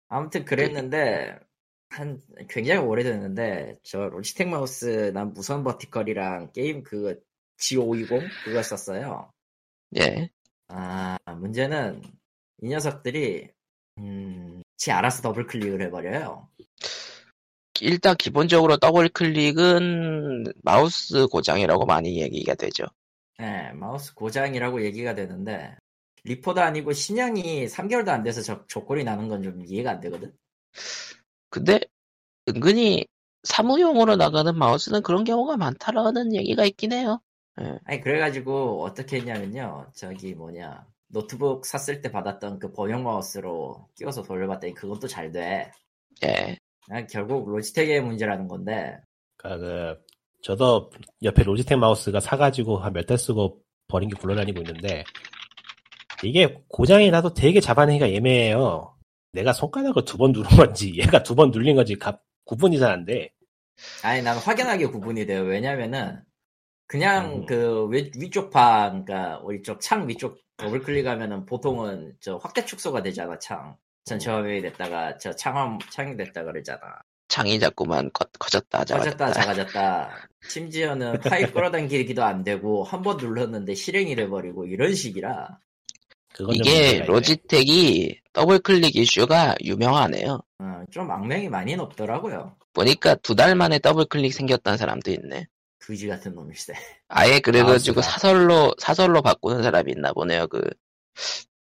아무튼 0.10 0.46
그랬는데, 0.46 1.40
한, 1.94 2.22
굉장히 2.50 2.80
오래됐는데, 2.82 3.76
저 3.84 4.10
Logitech 4.10 4.50
마우스 4.50 5.12
난 5.14 5.34
무선 5.34 5.64
vertical이랑 5.64 6.52
게임 6.54 6.84
그, 6.84 7.22
G520? 7.58 8.30
그거 8.46 8.64
썼어요. 8.64 9.32
예. 9.98 10.30
아, 10.68 11.18
문제는, 11.38 12.02
이 12.62 12.68
녀석들이, 12.70 13.50
음, 14.00 14.62
지 14.78 14.92
알아서 14.92 15.22
더블 15.22 15.46
클릭을 15.48 15.82
해버려요. 15.84 16.50
일단 17.82 18.16
기본적으로 18.18 18.78
더블 18.78 19.10
클릭은 19.10 20.46
마우스 20.64 21.28
고장이라고 21.28 21.86
많이 21.86 22.22
얘기가 22.22 22.56
되죠. 22.56 22.86
예, 23.42 23.72
마우스 23.74 24.14
고장이라고 24.16 24.84
얘기가 24.86 25.16
되는데, 25.16 25.76
리퍼도 26.24 26.62
아니고 26.62 26.94
신형이 26.94 27.68
3개월도 27.68 28.10
안 28.10 28.24
돼서 28.24 28.42
저, 28.42 28.66
저꼴이 28.68 29.04
나는 29.04 29.28
건 29.28 29.44
좀 29.44 29.64
이해가 29.66 29.92
안 29.92 30.00
되거든? 30.02 30.34
근데 31.54 31.80
은근히 32.50 33.06
사무용으로 33.44 34.16
나가는 34.16 34.58
마우스는 34.58 35.04
그런 35.04 35.24
경우가 35.24 35.56
많다라는 35.58 36.34
얘기가 36.36 36.66
있긴 36.66 36.94
해요. 36.94 37.22
예. 37.62 37.78
아니, 37.86 38.02
그래가지고 38.02 38.84
어떻게 38.84 39.18
했냐면요. 39.18 39.92
저기 39.96 40.34
뭐냐. 40.34 40.84
노트북 41.10 41.66
샀을 41.68 42.02
때 42.02 42.12
받았던 42.12 42.58
그 42.58 42.72
범용 42.74 43.04
마우스로 43.04 43.88
끼워서 43.96 44.24
돌려봤더니 44.24 44.74
그것도 44.74 45.08
잘 45.08 45.32
돼. 45.32 45.72
예. 46.24 46.58
그냥 46.88 47.08
결국 47.12 47.48
로지텍의 47.50 48.02
문제라는 48.02 48.48
건데, 48.48 48.98
그러니까 49.38 49.66
그 49.68 50.02
저도 50.42 50.90
옆에 51.22 51.44
Logitech 51.44 51.78
마우스가 51.80 52.20
사가지고 52.20 52.80
한 52.80 52.94
몇 52.94 53.06
달 53.06 53.18
쓰고 53.20 53.62
버린 53.88 54.10
게 54.10 54.16
굴러다니고 54.16 54.60
있는데 54.62 55.04
이게 56.24 56.64
고장이 56.70 57.12
나도 57.12 57.34
되게 57.34 57.60
잡아내기가 57.60 58.08
애매해요. 58.08 58.93
내가 59.34 59.52
손가락을 59.54 60.06
두 60.06 60.18
번 60.18 60.32
누른 60.32 60.50
건지 60.56 60.94
얘가 60.96 61.22
두 61.24 61.36
번 61.36 61.52
눌린 61.52 61.76
건지 61.76 61.96
가- 61.96 62.20
구분이 62.46 62.80
잘 62.80 62.92
안 62.92 63.06
돼. 63.06 63.32
아니, 64.04 64.22
난 64.22 64.38
확연하게 64.38 64.86
구분이 64.88 65.26
돼요. 65.26 65.42
왜냐면은, 65.42 66.22
그냥 66.88 67.38
음. 67.38 67.46
그 67.48 67.88
위, 67.92 68.12
위쪽 68.18 68.52
판, 68.52 69.04
그니까 69.06 69.40
우리 69.44 69.62
쪽창 69.64 70.08
위쪽 70.08 70.38
더블 70.58 70.82
클릭하면은 70.82 71.46
보통은 71.46 72.14
저 72.20 72.38
확대 72.38 72.64
축소가 72.66 73.02
되잖아, 73.02 73.38
창. 73.40 73.76
전체 74.06 74.30
화면이 74.30 74.62
됐다가 74.62 75.18
저 75.18 75.34
창화, 75.34 75.78
창이 75.92 76.16
됐다 76.18 76.44
그러잖아. 76.44 76.80
창이 77.30 77.58
자꾸만 77.60 78.12
커, 78.14 78.26
커졌다 78.38 78.84
작아졌다. 78.86 79.26
커졌다, 79.26 79.42
작아졌다. 79.42 80.28
심지어는 80.50 81.20
파일 81.22 81.52
끌어당기기도 81.52 82.24
안 82.24 82.44
되고, 82.44 82.84
한 82.84 83.02
번 83.02 83.18
눌렀는데 83.18 83.74
실행이 83.74 84.16
돼버리고, 84.16 84.66
이런 84.66 84.94
식이라. 84.94 85.58
이게. 86.52 87.00
로지텍이 87.06 88.20
더블 88.34 88.60
클릭 88.60 88.96
이슈가 88.96 89.56
유명하네요. 89.64 90.40
어, 90.60 90.84
좀 90.92 91.10
악명이 91.12 91.50
많이 91.50 91.76
높더라고요. 91.76 92.56
보니까 92.74 93.16
두 93.16 93.36
달 93.36 93.56
만에 93.56 93.80
더블 93.80 94.06
클릭 94.06 94.34
생겼다는 94.34 94.78
사람도 94.78 95.12
있네. 95.12 95.48
그지 95.80 96.08
같은 96.08 96.34
놈일세. 96.34 96.74
아예 97.10 97.40
그래가지고 97.40 98.02
마우스가. 98.02 98.02
사설로 98.02 98.74
사설로 98.80 99.22
바꾸는 99.22 99.62
사람이 99.64 99.92
있나 99.92 100.14
보네요. 100.14 100.48
그 100.48 100.62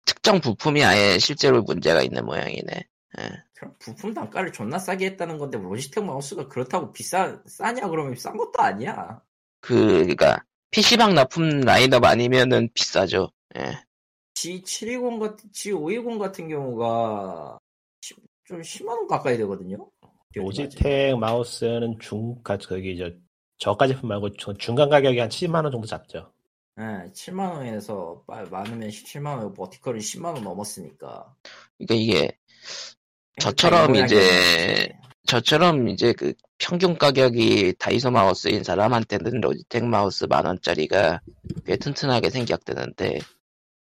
특정 0.04 0.40
부품이 0.40 0.84
아예 0.84 1.18
실제로 1.18 1.62
문제가 1.62 2.02
있는 2.02 2.24
모양이네. 2.26 2.72
예. 3.20 3.30
그럼 3.54 3.74
부품 3.78 4.12
단가를 4.14 4.52
존나 4.52 4.78
싸게 4.78 5.06
했다는 5.06 5.38
건데, 5.38 5.58
로지텍 5.58 6.04
마우스가 6.04 6.48
그렇다고 6.48 6.92
비싸, 6.92 7.40
싸냐 7.46 7.88
그러면 7.88 8.14
싼 8.16 8.36
것도 8.36 8.60
아니야. 8.62 9.20
그 9.60 9.74
그니까 10.04 10.44
PC방 10.70 11.14
납품 11.14 11.60
라인업 11.60 12.04
아니면은 12.04 12.68
비싸죠. 12.74 13.30
예. 13.56 13.82
G720 14.42 15.18
같은, 15.18 15.50
G520 15.50 16.18
같은 16.18 16.48
경우가, 16.48 17.58
시- 18.00 18.14
좀 18.44 18.60
10만 18.62 18.88
원 18.96 19.06
가까이 19.08 19.36
되거든요? 19.38 19.88
로지텍 20.34 21.18
마우스는 21.18 21.98
중, 22.00 22.40
가- 22.42 22.56
거기 22.58 22.96
저 22.96 23.10
저가 23.58 23.88
제품 23.88 24.08
말고 24.10 24.36
저- 24.36 24.54
중간 24.54 24.88
가격이 24.88 25.18
한 25.18 25.28
70만 25.28 25.64
원 25.64 25.72
정도 25.72 25.86
잡죠. 25.86 26.32
네, 26.76 26.84
7만 27.12 27.50
원에서 27.56 28.22
많으면 28.28 28.88
17만 28.88 29.38
원, 29.38 29.52
vertical은 29.52 29.98
10만 29.98 30.34
원 30.34 30.44
넘었으니까. 30.44 31.34
그러니까 31.78 31.94
이게 31.94 32.38
저처럼 33.40 33.96
이 33.96 34.04
이제- 34.04 34.92
저처럼 35.26 35.88
이제 35.88 36.12
그 36.12 36.32
평균 36.58 36.96
가격이 36.96 37.74
다이소 37.78 38.10
마우스인 38.12 38.62
사람한테는 38.62 39.40
로지텍 39.40 39.84
마우스 39.86 40.24
만 40.26 40.46
원짜리가 40.46 41.20
꽤 41.66 41.76
튼튼하게 41.76 42.30
생각되는데 42.30 43.18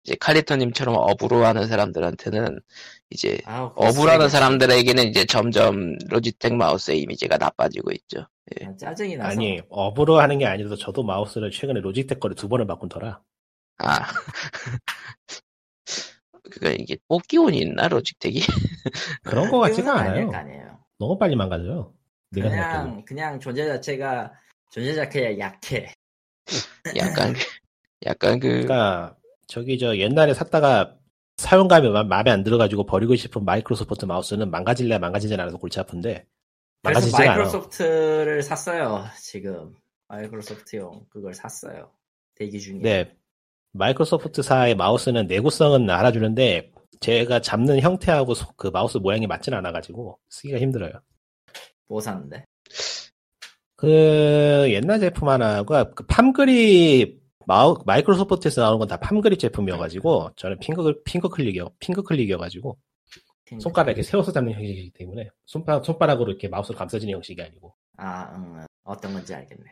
이제 0.05 0.15
칼리터님처럼 0.19 0.95
업으로 0.95 1.43
하는 1.45 1.67
사람들한테는 1.67 2.59
이제 3.09 3.39
아, 3.45 3.71
어부라는. 3.75 4.29
사람들에게는 4.29 5.03
이제 5.07 5.25
점점 5.25 5.97
로지텍 6.09 6.53
마우스의 6.53 7.01
이미지가 7.01 7.37
나빠지고 7.37 7.91
있죠. 7.93 8.27
아, 8.63 8.75
짜증이 8.77 9.17
나서. 9.17 9.31
아니 9.31 9.59
업으로 9.67 10.19
하는 10.19 10.37
게 10.37 10.45
아니라도 10.45 10.75
저도 10.75 11.01
마우스를 11.03 11.49
최근에 11.49 11.79
로지텍 11.79 12.19
거를 12.19 12.35
두 12.35 12.47
번을 12.47 12.67
바꾼 12.67 12.87
터라. 12.87 13.19
아. 13.79 13.97
그니까 16.51 16.69
이게 16.79 16.97
뽑기운이 17.07 17.57
있나, 17.57 17.87
로직텍이? 17.87 18.39
그런 19.23 19.49
거 19.49 19.57
같지가 19.59 19.91
않아요. 19.91 20.29
아니에요. 20.31 20.79
너무 20.99 21.17
빨리 21.17 21.35
망가져요. 21.35 21.91
내가 22.29 22.49
생각해도. 22.51 22.83
그냥, 22.83 23.05
그냥 23.05 23.39
존재 23.39 23.65
자체가, 23.65 24.31
존재 24.69 24.93
자체가 24.93 25.39
약해. 25.39 25.91
약간, 26.95 27.33
그- 27.33 27.39
약간 28.05 28.39
그, 28.39 28.47
그러니까 28.47 29.15
저기 29.47 29.77
저 29.77 29.97
옛날에 29.97 30.33
샀다가 30.33 30.95
사용감이 31.37 31.89
마- 31.89 32.03
마음에 32.03 32.31
안 32.31 32.43
들어가지고 32.43 32.85
버리고 32.85 33.15
싶은 33.15 33.43
마이크로소프트 33.45 34.05
마우스는 34.05 34.49
망가질래 34.51 34.97
망가지진 34.99 35.39
않아서 35.39 35.57
골치 35.57 35.79
아픈데 35.79 36.11
그래서 36.13 36.27
망가지지가 36.83 37.17
않아. 37.23 37.29
마이크로소프트를 37.35 38.41
샀어요, 38.43 39.05
지금. 39.19 39.75
마이크로소프트용 40.07 41.05
그걸 41.09 41.33
샀어요. 41.33 41.91
대기 42.35 42.59
중에. 42.59 42.79
네. 42.79 43.15
마이크로소프트사의 43.73 44.75
마우스는 44.75 45.27
내구성은 45.27 45.89
알아주는데 45.89 46.71
제가 47.01 47.41
잡는 47.41 47.81
형태하고 47.81 48.33
소- 48.33 48.53
그 48.55 48.67
마우스 48.67 48.97
모양이 48.97 49.27
맞진 49.27 49.53
않아가지고 49.53 50.17
쓰기가 50.29 50.59
힘들어요. 50.59 50.93
뭐 51.87 51.99
샀는데? 51.99 52.45
그 53.75 54.65
옛날 54.69 54.99
제품 55.01 55.27
하나가 55.27 55.91
그 55.91 56.05
팜그립 56.05 57.21
마우 57.47 57.77
마이크로소프트에서 57.85 58.61
나오는 58.61 58.79
건 58.79 58.87
다 58.87 58.97
팜그립 58.97 59.39
제품이어가지고 59.39 60.31
저는 60.35 60.59
핑거 60.59 60.93
핑거 61.03 61.29
클릭이요 61.29 61.69
핑거 61.79 62.01
클릭이어가지고 62.03 62.77
손가락 63.59 63.89
이렇게 63.91 64.03
세워서 64.03 64.31
잡는 64.31 64.53
형식이기 64.53 64.91
때문에 64.91 65.29
손바닥 65.45 65.85
손바닥으로 65.85 66.31
이렇게 66.31 66.47
마우스를 66.47 66.77
감싸지는 66.77 67.13
형식이 67.13 67.41
아니고 67.41 67.75
아, 67.97 68.35
응. 68.37 68.65
어떤 68.83 69.13
건지 69.13 69.33
알겠네. 69.33 69.63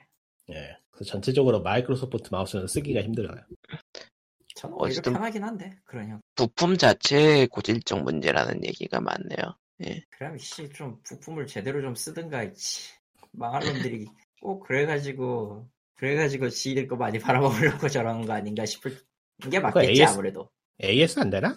예. 0.51 0.77
그래서 0.91 1.11
전체적으로 1.11 1.61
마이크로소프트 1.61 2.29
마우스는 2.31 2.67
쓰기가 2.67 3.01
힘들어요. 3.01 3.39
저는 4.55 4.75
오히려 4.75 4.91
어쨌든- 4.91 5.13
편하긴 5.13 5.43
한데, 5.43 5.71
그런 5.83 6.07
형. 6.09 6.21
부품 6.35 6.77
자체의 6.77 7.47
고질적 7.47 8.03
문제라는 8.03 8.63
얘기가 8.65 8.99
많네요. 9.01 9.57
그럼, 10.11 10.37
씨, 10.37 10.69
좀 10.69 10.99
부품을 11.03 11.47
제대로 11.47 11.81
좀 11.81 11.95
쓰든가, 11.95 12.43
있지. 12.43 12.91
망할 13.31 13.63
놈들이 13.65 14.05
꼭 14.41 14.61
그래가지고, 14.67 15.67
그래가지고 16.03 16.49
지일 16.49 16.85
거 16.85 16.97
많이 16.97 17.17
팔아먹으려고 17.17 17.87
저러는 17.87 18.25
거 18.25 18.33
아닌가 18.33 18.65
싶을 18.65 18.97
게 19.49 19.57
맞겠지 19.57 20.01
AS 20.01 20.11
아무래도 20.11 20.49
AS 20.83 21.17
안 21.21 21.29
되나? 21.29 21.55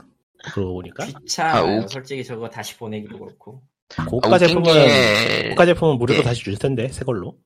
그러고 0.55 0.75
보니까 0.75 1.05
귀찮아요 1.05 1.81
아, 1.81 1.85
우- 1.85 1.89
솔직히 1.89 2.23
저거 2.23 2.49
다시 2.49 2.77
보내기도 2.77 3.19
그렇고 3.19 3.65
고가 4.09 4.37
아, 4.37 4.39
제품은 4.39 4.63
게 4.63 5.49
고가 5.49 5.67
제품은 5.67 5.99
무료로 5.99 6.21
예. 6.21 6.23
다시 6.23 6.45
줄 6.45 6.57
텐데 6.57 6.87
새 6.91 7.05
걸로. 7.05 7.37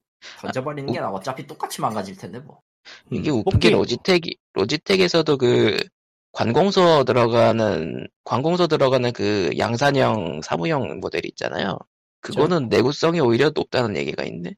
던져버리는 0.43 0.93
게나 0.93 1.09
어차피 1.09 1.47
똑같이 1.47 1.81
망가질 1.81 2.19
텐데 2.19 2.39
뭐 2.41 2.61
이게 3.11 3.31
음, 3.31 3.37
웃긴 3.47 3.61
게 3.61 3.71
로지텍 3.71 4.21
로지텍에서도 4.53 5.39
그 5.39 5.79
관공서 6.33 7.05
들어가는 7.05 8.09
관공서 8.25 8.67
들어가는 8.67 9.11
그 9.15 9.51
양산형 9.57 10.43
사무용 10.43 11.01
모델 11.01 11.25
있잖아요. 11.25 11.79
그거는 12.21 12.69
내구성이 12.69 13.21
오히려 13.21 13.51
높다는 13.55 13.97
얘기가 13.97 14.25
있네. 14.25 14.55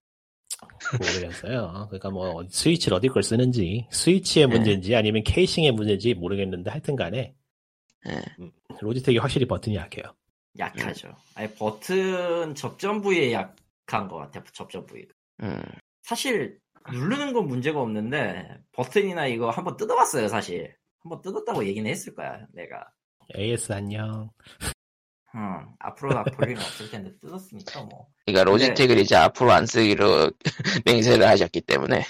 모르겠어요. 0.98 1.86
그러니까 1.88 2.10
뭐 2.10 2.44
스위치를 2.48 2.96
어디 2.96 3.08
걸 3.08 3.22
쓰는지 3.22 3.86
스위치의 3.90 4.46
네. 4.46 4.54
문제인지 4.54 4.94
아니면 4.94 5.22
케이싱의 5.24 5.72
문제인지 5.72 6.14
모르겠는데 6.14 6.70
하여튼간에 6.70 7.34
예. 8.08 8.22
로지텍이 8.80 9.18
확실히 9.18 9.46
버튼이 9.46 9.76
약해요. 9.76 10.04
약하죠 10.58 11.14
아니 11.34 11.52
버튼 11.54 12.54
접점 12.54 13.00
부위에 13.00 13.32
약한 13.32 14.08
것 14.08 14.16
같아 14.16 14.44
접점 14.52 14.84
부위 14.84 15.06
음. 15.42 15.62
사실 16.02 16.58
누르는 16.90 17.32
건 17.32 17.46
문제가 17.46 17.80
없는데 17.80 18.58
버튼이나 18.72 19.26
이거 19.28 19.50
한번 19.50 19.76
뜯어봤어요 19.76 20.28
사실 20.28 20.74
한번 21.00 21.22
뜯었다고 21.22 21.66
얘기는 21.66 21.88
했을 21.90 22.14
거야 22.14 22.46
내가 22.52 22.92
AS 23.36 23.72
안녕. 23.72 24.30
음, 25.34 25.66
아플 25.78 26.10
일은 26.50 26.60
없을 26.62 26.90
텐데 26.90 27.10
뜯었으니까 27.20 27.82
뭐? 27.84 28.06
그러니까 28.26 28.44
로지텍을 28.50 28.98
이제 28.98 29.16
앞으로 29.16 29.50
안 29.52 29.64
쓰기로 29.66 30.30
맹세를 30.84 31.26
하셨기 31.26 31.62
때문에. 31.62 32.04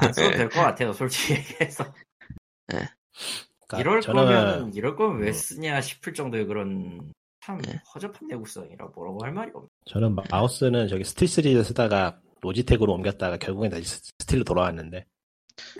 안 0.00 0.12
써도 0.12 0.30
될 0.36 0.48
것 0.48 0.60
같아요 0.60 0.92
솔직히 0.92 1.34
얘기해서. 1.34 1.84
그러니까 2.66 3.80
이럴 3.80 4.00
저는 4.00 4.24
거면 4.26 4.74
이럴 4.74 4.94
거면 4.96 5.20
왜 5.22 5.28
음. 5.28 5.32
쓰냐 5.32 5.80
싶을 5.80 6.14
정도의 6.14 6.46
그런 6.46 7.12
참 7.40 7.58
네. 7.62 7.80
허접한 7.94 8.28
내구성이라 8.28 8.86
뭐라고 8.94 9.24
할 9.24 9.32
말이 9.32 9.50
없네. 9.54 9.68
저는 9.86 10.14
마우스는 10.30 10.88
저기 10.88 11.04
스틸 11.04 11.26
시리즈 11.28 11.62
쓰다가 11.64 12.20
로지텍으로 12.42 12.92
옮겼다가 12.92 13.38
결국엔 13.38 13.70
다시 13.72 13.84
스- 13.84 14.12
스틸로 14.20 14.44
돌아왔는데. 14.44 15.04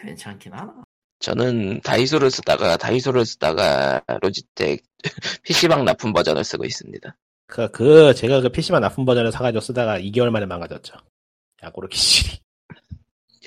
괜찮긴 0.01 0.53
하나 0.55 0.75
저는 1.19 1.81
다이소를 1.81 2.31
쓰다가 2.31 2.77
다이소를 2.77 3.25
쓰다가 3.25 4.03
로지텍 4.21 4.83
PC방 5.45 5.85
납품 5.85 6.12
버전을 6.12 6.45
쓰고 6.45 6.64
있습니다. 6.64 7.17
그, 7.47 7.71
그 7.71 8.14
제가 8.14 8.41
그 8.41 8.49
PC만 8.51 8.83
납품 8.83 9.05
버전을 9.05 9.33
사가지고 9.33 9.61
쓰다가 9.61 9.99
2개월 9.99 10.31
만에 10.31 10.47
망가졌죠. 10.47 10.95
야구로 11.62 11.89
기실이. 11.89 12.39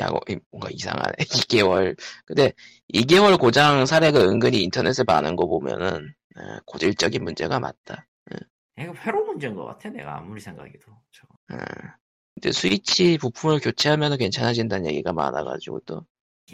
야, 0.01 0.07
어, 0.07 0.19
이- 0.29 0.39
뭔가 0.51 0.69
이상하네. 0.71 1.13
2개월. 1.19 1.95
근데 2.25 2.53
2개월 2.93 3.37
고장 3.39 3.85
사례가 3.85 4.19
은근히 4.21 4.63
인터넷에 4.63 5.03
많은 5.05 5.35
거 5.35 5.45
보면은 5.45 6.13
어, 6.37 6.41
고질적인 6.65 7.23
문제가 7.23 7.59
맞다. 7.59 8.05
이거 8.79 8.93
회로 8.93 9.25
문제인 9.25 9.55
것 9.55 9.65
같아 9.65 9.89
내가 9.89 10.17
아무리 10.17 10.39
생각해도 10.39 10.85
저거. 11.11 11.33
어. 11.51 11.57
근데 12.35 12.53
스위치 12.53 13.17
부품을 13.17 13.59
교체하면 13.59 14.17
괜찮아진다는 14.17 14.89
얘기가 14.89 15.11
많아가지고 15.11 15.81
또이 15.81 15.99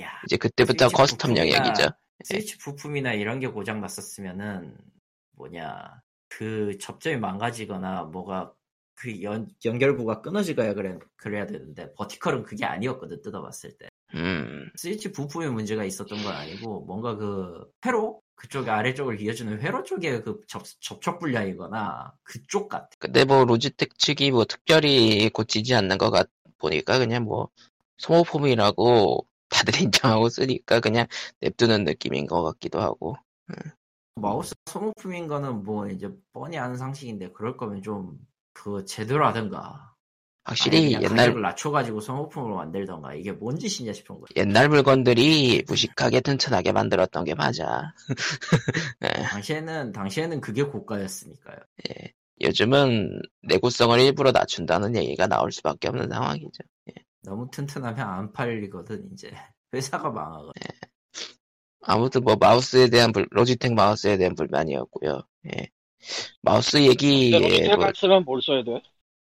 야 0.02 0.10
이제 0.26 0.38
그때부터 0.38 0.88
custom 0.90 1.36
영역이죠. 1.38 1.90
스위치 2.24 2.58
부품이나 2.58 3.14
이런 3.14 3.40
게 3.40 3.48
고장 3.48 3.82
났었으면은 3.82 4.78
뭐냐 5.34 6.02
그 6.30 6.78
접점이 6.80 7.18
망가지거나 7.18 8.04
뭐가 8.06 8.54
그 8.96 9.22
연, 9.24 9.50
연결부가 9.66 10.22
끊어지거야 10.22 10.74
그래, 10.74 10.98
그래야 11.18 11.46
되는데 11.46 11.94
버티컬은 11.96 12.44
그게 12.44 12.66
아니었거든 12.66 13.22
뜯어봤을 13.22 13.78
때. 13.78 13.90
음, 14.14 14.70
스위치 14.76 15.12
부품에 15.12 15.50
문제가 15.50 15.84
있었던 15.84 16.24
건 16.24 16.34
아니고 16.34 16.82
뭔가 16.86 17.16
그 17.18 17.66
회로 17.86 18.22
그쪽 18.36 18.70
아래쪽을 18.70 19.20
이어주는 19.20 19.60
회로 19.60 19.84
쪽에 19.84 20.22
그 20.22 20.40
접, 20.48 20.64
접촉 20.80 21.20
불량이거나 21.20 22.14
그쪽 22.24 22.70
같아. 22.70 22.88
근데 23.00 23.26
뭐 23.26 23.44
로지텍 23.44 23.98
측이 23.98 24.32
뭐 24.32 24.46
특별히 24.46 25.30
고치지 25.30 25.76
않는 25.76 25.98
것 25.98 26.12
같 26.12 26.30
보니까 26.58 26.98
그냥 27.00 27.24
뭐 27.24 27.50
소모품이라고 27.98 29.28
다들 29.50 29.74
인정하고 29.82 30.30
쓰니까 30.30 30.80
그냥 30.80 31.08
냅두는 31.42 31.84
느낌인 31.84 32.28
것 32.28 32.44
같기도 32.44 32.82
하고. 32.82 33.16
마우스 34.16 34.56
소모품인 34.66 35.28
거는 35.28 35.64
뭐 35.64 35.88
이제 35.90 36.10
뻔히 36.32 36.58
아는 36.58 36.78
상식인데 36.78 37.32
그럴 37.32 37.58
거면 37.58 37.82
좀 37.82 38.18
그 38.56 38.84
제대로 38.86 39.28
하든가 39.28 39.94
확실히 40.46 40.94
옛날 40.94 41.10
가격을 41.10 41.42
낮춰가지고 41.42 42.00
소모품으로 42.00 42.56
만들던가 42.56 43.14
이게 43.14 43.32
뭔 43.32 43.58
짓이냐 43.60 43.94
싶은 43.94 44.16
거야 44.16 44.26
옛날 44.38 44.70
물건들이 44.70 45.64
무식하게 45.68 46.22
튼튼하게 46.22 46.72
만들었던 46.72 47.26
게 47.26 47.36
맞아. 47.36 47.94
예, 49.04 49.08
당시에는 49.24 49.92
당시에는 49.92 50.42
그게 50.42 50.64
고가였으니까요. 50.64 51.58
예. 51.90 52.14
요즘은 52.42 53.22
내구성을 53.44 54.00
일부러 54.00 54.32
낮춘다는 54.32 54.96
얘기가 54.96 55.28
나올 55.28 55.52
수밖에 55.52 55.88
없는 55.90 56.10
상황이죠. 56.10 56.64
너무 57.26 57.50
튼튼하면 57.52 58.00
안 58.00 58.32
팔리거든 58.32 59.10
이제 59.14 59.32
회사가 59.74 60.10
망하거든. 60.10 60.54
아무튼 61.82 62.24
뭐 62.24 62.36
마우스에 62.36 62.90
대한 62.90 63.12
불, 63.12 63.28
로지텍 63.32 63.74
마우스에 63.74 64.18
대한 64.18 64.36
불만이었고요. 64.36 65.22
예. 65.48 65.70
마우스 66.42 66.78
얘기 66.78 67.32
로지텍 67.32 67.78
뭐, 67.78 67.86
안 67.86 67.94
쓰면 67.94 68.24
뭘 68.24 68.42
써야 68.42 68.64
돼? 68.64 68.82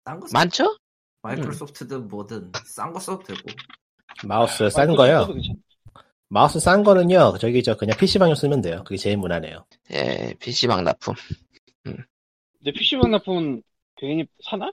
딴거 0.04 0.26
많죠? 0.32 0.76
마이크로소프트든 1.22 2.08
뭐든 2.08 2.52
싼 2.66 2.92
거 2.92 3.00
써도 3.00 3.22
되고. 3.24 3.40
마우스 4.24 4.70
싼 4.70 4.88
마이크로소프트도 4.88 4.96
거요. 4.96 5.64
마우스 6.28 6.60
싼 6.60 6.82
거는요. 6.84 7.38
저기 7.38 7.62
저 7.62 7.76
그냥 7.76 7.96
PC방용 7.98 8.34
쓰면 8.34 8.60
돼요. 8.60 8.82
그게 8.84 8.96
제일 8.96 9.16
무난해요. 9.16 9.64
예, 9.92 10.34
PC방 10.38 10.84
납품. 10.84 11.14
근데 11.82 12.72
PC방 12.72 13.10
납품은 13.12 13.62
괜히 13.96 14.26
사나? 14.42 14.70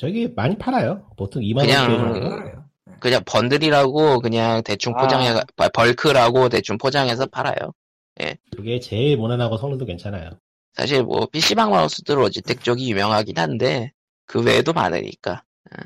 저기 0.00 0.28
많이 0.34 0.56
팔아요. 0.56 1.04
보통 1.18 1.42
2만 1.42 1.60
그냥- 1.60 1.90
원 1.92 1.92
음. 1.92 2.12
정도. 2.14 2.34
알아요. 2.34 2.64
그냥 3.00 3.22
번들이라고 3.26 4.20
그냥 4.20 4.62
대충 4.62 4.94
아. 4.96 5.02
포장해, 5.02 5.40
벌크라고 5.74 6.48
대충 6.48 6.78
포장해서 6.78 7.26
팔아요. 7.26 7.72
그게 8.56 8.80
제일 8.80 9.16
무난하고 9.18 9.56
성능도 9.58 9.84
괜찮아요. 9.86 10.30
사실 10.74 11.02
뭐 11.02 11.26
PC방 11.26 11.70
마우스도 11.70 12.14
로지텍 12.14 12.62
쪽이 12.62 12.90
유명하긴 12.90 13.38
한데 13.38 13.92
그 14.26 14.42
외에도 14.42 14.72
많으니까. 14.72 15.42
예. 15.72 15.84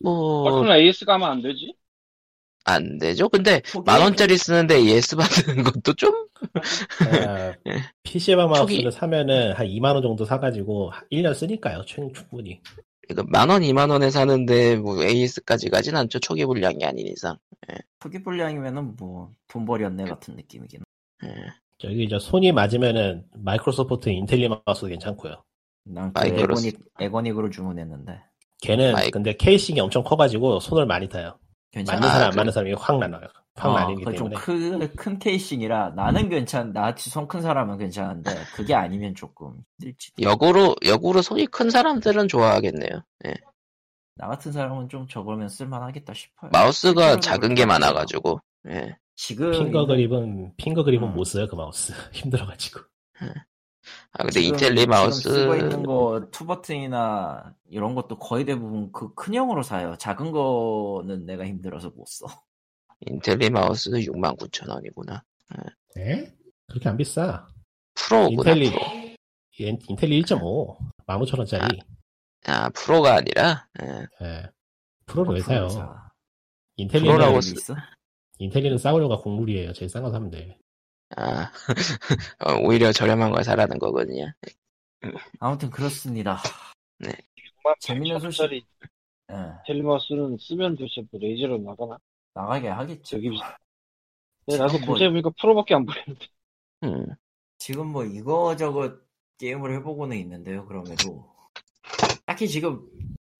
뭐, 0.00 0.42
얼큰 0.50 0.72
AS 0.76 1.04
가면 1.04 1.28
안 1.30 1.42
되지? 1.42 1.74
안 2.64 2.98
되죠? 2.98 3.28
근데 3.28 3.60
초기- 3.62 3.84
만 3.84 4.00
원짜리 4.00 4.36
쓰는데 4.36 4.80
ES 4.80 5.16
받는 5.16 5.62
것도 5.64 5.94
좀 5.94 6.12
예. 7.66 7.82
PC방 8.04 8.48
마우스를 8.50 8.84
초기- 8.84 8.96
사면은 8.96 9.52
한 9.52 9.66
2만 9.66 9.94
원 9.94 10.02
정도 10.02 10.24
사가지고 10.24 10.92
1년 11.10 11.34
쓰니까요. 11.34 11.84
충- 11.86 12.12
충분히. 12.12 12.60
이거 13.10 13.24
만 13.26 13.50
원, 13.50 13.62
이만 13.62 13.90
원에 13.90 14.10
사는데 14.10 14.76
뭐 14.76 15.02
AS까지 15.02 15.68
가진 15.70 15.96
않죠. 15.96 16.18
초기 16.20 16.44
불량이 16.44 16.84
아닌 16.84 17.06
이상. 17.08 17.36
초기 18.00 18.22
불량이면은 18.22 18.96
뭐 18.96 19.30
돈벌이었네 19.48 20.04
같은 20.04 20.34
느낌이긴. 20.36 20.80
예. 21.24 21.28
저기 21.78 22.08
저 22.08 22.18
손이 22.18 22.52
맞으면은 22.52 23.24
마이크로소프트 23.36 24.08
인텔리 24.08 24.48
마우스도 24.48 24.86
괜찮고요. 24.88 25.42
난그 25.84 26.20
마이크로소- 26.20 26.42
에고닉 26.68 26.78
에고닉으로 27.00 27.50
주문했는데 27.50 28.20
걔는 28.62 28.92
마이- 28.92 29.10
근데 29.10 29.36
케이싱이 29.36 29.80
엄청 29.80 30.02
커가지고 30.04 30.60
손을 30.60 30.86
많이 30.86 31.08
타요. 31.08 31.38
괜찮아. 31.72 31.98
맞는 31.98 32.08
아, 32.08 32.12
사람 32.12 32.26
안 32.26 32.30
그- 32.32 32.36
맞는 32.36 32.52
사람이 32.52 32.72
확 32.74 32.98
나눠요. 32.98 33.26
확 33.54 33.74
나뉘기 33.74 34.04
때문에. 34.04 34.36
좀큰 34.36 35.18
케이싱이라 35.18 35.90
나는 35.90 36.28
괜찮 36.28 36.72
나같이 36.72 37.10
손 37.10 37.28
큰 37.28 37.40
사람은 37.42 37.78
괜찮은데 37.78 38.30
그게 38.54 38.74
아니면 38.74 39.14
조금 39.14 39.58
힘들지. 39.78 40.10
역으로, 40.20 40.74
역으로 40.84 41.20
손이 41.22 41.46
큰 41.46 41.68
사람들은 41.70 42.28
좋아하겠네요. 42.28 43.02
예. 43.26 43.34
나 44.16 44.28
같은 44.28 44.52
사람은 44.52 44.88
좀 44.88 45.06
저거면 45.08 45.48
쓸만하겠다 45.48 46.14
싶어요. 46.14 46.50
마우스가 46.52 47.20
작은 47.20 47.54
게 47.54 47.64
많아가지고. 47.66 48.40
예. 48.68 48.96
지금 49.16 49.50
finger 49.52 49.86
grip은 49.86 50.52
finger 50.56 50.82
grip은 50.84 51.08
음. 51.08 51.14
못 51.14 51.24
써요 51.24 51.46
그 51.46 51.54
마우스 51.54 51.92
힘들어가지고 52.12 52.80
아, 53.20 54.18
근데 54.18 54.40
지금- 54.40 54.54
인텔리 54.54 54.86
마우스. 54.86 55.22
쓰고 55.30 55.54
있는 55.56 55.82
거 55.84 56.28
two 56.30 56.46
버튼이나 56.46 57.54
이런 57.68 57.94
것도 57.94 58.18
거의 58.18 58.44
대부분 58.44 58.90
그 58.92 59.12
큰형으로 59.14 59.62
사요. 59.62 59.96
작은 59.98 60.30
거는 60.32 61.26
내가 61.26 61.44
힘들어서 61.46 61.90
못 61.90 62.06
써. 62.08 62.26
인텔리 63.06 63.50
마우스 63.50 63.90
69,000원이구나. 63.90 65.22
에? 65.98 66.32
그렇게 66.68 66.88
안 66.88 66.96
비싸 66.96 67.46
프로구나. 67.94 68.30
인텔리 68.52 68.70
프로. 68.70 68.82
인- 69.58 69.78
인텔리 69.88 70.22
1.5 70.22 70.78
15,000원짜리 71.06 71.80
아, 72.46 72.68
프로가 72.70 73.16
아니라. 73.16 73.66
예. 73.82 74.06
예. 74.24 74.42
프로를 75.06 75.34
왜 75.34 75.40
사요 75.40 75.68
사. 75.68 76.10
인텔리는 76.76 77.12
프로라고 77.12 77.38
있어? 77.38 77.74
인텔리는 78.38 78.78
싸우려가 78.78 79.18
국룰이에요 79.18 79.72
제일 79.74 79.88
싼 79.90 80.02
거 80.02 80.10
사면 80.10 80.30
돼 80.30 80.56
아, 81.16 81.52
어, 82.40 82.54
오히려 82.64 82.90
저렴한 82.92 83.30
걸 83.32 83.44
사라는 83.44 83.78
거거든요. 83.78 84.32
아무튼 85.40 85.68
그렇습니다. 85.70 86.38
정말 86.98 87.76
재밌는 87.80 88.16
8,000원짜리 88.18 88.64
예. 89.32 89.34
텔레마우스는 89.66 90.38
쓰면 90.40 90.76
도대체 90.76 91.02
뭐 91.10 91.20
레이저로 91.20 91.58
나가나? 91.58 91.98
나가게 92.34 92.68
하겠죠. 92.68 93.02
저기 93.16 93.30
네, 94.46 94.56
나도 94.58 94.78
뭐- 94.78 94.86
검색해 94.88 95.10
보니까 95.10 95.30
프로밖에 95.40 95.74
안 95.74 95.86
보이는데 95.86 96.26
음. 96.84 97.06
지금 97.58 97.88
뭐 97.88 98.04
이거저거 98.04 98.96
게임을 99.38 99.74
해보고는 99.76 100.16
있는데요. 100.18 100.66
그럼에도 100.66 101.32
딱히 102.26 102.48
지금 102.48 102.80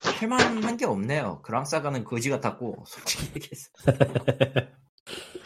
할만한 0.01 0.77
게 0.77 0.85
없네요. 0.85 1.43
그랑사가는 1.43 2.05
거지 2.05 2.29
같았고 2.31 2.85
솔직히 2.87 3.27
얘기해서 3.37 3.69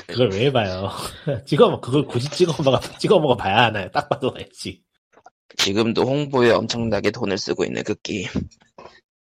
그걸 0.07 0.31
왜 0.33 0.53
봐요? 0.53 0.89
찍어 1.47 1.81
그걸 1.81 2.07
굳이 2.07 2.29
찍어 2.31 2.63
먹어 2.63 2.79
찍어 2.99 3.19
먹어 3.19 3.37
봐야 3.37 3.65
하나요? 3.65 3.91
딱 3.91 4.09
봐도 4.09 4.33
알지. 4.35 4.83
지금도 5.57 6.03
홍보에 6.03 6.51
엄청나게 6.51 7.11
돈을 7.13 7.39
쓰고 7.39 7.65
있는 7.65 7.83
그 7.83 7.95
게임. 8.03 8.29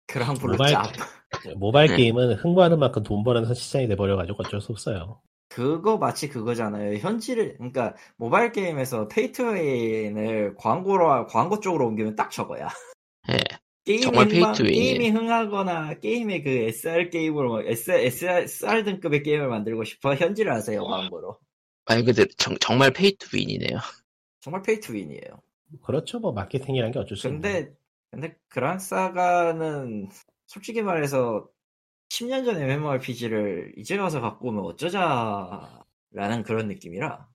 그랑 0.07 0.35
블루 0.35 0.53
모바일- 0.53 0.73
짭 0.73 0.93
모바일 1.57 1.91
네. 1.91 1.97
게임은 1.97 2.35
홍보하는 2.35 2.79
만큼 2.79 3.03
돈 3.03 3.23
버는 3.23 3.53
시장이 3.55 3.89
돼버려가지고 3.89 4.43
어쩔 4.45 4.61
수 4.61 4.73
없어요. 4.73 5.21
그거 5.49 5.99
마치 5.99 6.29
그거잖아요. 6.29 6.99
현질 6.99 7.57
그러니까 7.57 7.95
모바일 8.17 8.53
게임에서 8.53 9.09
pay 9.09 9.49
to 9.49 9.75
win을 9.75 10.55
광고로 10.57 11.27
광고 11.27 11.61
쪽으로 11.61 11.89
옮기면 11.89 12.15
딱 12.15 12.31
저거야. 12.31 12.69
예. 13.31 13.39
게임이 13.85 14.03
정말 14.03 14.29
win이에요. 14.29 14.53
게임이 14.53 15.11
흥하거나 15.11 15.95
게임의 15.95 16.45
그 16.45 16.51
SR 16.51 17.11
게임으로 17.11 17.63
SR, 17.67 17.99
SR 18.45 18.85
등급의 18.85 19.23
게임을 19.23 19.49
만들고 19.49 19.85
싶어 19.85 20.15
현질을 20.15 20.53
하세요 20.53 20.85
광고로. 20.85 21.39
말 21.87 22.05
그대로 22.05 22.29
정, 22.37 22.57
정말 22.61 22.93
pay 22.93 23.17
to 23.17 23.37
win이네요. 23.37 23.79
정말 24.41 24.63
pay 24.63 24.81
to 24.81 24.93
win이에요. 24.93 25.43
그렇죠, 25.83 26.19
뭐 26.19 26.33
마케팅이란 26.33 26.93
게 26.93 26.99
어쩔 26.99 27.17
수 27.17 27.29
없는. 27.29 27.41
근데 27.41 27.73
근데 28.11 28.37
그란사가는 28.49 30.09
솔직히 30.51 30.83
말해서 30.83 31.49
10년 32.09 32.45
전 32.45 32.61
MMORPG를 32.61 33.73
이제 33.77 33.97
와서 33.97 34.21
갖고 34.21 34.49
오면 34.49 34.65
어쩌자라는 34.65 36.43
그런 36.45 36.67
느낌이라 36.67 37.29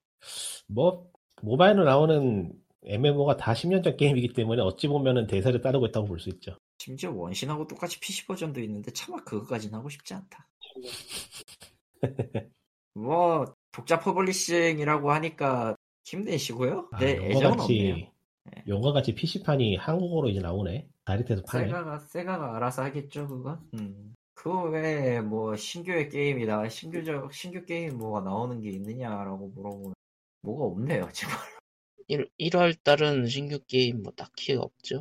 뭐 0.68 1.10
모바일로 1.42 1.86
나오는 1.86 2.52
MMO가 2.84 3.38
다 3.38 3.54
10년 3.54 3.86
전 3.86 3.96
게임이기 3.96 4.34
때문에 4.34 4.62
어찌 4.62 4.90
보면은 4.90 5.28
대세를 5.28 5.62
따르고 5.62 5.86
있다고 5.86 6.08
볼 6.08 6.20
수 6.20 6.28
있죠. 6.30 6.58
심지어 6.78 7.12
원신하고 7.14 7.68
똑같이 7.68 8.02
PC 8.02 8.28
버전도 8.28 8.60
있는데 8.60 8.92
차마 8.92 9.24
그거까지는 9.24 9.76
하고 9.80 9.88
싶지 9.88 10.14
않다. 10.14 10.50
뭐 12.96 13.46
독자 13.72 13.98
publishing이라고 14.02 15.12
하니까 15.14 15.78
힘내시고요. 16.04 16.90
아, 16.92 17.00
네, 17.00 17.12
애정은 17.30 17.62
없네요. 17.62 17.90
용과같이 17.90 18.12
용과같이 18.68 19.16
PC판이 19.16 19.78
한국어로 19.78 20.30
이제 20.30 20.42
나오네. 20.42 20.90
다이렉트에서 21.06 21.44
파네. 21.48 21.66
세가가 21.66 22.00
세가가 22.00 22.56
알아서 22.58 22.84
하겠죠 22.84 23.28
그거. 23.28 23.60
음. 23.76 24.16
그 24.34 24.70
외에 24.70 25.22
뭐 25.22 25.56
신규의 25.56 26.10
게임이 26.10 26.46
나 26.46 26.68
신규적 26.68 27.32
신규 27.34 27.64
게임 27.66 27.98
뭐가 27.98 28.22
나오는 28.22 28.60
게 28.62 28.70
있느냐라고 28.72 29.48
물어보면 29.50 29.94
뭐가 30.42 30.66
없네요 30.66 31.10
지금. 31.14 31.34
1, 32.08 32.30
1월 32.40 32.76
달은 32.84 33.28
신규 33.28 33.60
게임 33.68 34.04
뭐 34.04 34.12
딱히 34.16 34.54
없죠. 34.56 35.00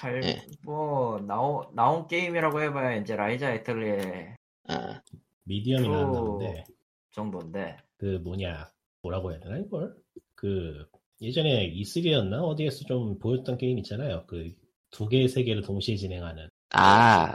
할, 0.00 0.20
네. 0.20 0.46
뭐 0.64 1.18
나오 1.20 1.70
나온 1.74 2.06
게임이라고 2.06 2.62
해봐야 2.62 2.96
이제 2.96 3.14
라이자 3.16 3.52
애틀리에 3.54 4.36
아, 4.68 5.02
Medium이 5.44 5.86
그- 5.86 5.92
나왔는데 5.92 6.64
정도인데 7.12 7.76
그 7.98 8.20
뭐냐 8.22 8.70
뭐라고 9.02 9.32
해야 9.32 9.40
되나 9.40 9.58
이걸 9.58 9.94
그 10.34 10.86
예전에 11.20 11.72
E3였나 11.74 12.42
어디에서 12.42 12.84
좀 12.84 13.18
보였던 13.18 13.56
게임 13.58 13.78
있잖아요. 13.78 14.24
그 14.26 14.52
두 14.90 15.08
개, 15.08 15.26
세 15.28 15.42
개를 15.44 15.62
동시에 15.62 15.96
진행하는. 15.96 16.48
아 16.70 17.34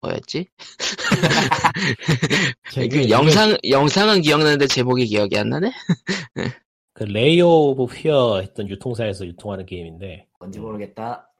뭐였지? 0.00 0.46
제- 2.72 2.88
그 2.88 3.10
영상 3.10 3.56
영상은 3.68 4.20
기억나는데 4.22 4.66
제목이 4.66 5.06
기억이 5.06 5.36
안 5.38 5.48
나네. 5.50 5.72
그 6.92 7.02
Layer 7.04 7.48
of 7.48 7.84
Fear 7.84 8.38
했던 8.40 8.68
유통사에서 8.68 9.26
유통하는 9.26 9.66
게임인데 9.66 10.28
뭔지 10.38 10.60
모르겠다. 10.60 11.30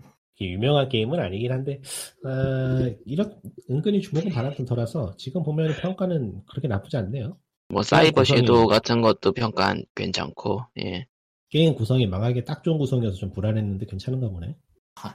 유명한 0.40 0.88
게임은 0.88 1.20
아니긴 1.20 1.52
한데 1.52 1.80
아, 2.24 2.90
이런 3.06 3.40
은근히 3.70 4.00
주목은 4.00 4.30
받았던 4.32 4.66
터라서 4.66 5.14
지금 5.16 5.44
보면 5.44 5.76
평가는 5.76 6.42
그렇게 6.50 6.66
나쁘지 6.66 6.96
않네요. 6.96 7.38
뭐 7.68 7.82
사이버 7.84 8.24
섀도우 8.24 8.66
같은 8.66 9.00
것도 9.00 9.32
평가 9.32 9.74
괜찮고 9.94 10.62
예 10.80 11.06
게임 11.50 11.74
구성이 11.76 12.06
망하게 12.08 12.44
딱 12.44 12.64
좋은 12.64 12.78
구성이어서 12.78 13.16
좀 13.16 13.32
불안했는데 13.32 13.86
괜찮은가 13.86 14.28
보네. 14.28 14.56
아니 14.96 15.14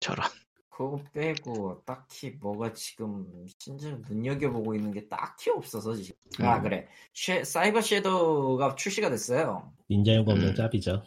저런. 0.00 0.26
그거 0.70 1.00
빼고 1.12 1.82
딱히 1.86 2.30
뭐가 2.40 2.72
지금 2.72 3.24
진짜 3.58 3.96
눈여겨보고 4.08 4.74
있는 4.74 4.90
게 4.92 5.06
딱히 5.08 5.50
없어서 5.50 5.94
지금. 5.94 6.16
아 6.44 6.56
음. 6.56 6.62
그래. 6.64 6.88
쉐- 7.12 7.44
사이버 7.44 7.80
섀도우가 7.80 8.74
출시가 8.74 9.08
됐어요. 9.10 9.72
닌자 9.88 10.16
용검전 10.16 10.48
음. 10.48 10.54
짭이죠. 10.54 11.02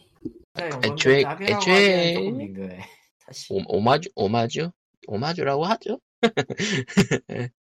애초에- 0.56 1.22
짭이라고 1.24 1.62
애초에-. 1.66 2.82
사실. 3.20 3.58
오, 3.68 3.78
오마주 3.78 4.10
오마주 4.16 4.72
오마주라고 5.08 5.66
하죠. 5.66 6.00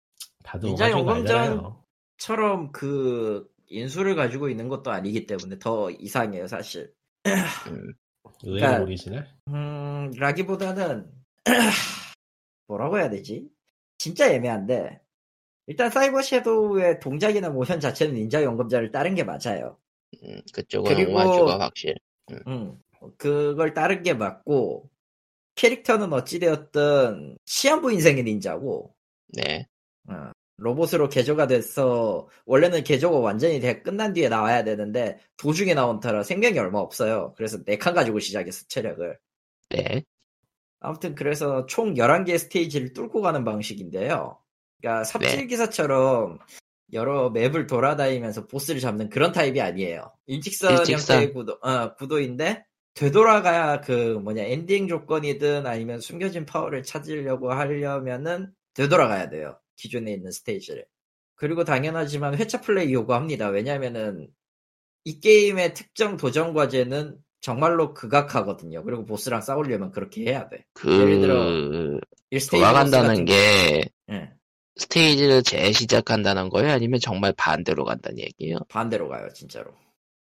다들 0.43 0.69
닌자 0.69 0.85
오마주인 0.95 1.05
거 1.05 1.13
용검전- 1.13 1.19
알잖아요. 1.19 1.83
처럼 2.17 2.71
그 2.71 3.49
인수를 3.67 4.15
가지고 4.15 4.47
있는 4.49 4.69
것도 4.69 4.91
아니기 4.91 5.25
때문에 5.25 5.57
더 5.59 5.89
이상해요 5.89 6.47
사실. 6.47 6.93
음, 7.67 7.93
의외로 8.43 8.59
그러니까- 8.65 8.83
오리지널. 8.83 9.27
음, 9.49 10.11
라기보다는 10.17 11.11
뭐라고 12.67 12.97
해야 12.97 13.09
되지? 13.09 13.49
진짜 13.97 14.31
애매한데 14.31 14.99
일단 15.67 15.89
Cyber 15.89 16.21
Shadow의 16.21 16.99
동작이나 16.99 17.49
모션 17.49 17.79
자체는 17.79 18.15
닌자 18.15 18.43
용검전을 18.43 18.91
따른 18.91 19.15
게 19.15 19.23
맞아요. 19.23 19.77
음, 20.23 20.41
그쪽은 20.53 20.93
그리고- 20.95 21.11
오마주가 21.13 21.59
확실. 21.59 21.95
음, 22.47 22.77
그걸 23.17 23.73
따른 23.73 24.03
게 24.03 24.13
맞고 24.13 24.89
캐릭터는 25.55 26.11
어찌되었든 26.13 27.37
시한부 27.45 27.91
인생의 27.93 28.23
닌자고 28.23 28.93
네. 29.29 29.67
어, 30.09 30.31
로봇으로 30.57 31.09
개조가 31.09 31.47
돼서 31.47 32.27
원래는 32.45 32.83
개조가 32.83 33.19
완전히 33.19 33.59
돼- 33.59 33.81
끝난 33.81 34.13
뒤에 34.13 34.29
나와야 34.29 34.63
되는데 34.63 35.19
도중에 35.37 35.73
나온 35.73 35.99
터라 35.99 36.23
생명이 36.23 36.57
얼마 36.59 36.79
없어요. 36.79 37.33
그래서 37.35 37.57
4칸 37.63 37.93
가지고 37.93 38.19
시작했어 38.19 38.65
체력을. 38.67 39.17
네. 39.69 40.03
아무튼 40.79 41.15
그래서 41.15 41.65
총 41.65 41.95
11개 41.95 42.37
스테이지를 42.37 42.93
뚫고 42.93 43.21
가는 43.21 43.43
방식인데요. 43.43 44.37
그러니까 44.79 45.03
삽질 45.03 45.37
네. 45.39 45.47
기사처럼 45.47 46.39
여러 46.93 47.29
맵을 47.31 47.65
돌아다니면서 47.67 48.45
보스를 48.47 48.79
잡는 48.79 49.09
그런 49.09 49.31
타입이 49.31 49.59
아니에요. 49.59 50.11
일직선, 50.27 50.77
일직선. 50.77 51.15
형태의 51.17 51.33
구도, 51.33 51.53
어, 51.61 51.95
구도인데 51.95 52.63
되돌아가야 52.93 53.81
그 53.81 54.19
뭐냐 54.23 54.43
엔딩 54.43 54.87
조건이든 54.87 55.65
아니면 55.65 55.99
숨겨진 55.99 56.45
파워를 56.45 56.83
찾으려고 56.83 57.51
하려면은 57.51 58.53
되돌아가야 58.75 59.29
돼요. 59.29 59.57
기존에 59.75 60.13
있는 60.13 60.31
스테이지를. 60.31 60.85
그리고 61.35 61.63
당연하지만 61.63 62.35
회차 62.35 62.61
플레이 62.61 62.93
요구합니다. 62.93 63.49
왜냐면은 63.49 64.29
이 65.03 65.19
게임의 65.19 65.73
특정 65.73 66.17
도전 66.17 66.53
과제는 66.53 67.17
정말로 67.41 67.93
극악하거든요. 67.93 68.83
그리고 68.83 69.05
보스랑 69.05 69.41
싸우려면 69.41 69.91
그렇게 69.91 70.23
해야 70.23 70.49
돼. 70.49 70.65
예를 70.83 71.21
그 71.21 71.99
1스테이지 72.31 72.51
돌아간다는 72.51 73.25
게 73.25 73.83
예, 74.09 74.31
스테이지를 74.77 75.43
재시작한다는 75.43 76.49
거예요? 76.49 76.71
아니면 76.71 76.99
정말 76.99 77.33
반대로 77.37 77.85
간다는 77.85 78.19
얘기예요? 78.19 78.59
반대로 78.67 79.07
가요, 79.09 79.29
진짜로. 79.33 79.71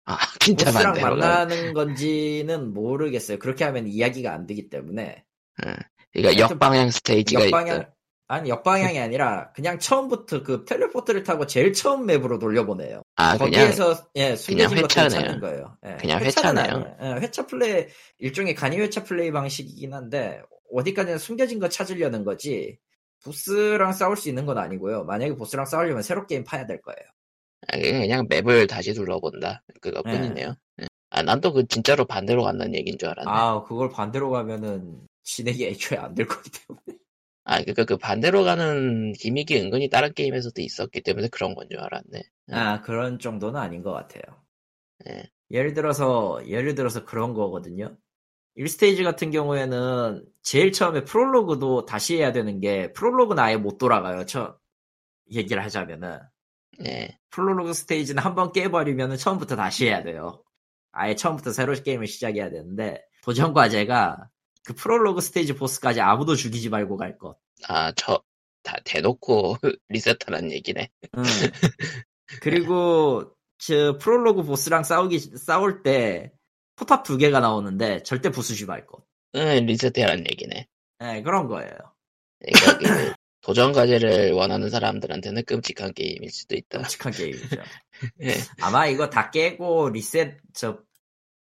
아 0.06 0.18
진짜 0.40 0.66
보스랑 0.66 0.94
반대로 0.94 1.18
가. 1.18 1.28
만나는 1.28 1.74
건지는 1.74 2.74
모르겠어요. 2.74 3.40
그렇게 3.40 3.64
하면 3.64 3.88
이야기가 3.88 4.34
안 4.34 4.46
되기 4.46 4.70
때문에. 4.70 5.24
그러니까 5.56 5.88
하여튼 6.14 6.40
역방향 6.40 6.90
스테이지가 6.92 7.46
역방향, 7.46 7.78
있다. 7.78 7.95
아니, 8.28 8.50
역방향이 8.50 9.00
아니라 9.00 9.52
그냥 9.54 9.78
처음부터 9.78 10.42
그 10.44 10.66
텔레포트를 10.66 11.24
타고 11.24 11.46
제일 11.46 11.74
처음 11.74 12.06
맵으로 12.08 12.40
돌려보내요. 12.40 13.04
아 13.16 13.38
그냥 13.38 13.52
거기에서 13.52 14.08
예, 14.16 14.36
숨겨진 14.36 14.58
그냥 14.78 14.82
것들을 14.82 15.06
회차네요. 15.06 15.22
찾는 15.28 15.40
거예요. 15.42 15.78
예, 15.86 15.98
그냥. 15.98 16.20
아니에요. 16.20 16.98
예, 17.02 17.22
회차 17.22 17.46
플레이 17.46 17.86
일종의 18.18 18.56
간이 18.56 18.78
회차 18.78 19.04
플레이 19.04 19.32
방식이긴 19.32 19.94
한데 19.94 20.42
어디까지나 20.74 21.18
숨겨진 21.20 21.60
거 21.60 21.70
찾으려는 21.70 22.24
거지. 22.24 22.78
보스랑 23.24 23.94
싸울 23.94 24.18
수 24.18 24.30
있는 24.30 24.46
건 24.46 24.58
아니고요. 24.58 25.04
만약에 25.06 25.36
보스랑 25.36 25.66
싸우려면 25.66 26.02
새로 26.04 26.26
게임 26.28 26.44
파야 26.44 26.66
될 26.66 26.82
거예요. 26.82 27.00
아, 27.68 27.78
그냥 27.78 28.28
맵을 28.30 28.68
다시 28.68 28.94
둘러본다. 28.94 29.64
그것뿐이네요. 29.82 30.56
예. 30.82 30.86
아, 31.12 31.22
난 31.22 31.42
또 31.42 31.54
그 31.54 31.66
진짜로 31.68 32.06
반대로 32.06 32.44
간다는 32.44 32.74
얘기인 32.76 32.98
줄 32.98 33.10
알았네. 33.10 33.30
아, 33.30 33.52
아, 33.54 33.64
그걸 33.64 33.90
반대로 33.90 34.30
가면은 34.32 35.00
진행이 35.24 35.64
애초에 35.66 35.98
안 36.00 36.14
될 36.16 36.28
거기 36.28 36.50
때문에. 36.52 37.00
그니까 37.64 37.86
그 37.86 37.98
반대로 37.98 38.44
가는 38.44 39.14
기믹이 39.14 39.58
은근히 39.60 39.90
다른 39.90 40.14
게임에서도 40.14 40.62
있었기 40.62 41.02
때문에 41.02 41.28
그런 41.30 41.54
건 41.56 41.70
줄 41.70 41.80
알았네. 41.80 42.24
아, 42.52 42.82
그런 42.82 43.20
정도는 43.20 43.60
아닌 43.60 43.84
것 43.84 43.92
같아요. 43.94 44.22
예. 45.10 45.30
예를 45.52 45.74
들어서, 45.74 46.42
예를 46.48 46.76
들어서 46.76 47.06
그런 47.06 47.34
거거든요. 47.34 47.96
1스테이지 48.58 49.04
같은 49.04 49.32
경우에는 49.32 50.26
제일 50.42 50.72
처음에 50.72 51.04
프롤로그도 51.04 51.86
다시 51.86 52.18
해야 52.18 52.32
되는 52.32 52.60
게, 52.60 52.94
프롤로그는 52.94 53.42
아예 53.44 53.58
못 53.58 53.78
돌아가요. 53.78 54.26
저, 54.26 54.58
얘기를 55.32 55.64
하자면은. 55.64 56.20
네. 56.80 57.20
프롤로그 57.32 57.74
스테이지는 57.74 58.22
한 58.24 58.36
번 58.36 58.52
깨버리면 58.52 59.18
처음부터 59.18 59.56
다시 59.56 59.88
해야 59.88 60.04
돼요. 60.04 60.44
아예 60.92 61.16
처음부터 61.16 61.52
새로 61.52 61.74
게임을 61.74 62.08
시작해야 62.08 62.50
되는데 62.50 63.02
도전 63.24 63.54
과제가 63.54 64.30
그 64.66 64.74
프롤로그 64.74 65.22
스테이지 65.22 65.54
보스까지 65.56 66.02
아무도 66.02 66.36
죽이지 66.36 66.70
말고 66.70 66.98
갈 66.98 67.18
것. 67.18 67.38
아, 67.68 67.92
저, 67.94 68.22
다 68.64 68.78
대놓고 68.84 69.58
리셋하란 69.90 70.52
얘기네. 70.52 70.90
응. 71.18 71.24
그리고 72.42 73.32
저 73.58 73.98
프롤로그 74.00 74.44
보스랑 74.44 74.84
싸우기 74.84 75.20
싸울 75.38 75.84
때 75.84 76.34
포탑 76.76 77.04
두 77.04 77.18
개가 77.18 77.40
나오는데 77.40 78.04
절대 78.04 78.30
부수지 78.32 78.66
말 78.66 78.86
것. 78.86 79.04
응, 79.36 79.66
리셋하란 79.66 80.26
얘기네. 80.32 80.68
네, 81.00 81.22
그런 81.22 81.48
거예요. 81.48 81.72
그러니까 82.40 82.78
그 82.80 83.14
도전 83.42 83.72
과제를 83.74 84.32
원하는 84.32 84.70
사람들한테는 84.70 85.46
끔찍한 85.46 85.94
게임일 85.94 86.32
수도 86.32 86.56
있다. 86.56 86.80
끔찍한 86.80 87.14
게임이죠. 87.14 87.62
예. 88.24 88.34
아마 88.62 88.88
이거 88.88 89.10
다 89.10 89.30
깨고 89.30 89.90
리셋 89.90 90.40
저 90.54 90.80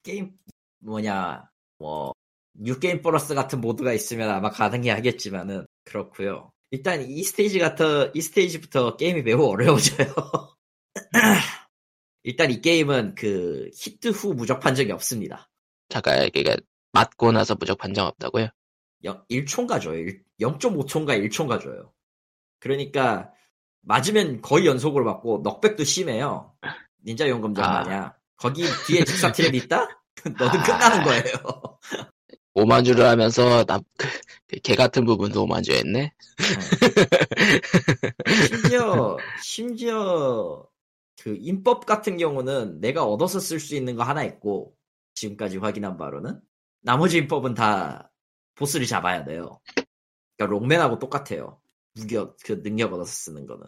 게임 0.02 0.32
뭐냐 0.80 1.48
뭐 1.78 2.11
New 2.55 2.75
Game 2.75 3.03
Plus 3.03 3.34
같은 3.34 3.61
모드가 3.61 3.92
있으면 3.92 4.30
아마 4.30 4.50
가능해 4.50 4.90
하겠지만은 4.90 5.66
그렇고요. 5.84 6.53
일단 6.70 7.03
이 7.03 7.22
스테이지 7.22 7.59
같은 7.59 8.11
이 8.14 8.20
스테이지부터 8.20 8.96
게임이 8.96 9.22
매우 9.22 9.44
어려워져요. 9.44 10.14
일단 12.22 12.50
이 12.50 12.61
게임은 12.61 13.14
그 13.14 13.68
히트 13.74 14.09
후 14.09 14.34
무적 14.34 14.61
판정이 14.61 14.90
없습니다. 14.92 15.50
잠깐, 15.88 16.30
그니까, 16.32 16.57
맞고 16.92 17.32
나서 17.32 17.55
무적 17.55 17.78
판정 17.78 18.07
없다고요? 18.07 18.48
1초인가 19.05 19.80
줘요. 19.80 20.07
0.5초인가 20.40 21.28
1초인가 21.28 21.61
줘요. 21.61 21.92
그러니까 22.61 23.30
맞으면 23.82 24.40
거의 24.40 24.66
연속으로 24.66 25.05
맞고 25.05 25.40
넉백도 25.42 25.84
심해요. 25.84 26.55
닌자 27.05 27.28
용검전 27.28 27.64
아. 27.64 27.82
마냥. 27.82 28.12
거기 28.36 28.64
뒤에 28.86 29.05
직사 29.05 29.32
트랩 29.32 29.55
있다? 29.55 30.05
너는 30.38 30.61
아. 30.61 30.62
끝나는 30.62 31.05
거예요. 31.05 31.78
오만주를 32.55 33.05
하면서, 33.05 33.64
나, 33.64 33.78
그, 33.96 34.09
그, 34.46 34.57
개 34.61 34.74
같은 34.74 35.05
부분도 35.05 35.44
오만주 35.44 35.72
했네? 35.72 36.12
심지어 38.48 39.16
심지어 39.42 40.66
그 41.22 41.36
인법 41.40 41.86
같은 41.86 42.16
경우는 42.16 42.80
내가 42.80 43.05
얻어서 43.05 43.40
쓸 43.40 43.61
수 43.61 43.74
있는 43.74 43.96
거 43.96 44.03
하나 44.03 44.24
있고 44.24 44.76
지금까지 45.14 45.59
확인한 45.59 45.96
바로는 45.96 46.40
나머지 46.80 47.18
인법은 47.18 47.55
다 47.55 48.11
보스를 48.55 48.86
잡아야 48.86 49.24
돼요. 49.24 49.61
그러니까 50.36 50.59
롱맨하고 50.59 50.98
똑같아요. 50.98 51.61
무력 51.94 52.36
그 52.44 52.62
능력 52.62 52.92
얻어서 52.92 53.12
쓰는 53.12 53.46
거는. 53.46 53.66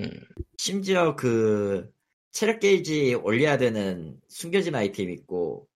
음, 0.00 0.10
심지어 0.58 1.14
그 1.14 1.92
체력 2.32 2.60
게이지 2.60 3.14
올려야 3.14 3.58
되는 3.58 4.18
숨겨진 4.28 4.74
아이템 4.74 5.10
있고 5.10 5.68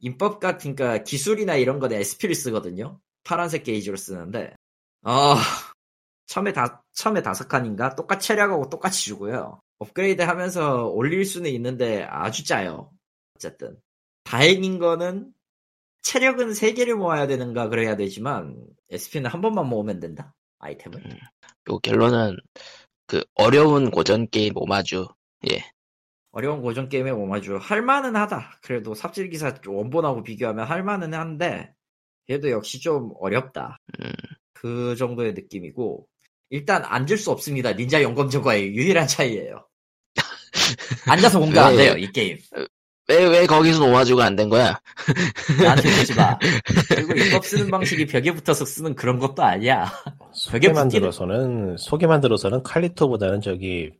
인법 0.00 0.40
같은 0.40 0.76
그러니까 0.76 1.02
기술이나 1.04 1.56
이런 1.56 1.78
거는 1.78 1.96
SP를 1.98 2.34
쓰거든요. 2.34 3.00
파란색 3.24 3.64
게이지로 3.64 3.96
쓰는데 3.96 4.54
어 5.02 5.34
처음에 6.26 6.52
다 6.52 6.82
처음에 6.92 7.22
다섯 7.22 7.48
칸인가 7.48 7.94
똑같이 7.94 8.28
체력하고 8.28 8.68
똑같이 8.68 9.04
주고요. 9.04 9.60
업그레이드 9.78 10.22
하면서 10.22 10.86
올릴 10.86 11.24
수는 11.24 11.50
있는데 11.52 12.04
아주 12.04 12.44
짜요. 12.44 12.90
어쨌든 13.36 13.80
다행인 14.24 14.78
거는 14.78 15.32
체력은 16.02 16.54
세 16.54 16.72
개를 16.72 16.96
모아야 16.96 17.26
되는가 17.26 17.68
그래야 17.68 17.96
되지만 17.96 18.66
SP는 18.90 19.30
한 19.30 19.40
번만 19.40 19.66
모으면 19.66 20.00
된다. 20.00 20.34
아이템을. 20.58 21.02
요 21.70 21.78
결론은, 21.80 22.36
그, 23.06 23.22
어려운 23.34 23.90
고전 23.90 24.28
게임 24.30 24.52
오마주. 24.56 25.08
예. 25.50 25.70
어려운 26.38 26.62
고전 26.62 26.88
게임의 26.88 27.12
오마주 27.14 27.56
할만은 27.60 28.14
하다. 28.14 28.60
그래도 28.62 28.94
삽질 28.94 29.28
기사 29.28 29.52
원본하고 29.66 30.22
비교하면 30.22 30.66
할만은 30.66 31.12
한데 31.12 31.72
그래도 32.28 32.48
역시 32.50 32.80
좀 32.80 33.10
어렵다. 33.18 33.76
음, 34.00 34.12
그 34.52 34.94
정도의 34.96 35.32
느낌이고 35.34 36.06
일단 36.50 36.84
앉을 36.84 37.18
수 37.18 37.32
없습니다. 37.32 37.72
닌자 37.72 38.02
용검전과의 38.04 38.72
유일한 38.72 39.08
차이예요. 39.08 39.66
앉아서 41.10 41.40
공격 41.40 41.58
안 41.66 41.76
돼요 41.76 41.94
이 41.98 42.08
게임. 42.12 42.38
왜, 43.08 43.24
왜 43.26 43.44
거기서 43.46 43.84
오마주가 43.84 44.24
안 44.26 44.36
된 44.36 44.48
거야? 44.48 44.78
나한테 45.60 45.90
묻지 45.90 46.14
마. 46.14 46.38
그리고 46.88 47.14
인법 47.14 47.44
쓰는 47.44 47.68
방식이 47.72 48.06
벽에 48.06 48.32
붙어서 48.32 48.64
쓰는 48.64 48.94
그런 48.94 49.18
것도 49.18 49.42
아니야. 49.42 49.86
벽에 50.04 50.68
소개만 50.68 50.86
붙기는- 50.86 50.92
들어서는 50.92 51.76
소개만 51.78 52.20
들어서는 52.20 52.62
칼리토보다는 52.62 53.40
저기 53.40 53.90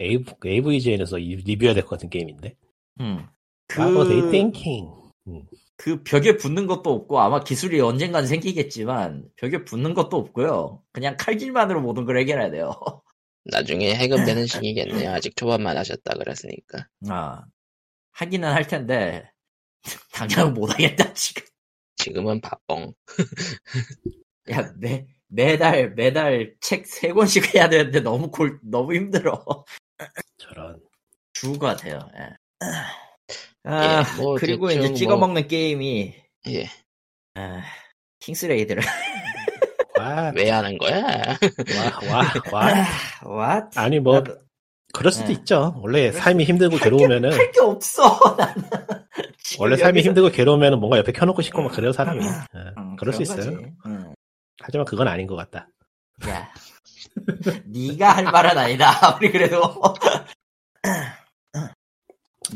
AVGN에서 0.00 1.16
리뷰해야 1.18 1.74
될 1.74 1.82
것 1.84 1.90
같은 1.90 2.10
게임인데. 2.10 2.56
음. 3.00 3.26
그... 3.68 3.80
What 3.82 3.96
are 3.96 4.08
they 4.08 4.22
그, 4.22 4.30
thinking? 4.30 4.90
그 5.76 6.02
벽에 6.04 6.36
붙는 6.36 6.66
것도 6.66 6.92
없고 6.92 7.18
아마 7.20 7.42
기술이 7.42 7.80
언젠간 7.80 8.26
생기겠지만 8.26 9.24
벽에 9.36 9.64
붙는 9.64 9.94
것도 9.94 10.16
없고요. 10.16 10.82
그냥 10.92 11.16
칼질만으로 11.18 11.80
모든 11.80 12.04
걸 12.04 12.18
해결해야 12.18 12.50
돼요. 12.50 12.72
나중에 13.44 13.94
해금되는 13.94 14.46
시기겠네요. 14.46 15.10
아직 15.10 15.36
초반만 15.36 15.76
하셨다 15.76 16.14
그랬으니까. 16.14 16.88
아, 17.08 17.44
하기는 18.12 18.48
할 18.50 18.66
텐데, 18.66 19.30
당장 20.12 20.54
못 20.54 20.70
하겠다, 20.72 21.12
지금. 21.14 21.42
지금은 21.96 22.40
바뻥. 22.40 22.94
야, 24.50 24.72
매, 24.78 25.06
매달, 25.28 25.94
매달 25.94 26.54
책 26.60 26.86
세 26.86 27.12
권씩 27.12 27.54
해야 27.54 27.68
되는데 27.68 28.00
너무 28.00 28.30
골, 28.30 28.58
너무 28.62 28.94
힘들어. 28.94 29.44
저런. 30.38 30.80
것 31.58 31.58
같아요, 31.58 31.98
예. 32.18 32.30
아, 33.64 34.00
예, 34.00 34.22
뭐 34.22 34.36
그리고 34.36 34.70
이제 34.70 34.88
뭐- 34.88 34.94
찍어 34.94 35.16
먹는 35.16 35.46
게임이, 35.48 36.14
예. 36.48 36.68
아, 37.34 37.62
킹스레이드를. 38.20 38.82
와, 39.98 40.32
왜 40.34 40.50
하는 40.50 40.78
거야? 40.78 41.02
와, 41.04 42.00
와, 42.10 42.32
와. 42.52 43.56
What? 43.60 43.78
아니, 43.78 44.00
뭐, 44.00 44.14
나도 44.20 44.38
그럴 44.92 45.12
수도 45.12 45.28
예. 45.30 45.32
있죠. 45.32 45.74
원래 45.82 46.12
삶이 46.12 46.44
힘들고 46.44 46.76
괴로우면은, 46.78 47.32
할 47.32 47.52
게 47.52 47.60
없어, 47.60 48.18
나는. 48.38 48.62
원래 49.58 49.76
삶이 49.76 50.00
여기서- 50.00 50.04
힘들고 50.06 50.30
괴로우면은 50.30 50.78
뭔가 50.78 50.98
옆에 50.98 51.12
켜놓고 51.12 51.42
싶고 51.42 51.62
막 51.62 51.72
그래요, 51.72 51.92
사람이. 51.92 52.24
예, 52.24 52.28
음, 52.78 52.96
그럴 52.96 53.12
수 53.12 53.22
있어요. 53.22 53.58
음. 53.86 54.14
하지만 54.62 54.84
그건 54.86 55.08
아닌 55.08 55.26
것 55.26 55.36
같다. 55.36 55.68
야, 56.28 56.48
네가 57.66 58.16
할 58.16 58.24
말은 58.24 58.56
아니다. 58.58 58.90
우리 59.16 59.30
그래도 59.30 59.60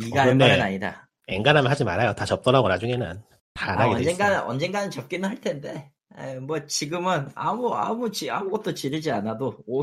네가 0.00 0.22
할 0.22 0.28
근데 0.30 0.48
말은 0.48 0.60
아니다. 0.62 1.08
엔간하면 1.28 1.70
하지 1.70 1.84
말아요. 1.84 2.14
다 2.14 2.24
접더라고, 2.24 2.68
나중에는. 2.68 3.22
다안 3.54 3.80
아. 3.80 3.88
언젠가는 3.88 4.40
언젠가는 4.40 4.90
접기는 4.90 5.28
할 5.28 5.40
텐데. 5.40 5.90
에이, 6.18 6.36
뭐 6.36 6.64
지금은 6.66 7.28
아무 7.34 7.72
아무 7.74 8.10
지 8.10 8.30
아무것도 8.30 8.74
지르지 8.74 9.10
않아도 9.10 9.58
오, 9.66 9.82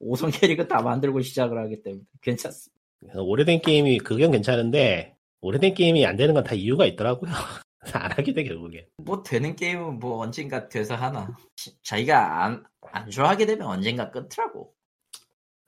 5성 0.00 0.32
캐릭은 0.40 0.68
다 0.68 0.80
만들고 0.82 1.20
시작을 1.20 1.58
하기 1.64 1.82
때문에 1.82 2.02
괜찮습니다. 2.22 2.74
오래된 3.18 3.60
게임이, 3.62 3.98
그건 3.98 4.30
괜찮은데, 4.32 5.14
오래된 5.42 5.74
게임이 5.74 6.06
안 6.06 6.16
되는 6.16 6.34
건 6.34 6.42
다 6.44 6.54
이유가 6.54 6.86
있더라고요. 6.86 7.30
안 8.04 8.10
하게 8.12 8.32
돼, 8.32 8.44
결국에. 8.44 8.88
뭐 8.98 9.22
되는 9.22 9.54
게임은 9.56 9.98
뭐 9.98 10.18
언젠가 10.18 10.68
돼서 10.68 10.94
하나. 10.94 11.34
지- 11.56 11.76
자기가 11.82 12.44
안, 12.44 12.64
안 12.92 13.10
좋아하게 13.10 13.46
되면 13.46 13.66
언젠가 13.66 14.10
끊더라고. 14.10 14.72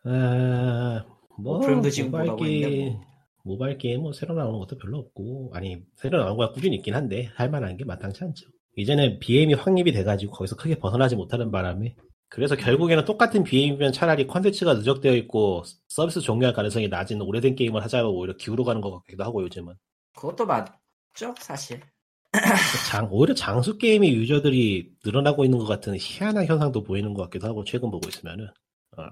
아, 0.05 1.05
뭐, 1.39 1.57
오프닝도 1.59 1.91
지금 1.91 2.11
모바일 2.11 2.37
게임, 2.37 2.93
뭐. 2.93 3.01
모바일 3.45 3.79
게임 3.79 4.03
뭐 4.03 4.13
새로 4.13 4.35
나오는 4.35 4.59
것도 4.59 4.79
별로 4.79 4.99
없고, 4.99 5.51
아니, 5.55 5.83
새로 5.97 6.19
나오는 6.19 6.37
거가 6.37 6.53
꾸준히 6.53 6.77
있긴 6.77 6.95
한데, 6.95 7.31
할 7.35 7.51
만한 7.51 7.77
게 7.77 7.85
마땅치 7.85 8.23
않죠. 8.25 8.47
이제는 8.77 9.19
BM이 9.19 9.55
확립이 9.55 9.93
돼가지고 9.93 10.33
거기서 10.33 10.57
크게 10.57 10.77
벗어나지 10.79 11.17
못하는 11.17 11.51
바람에, 11.51 11.97
그래서 12.31 12.55
결국에는 12.57 13.05
똑같은 13.07 13.43
BM이면 13.43 13.93
차라리 13.93 14.27
컨텐츠가 14.27 14.75
누적되어 14.75 15.15
있고, 15.17 15.65
서비스 15.89 16.21
종료할 16.21 16.55
가능성이 16.55 16.89
낮은 16.89 17.21
오래된 17.23 17.55
게임을 17.57 17.83
하자고 17.83 18.11
오히려 18.19 18.37
기울어가는 18.37 18.81
것 18.81 18.93
같기도 19.01 19.25
하고, 19.25 19.43
요즘은. 19.43 19.75
그것도 20.15 20.47
맞죠, 20.47 21.35
사실. 21.39 21.81
장, 22.91 23.09
오히려 23.11 23.35
장수 23.35 23.79
게임의 23.79 24.15
유저들이 24.15 24.93
늘어나고 25.05 25.45
있는 25.45 25.59
것 25.59 25.67
같은 25.67 25.97
희한한 25.99 26.47
현상도 26.47 26.83
보이는 26.83 27.15
것 27.15 27.23
같기도 27.25 27.47
하고, 27.47 27.65
최근 27.65 27.91
보고 27.91 28.09
있으면은. 28.09 28.49
어. 28.97 29.03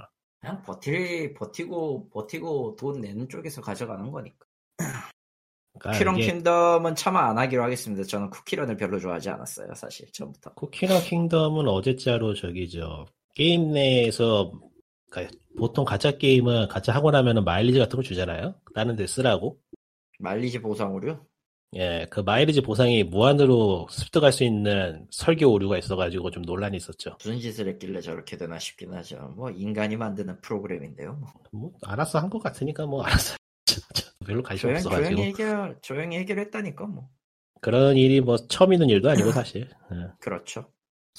그냥 0.41 0.63
버틸 0.63 1.35
버티고 1.35 2.11
버티고 2.11 2.77
돈 2.77 3.01
내는 3.01 3.29
쪽에서 3.29 3.61
가져가는 3.61 4.11
거니까. 4.11 4.47
그러니까 5.79 5.91
쿠키런 5.93 6.19
이게 6.19 6.33
킹덤은 6.33 6.95
차마 6.95 7.29
안 7.29 7.39
하기로 7.39 7.63
하겠습니다. 7.63 8.05
저는 8.05 8.31
쿠키런을 8.31 8.77
별로 8.77 8.99
좋아하지 8.99 9.31
않았어요, 9.31 9.75
사실 9.75 10.11
처음부터. 10.13 10.55
쿠키너 10.55 11.01
킹덤은 11.01 11.69
어제자로 11.69 12.35
저기 12.35 12.69
저 12.69 13.07
게임 13.35 13.73
내에서 13.73 14.53
그러니까 15.11 15.37
보통 15.59 15.85
가짜 15.85 16.17
게임은 16.17 16.69
가짜 16.69 16.93
하고 16.93 17.11
나면은 17.11 17.45
마일리지 17.45 17.79
같은 17.79 17.97
거 17.97 18.03
주잖아요. 18.03 18.55
다른 18.75 18.97
데 18.97 19.07
쓰라고. 19.07 19.59
마일리지 20.19 20.61
보상으로요? 20.61 21.27
예, 21.75 22.07
그 22.11 22.21
마일리지 22.21 22.61
보상이 22.63 23.03
무한으로 23.03 23.87
습득할 23.91 24.33
수 24.33 24.45
있는 24.45 25.07
설계 25.11 25.45
오류가 25.45 25.77
있어가지고 25.79 26.31
좀 26.31 26.43
논란이 26.45 26.77
있었죠. 26.77 27.17
무슨 27.23 27.39
짓을 27.41 27.69
했길래 27.69 28.01
저렇게 28.01 28.37
되나 28.37 28.59
싶긴 28.59 28.95
하죠. 28.95 29.35
뭐 29.37 29.51
인간이 29.51 29.97
만드는 29.97 30.41
프로그램인데요. 30.41 31.15
뭐. 31.15 31.29
뭐 31.53 31.73
알아서 31.85 32.19
한 32.21 32.31
것 32.31 32.39
같으니까 32.43 32.87
뭐 32.87 33.03
알아서 33.03 33.37
별로 34.27 34.43
관심 34.43 34.69
조용, 34.69 34.77
없어가지고 34.77 35.09
조용히 35.11 35.23
해결 35.29 35.79
조용히 35.83 36.17
해결했다니까 36.19 36.87
뭐. 36.87 37.09
그런 37.61 37.97
일이 37.97 38.21
뭐 38.21 38.37
처음 38.37 38.73
있는 38.73 38.89
일도 38.89 39.11
아니고 39.11 39.33
사실. 39.33 39.69
예. 39.93 39.97
그렇죠. 40.21 40.71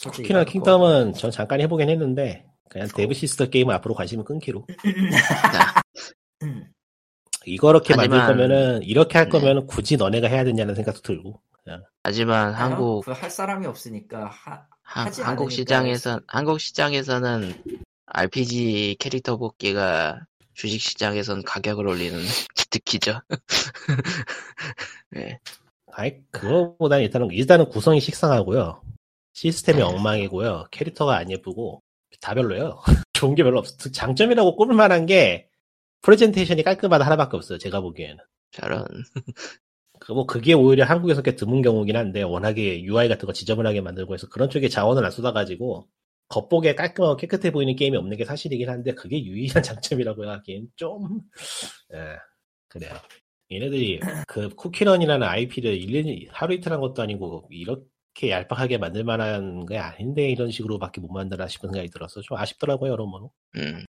쿠키나. 0.02 0.44
킹덤은 0.46 1.14
전 1.14 1.30
잠깐 1.32 1.60
해보긴 1.62 1.90
했는데 1.90 2.46
그냥 2.70 2.88
데브 2.96 3.14
시스터 3.14 3.50
게임은 3.50 3.74
앞으로 3.76 3.94
관심을 3.96 4.24
끊기로. 4.24 4.66
음, 7.48 7.54
이거렇게 7.54 7.96
만들 7.96 8.20
하지만- 8.20 8.28
거면은 8.48 8.84
이렇게 8.84 9.18
할 9.18 9.26
네. 9.30 9.32
거면은 9.32 9.66
굳이 9.68 9.98
너네가 9.98 10.28
해야 10.28 10.44
되냐는 10.44 10.76
생각도 10.76 11.02
들고. 11.02 11.42
하지만 12.04 12.54
한국 12.54 13.04
그할 13.04 13.30
사람이 13.30 13.66
없으니까 13.68 14.28
하, 14.28 14.66
한, 14.82 15.08
하지 15.08 15.22
한국 15.22 15.52
시장에서 15.52 16.22
한국 16.26 16.62
시장에서는 16.62 17.54
RPG 18.06 18.96
캐릭터 19.00 19.36
뽑기가 19.36 20.22
주식 20.54 20.80
시장에선 20.80 21.44
가격을 21.44 21.86
올리는 21.86 22.18
특기죠. 22.72 23.20
네. 25.12 25.40
아이 25.92 26.14
그거보다는 26.32 27.04
일단은 27.04 27.32
일단은 27.32 27.68
구성이 27.70 28.00
식상하고요. 28.00 28.82
시스템이 29.34 29.80
네. 29.80 29.84
엉망이고요. 29.84 30.68
캐릭터가 30.72 31.18
안 31.18 31.30
예쁘고 31.30 31.82
다 32.22 32.34
별로예요. 32.34 32.82
좋은 33.14 33.36
게 33.36 33.44
별로 33.44 33.60
없어. 33.60 33.92
장점이라고 33.92 34.56
꼽을 34.56 34.74
만한 34.74 35.06
게 35.06 35.47
프레젠테이션이 36.02 36.64
깔끔하다 36.64 37.06
하나밖에 37.06 37.38
없어요. 37.38 37.58
제가 37.58 37.82
보기에는. 37.82 38.18
저런 38.52 38.86
그뭐 40.00 40.26
그게 40.26 40.54
오히려 40.54 40.86
한국에서 40.86 41.22
꽤 41.22 41.36
드문 41.36 41.62
경우긴 41.62 41.98
한데 41.98 42.22
워낙에 42.24 42.84
UI 42.84 43.10
같은 43.10 43.26
거 43.26 43.34
지저분하게 43.34 43.82
만들고 43.82 44.14
해서 44.14 44.28
그런 44.30 44.50
쪽에 44.50 44.70
자원을 44.70 45.04
안 45.04 45.12
쏟아가지고 45.12 45.88
겉보기에 46.30 46.76
깔끔하고 46.76 47.18
깨끗해 47.18 47.52
보이는 47.52 47.76
게임이 47.76 47.98
없는 47.98 48.18
게 48.18 48.26
사실이긴 48.26 48.70
한데 48.70 48.94
그게 48.94 49.24
유일한 49.24 49.64
장점이라고 49.64 50.30
하기엔 50.30 50.68
좀 50.76 51.22
예, 51.94 52.18
그래요. 52.68 52.94
얘네들이 53.52 54.02
그 54.28 54.50
쿠키런이라는 54.50 55.26
IP를 55.26 55.74
일일이 55.74 56.28
하루 56.32 56.54
이틀 56.54 56.74
한 56.74 56.82
것도 56.82 57.02
아니고 57.02 57.48
이렇게 57.50 58.30
얄팍하게 58.30 58.78
만들 58.78 59.04
만한 59.06 59.66
게 59.66 59.78
아닌데 59.78 60.30
이런 60.30 60.52
식으로밖에 60.52 61.00
못 61.02 61.10
만들나 61.12 61.48
싶은 61.48 61.70
생각이 61.70 61.90
들어서 61.90 62.22
좀 62.22 62.38
아쉽더라고요 62.38 62.92
여러모로. 62.92 63.32
음. 63.58 63.86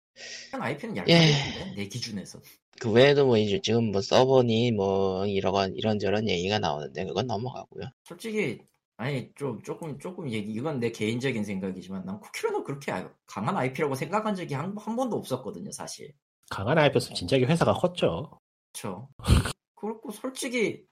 IP는 0.51 0.97
예. 0.97 1.13
약하겠는데 1.13 1.75
내 1.75 1.87
기준에서. 1.87 2.39
그 2.79 2.91
외에도 2.91 3.25
뭐 3.25 3.37
이제 3.37 3.61
지금 3.61 3.91
뭐 3.91 4.01
서버니 4.01 4.71
뭐 4.71 5.25
이런 5.25 5.75
이런저런 5.75 6.27
얘기가 6.27 6.59
나오는데 6.59 7.05
그건 7.05 7.27
넘어가고요. 7.27 7.85
솔직히 8.03 8.59
아니 8.97 9.31
좀 9.35 9.61
조금 9.63 9.97
조금 9.99 10.29
얘기 10.29 10.51
이건 10.51 10.79
내 10.79 10.91
개인적인 10.91 11.43
생각이지만 11.43 12.05
난 12.05 12.19
쿠키런은 12.19 12.63
그렇게 12.63 12.91
아- 12.91 13.09
강한 13.25 13.57
IP라고 13.57 13.95
생각한 13.95 14.35
적이 14.35 14.53
한, 14.55 14.75
한 14.77 14.95
번도 14.95 15.15
없었거든요 15.17 15.71
사실. 15.71 16.13
강한 16.49 16.77
IP였으면 16.77 17.15
진작에 17.15 17.43
회사가 17.43 17.73
컸죠. 17.73 18.39
그렇죠. 18.73 19.09
그렇고 19.75 20.11
솔직히 20.11 20.85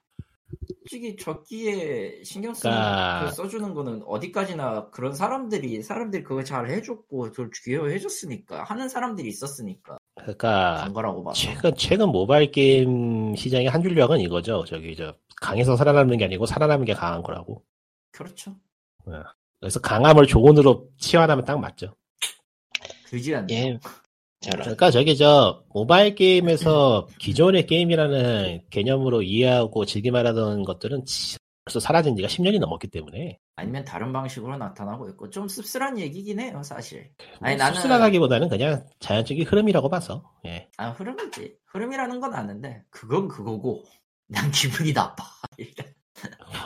솔직히 0.80 1.16
저기에 1.16 2.22
신경 2.24 2.52
쓰는 2.54 2.74
그러니까- 2.74 3.26
그 3.26 3.32
써주는 3.34 3.74
거는 3.74 4.02
어디까지나 4.06 4.90
그런 4.90 5.14
사람들이 5.14 5.82
사람들이 5.82 6.22
그거 6.22 6.42
잘 6.44 6.68
해줬고 6.70 7.22
그걸 7.30 7.50
기여해줬으니까 7.50 8.64
하는 8.64 8.88
사람들이 8.88 9.28
있었으니까 9.28 9.98
그러니까. 10.16 10.82
최근 11.34 11.74
최근 11.76 12.08
모바일 12.10 12.50
게임 12.50 13.34
시장의 13.34 13.68
한 13.68 13.82
줄력은 13.82 14.20
이거죠. 14.20 14.64
저기 14.66 14.94
저 14.94 15.14
강해서 15.40 15.76
살아남는 15.76 16.18
게 16.18 16.26
아니고 16.26 16.46
살아남는 16.46 16.84
게 16.84 16.92
강한 16.94 17.22
거라고. 17.22 17.64
그렇죠. 18.10 18.54
그래서 19.58 19.80
강함을 19.80 20.26
조건으로 20.26 20.88
치환하면 20.98 21.44
딱 21.44 21.58
맞죠. 21.58 21.94
그지 23.06 23.34
않네. 23.34 23.54
예. 23.54 23.78
그러니까 24.50 24.90
저기 24.90 25.16
저 25.16 25.62
모바일 25.72 26.14
게임에서 26.14 27.08
기존의 27.18 27.66
게임이라는 27.66 28.62
개념으로 28.70 29.22
이해하고 29.22 29.84
즐기말하던 29.84 30.64
것들은 30.64 31.04
치- 31.04 31.36
벌써 31.64 31.78
사라진 31.78 32.16
지가 32.16 32.26
10년이 32.26 32.58
넘었기 32.58 32.88
때문에 32.88 33.38
아니면 33.54 33.84
다른 33.84 34.12
방식으로 34.12 34.56
나타나고 34.56 35.08
있고 35.10 35.30
좀 35.30 35.46
씁쓸한 35.46 35.96
얘기긴 36.00 36.40
해요 36.40 36.60
사실. 36.64 37.10
아니, 37.40 37.56
뭐 37.56 37.64
나는- 37.66 37.74
씁쓸하다기보다는 37.74 38.48
그냥 38.48 38.84
자연적인 38.98 39.46
흐름이라고 39.46 39.88
봐서 39.88 40.24
예. 40.44 40.68
아 40.76 40.90
흐름이지. 40.90 41.54
흐름이라는 41.66 42.18
건 42.20 42.34
아는데 42.34 42.82
그건 42.90 43.28
그거고 43.28 43.84
난 44.26 44.50
기분이 44.50 44.92
나빠. 44.92 45.22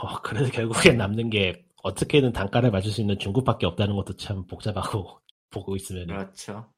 어, 0.02 0.20
그래도 0.22 0.50
결국엔 0.50 0.96
남는 0.96 1.28
게 1.30 1.62
어떻게든 1.82 2.32
단가를 2.32 2.70
맞출 2.70 2.90
수 2.90 3.00
있는 3.02 3.18
중국밖에 3.18 3.66
없다는 3.66 3.96
것도 3.96 4.16
참 4.16 4.46
복잡하고 4.46 5.20
보고 5.50 5.76
있으면 5.76 6.06
그렇죠. 6.06 6.72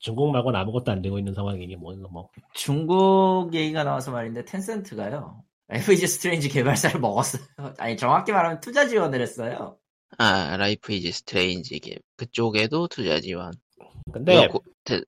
중국 0.00 0.32
말고는 0.32 0.58
아무것도 0.58 0.90
안 0.90 1.02
되고 1.02 1.18
있는 1.18 1.34
상황이니 1.34 1.76
뭐, 1.76 1.94
뭐 2.10 2.28
중국 2.54 3.50
얘기가 3.54 3.84
나와서 3.84 4.10
말인데 4.10 4.44
텐센트가요. 4.44 5.44
FG 5.70 6.06
스트레인지 6.06 6.48
개발사를 6.48 6.98
먹었어요. 7.00 7.42
아니 7.78 7.96
정확히 7.96 8.32
말하면 8.32 8.60
투자 8.60 8.88
지원을 8.88 9.20
했어요. 9.20 9.76
아 10.18 10.56
Life 10.56 10.92
is 10.92 11.12
Strange 11.12 11.78
게임 11.78 11.98
그쪽에도 12.16 12.88
투자 12.88 13.20
지원. 13.20 13.52
근데 14.12 14.48
고- 14.48 14.64
테- 14.84 15.02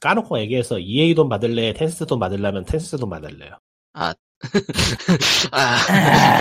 까놓고 0.00 0.38
얘기해서 0.40 0.78
EA 0.78 1.14
돈 1.14 1.28
받을래 1.28 1.72
텐센트 1.74 2.06
돈 2.06 2.18
받으려면 2.18 2.64
텐센트 2.64 2.96
돈 2.98 3.10
받을래요 3.10 3.58
아. 3.92 4.14
아. 5.52 6.38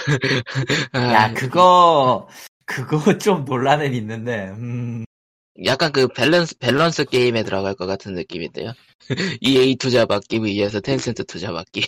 야 0.96 1.34
그거 1.34 2.28
그거 2.66 3.18
좀 3.18 3.44
논란은 3.46 3.94
있는데 3.96 4.50
음, 4.50 5.04
약간 5.66 5.92
그 5.92 6.08
밸런스 6.08 6.58
밸런스 6.60 7.06
게임에 7.06 7.44
들어갈 7.44 7.74
것 7.76 7.86
같은 7.88 8.14
느낌인데요. 8.14 8.74
EA 9.42 9.76
투자 9.76 10.06
받기 10.06 10.44
위해서 10.44 10.80
텐센트 10.80 11.24
투자 11.26 11.52
받기. 11.52 11.82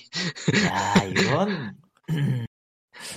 야 0.65 1.03
이건 1.05 1.75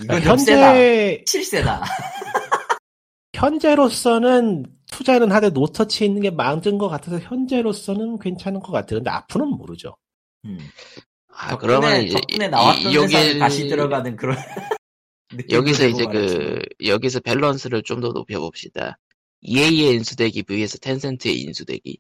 이건. 0.05 0.20
현재 0.22 1.22
실세다. 1.26 1.82
현재로서는 3.34 4.64
투자는 4.90 5.32
하되 5.32 5.50
노터치 5.50 6.05
있는 6.05 6.20
게 6.22 6.30
많은 6.30 6.76
것 6.78 6.88
같아서 6.88 7.18
현재로서는 7.18 8.18
괜찮은 8.18 8.61
것 8.61 8.72
같아요 8.72 8.98
근데 8.98 9.11
앞으로는 9.11 9.57
모르죠 9.57 9.96
음. 10.44 10.59
아 11.34 11.48
덕분에, 11.50 11.66
그러면 11.80 12.03
이제 12.03 12.12
덕분에 12.14 12.48
나왔던 12.48 12.92
이- 12.92 12.96
회사에 12.98 13.38
다시 13.38 13.68
들어가는 13.68 14.16
그런 14.16 14.36
여기서 15.50 15.86
이제 15.86 16.05
말이지. 16.05 16.36
그 16.36 16.61
여기서 16.86 17.20
밸런스를 17.20 17.82
좀 17.84 18.03
더 18.03 18.12
높여 18.12 18.38
봅시다. 18.38 18.98
EA의 19.43 19.95
인수되기 19.97 20.43
vs 20.45 20.78
텐센트의 20.80 21.40
인수되기. 21.43 21.99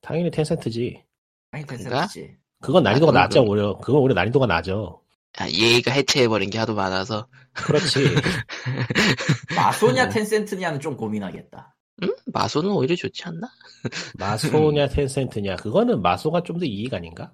당연히 0.00 0.30
텐센트지 0.30 1.02
아니 1.50 1.66
그런가? 1.66 2.00
텐센트지. 2.06 2.36
그건 2.60 2.82
난이도가 2.84 3.10
그건 3.12 3.22
낮죠 3.22 3.44
그- 3.44 3.50
오히려 3.50 3.76
그건 3.78 4.00
오히려 4.02 4.14
난이도가 4.14 4.46
낮죠 4.46 5.00
아, 5.36 5.46
EA가 5.48 5.90
해체해버린 5.90 6.48
게 6.50 6.58
하도 6.58 6.74
많아서. 6.74 7.26
그렇지 7.54 7.98
마소냐 9.56 10.08
텐센트냐는 10.08 10.80
좀 10.80 10.96
고민하겠다. 10.96 11.74
음? 12.02 12.14
마소는 12.26 12.70
오히려 12.70 12.94
좋지 12.96 13.22
않나? 13.24 13.48
마소냐 14.18 14.88
텐센트냐 14.88 15.56
그거는 15.56 16.02
마소가 16.02 16.42
좀 16.42 16.58
더 16.58 16.64
이익 16.64 16.94
아닌가? 16.94 17.32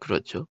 그렇죠. 0.00 0.46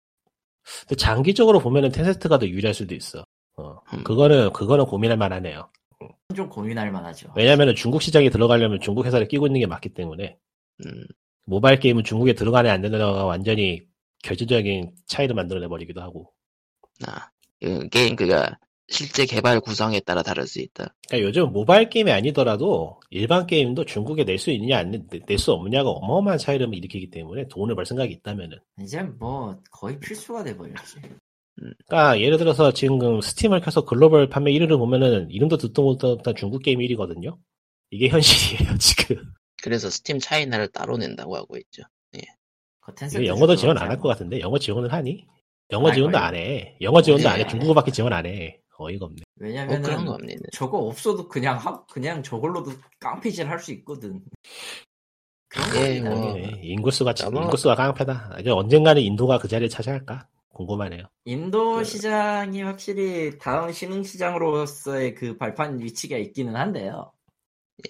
근데 0.80 0.94
장기적으로 0.96 1.58
보면은 1.58 1.90
텐센트가 1.90 2.38
더 2.38 2.46
유리할 2.46 2.74
수도 2.74 2.94
있어. 2.94 3.24
어, 3.56 3.78
음. 3.94 4.04
그거는 4.04 4.52
그거는 4.52 4.84
고민할 4.86 5.16
만하네요. 5.18 5.70
좀 6.34 6.48
고민할 6.48 6.90
만하죠. 6.90 7.32
왜냐면은 7.36 7.74
중국 7.74 8.02
시장에 8.02 8.30
들어가려면 8.30 8.80
중국 8.80 9.06
회사를 9.06 9.28
끼고 9.28 9.46
있는 9.46 9.60
게 9.60 9.66
맞기 9.66 9.90
때문에 9.90 10.36
음, 10.84 11.04
모바일 11.44 11.80
게임은 11.80 12.04
중국에 12.04 12.34
들어가냐 12.34 12.70
안 12.70 12.80
되느냐가 12.80 13.24
완전히 13.24 13.82
결정적인 14.22 14.92
차이를 15.06 15.34
만들어내 15.34 15.68
버리기도 15.68 16.00
하고. 16.00 16.32
아, 17.06 17.28
그 17.60 17.88
게임 17.88 18.16
그가 18.16 18.58
실제 18.88 19.24
개발 19.26 19.60
구성에 19.60 20.00
따라 20.00 20.22
다를 20.22 20.46
수 20.46 20.60
있다. 20.60 20.94
그러니까 21.08 21.26
요즘 21.28 21.52
모바일 21.52 21.88
게임이 21.88 22.10
아니더라도 22.12 23.00
일반 23.10 23.46
게임도 23.46 23.84
중국에 23.86 24.24
낼 24.24 24.38
수 24.38 24.50
있느냐 24.50 24.82
낼수 24.82 25.52
없느냐가 25.52 25.88
어마어마한 25.90 26.38
차이를 26.38 26.72
일으키기 26.74 27.10
때문에 27.10 27.48
돈을 27.48 27.74
벌 27.74 27.86
생각이 27.86 28.12
있다면은. 28.12 28.58
이제 28.80 29.02
뭐 29.02 29.58
거의 29.70 29.98
필수가 29.98 30.44
돼 30.44 30.56
버렸지. 30.56 30.96
그러니까 31.56 32.18
예를 32.20 32.38
들어서 32.38 32.72
지금 32.72 33.20
스팀을 33.20 33.60
켜서 33.60 33.84
글로벌 33.84 34.28
판매 34.28 34.52
1위를 34.52 34.78
보면은 34.78 35.30
이름도 35.30 35.58
듣도 35.58 35.82
못한 35.82 36.34
중국 36.34 36.62
게임 36.62 36.78
1위거든요. 36.80 37.36
이게 37.90 38.08
현실이에요 38.08 38.76
지금. 38.78 39.32
그래서 39.62 39.90
스팀 39.90 40.18
차이나를 40.18 40.68
따로 40.68 40.96
낸다고 40.96 41.36
하고 41.36 41.56
있죠. 41.58 41.82
그 42.84 42.92
텐센트 42.96 43.22
이거 43.24 43.34
영어도 43.36 43.54
지원 43.54 43.78
안 43.78 43.88
할 43.88 43.98
것. 43.98 44.08
같은데 44.08 44.40
영어 44.40 44.58
지원을 44.58 44.92
하니? 44.92 45.24
영어 45.70 45.88
할 45.88 45.94
지원도. 45.94 46.18
안 46.18 46.34
해. 46.34 46.76
영어 46.80 47.00
지원도 47.00 47.28
안 47.28 47.38
해. 47.38 47.42
네. 47.44 47.48
중국어밖에 47.48 47.92
지원 47.92 48.12
안 48.12 48.26
해. 48.26 48.58
어이가 48.76 49.06
없네. 49.06 49.22
거 50.04 50.12
없네. 50.14 50.34
저거 50.52 50.78
없어도 50.78 51.28
그냥 51.28 51.56
하, 51.58 51.84
그냥 51.86 52.22
저걸로도 52.24 52.72
깡패질 52.98 53.48
할 53.48 53.60
수 53.60 53.70
있거든. 53.74 54.20
그런 55.48 55.76
예. 55.76 56.00
뭐. 56.00 56.10
당연히 56.14 56.58
인구수가 56.62 57.14
지- 57.14 57.24
아마- 57.24 57.42
인구수가 57.42 57.76
깡패다. 57.76 58.38
이제 58.40 58.50
언젠가는 58.50 59.00
인도가 59.00 59.38
그 59.38 59.46
자리를 59.46 59.68
차지할까? 59.68 60.26
궁금하네요. 60.52 61.04
인도 61.24 61.76
그- 61.76 61.84
시장이 61.84 62.62
확실히 62.62 63.38
다음 63.38 63.72
신흥 63.72 64.02
시장으로서의 64.02 65.14
그 65.14 65.36
발판 65.36 65.80
위치가 65.80 66.16
있기는 66.16 66.54
한데요. 66.56 67.12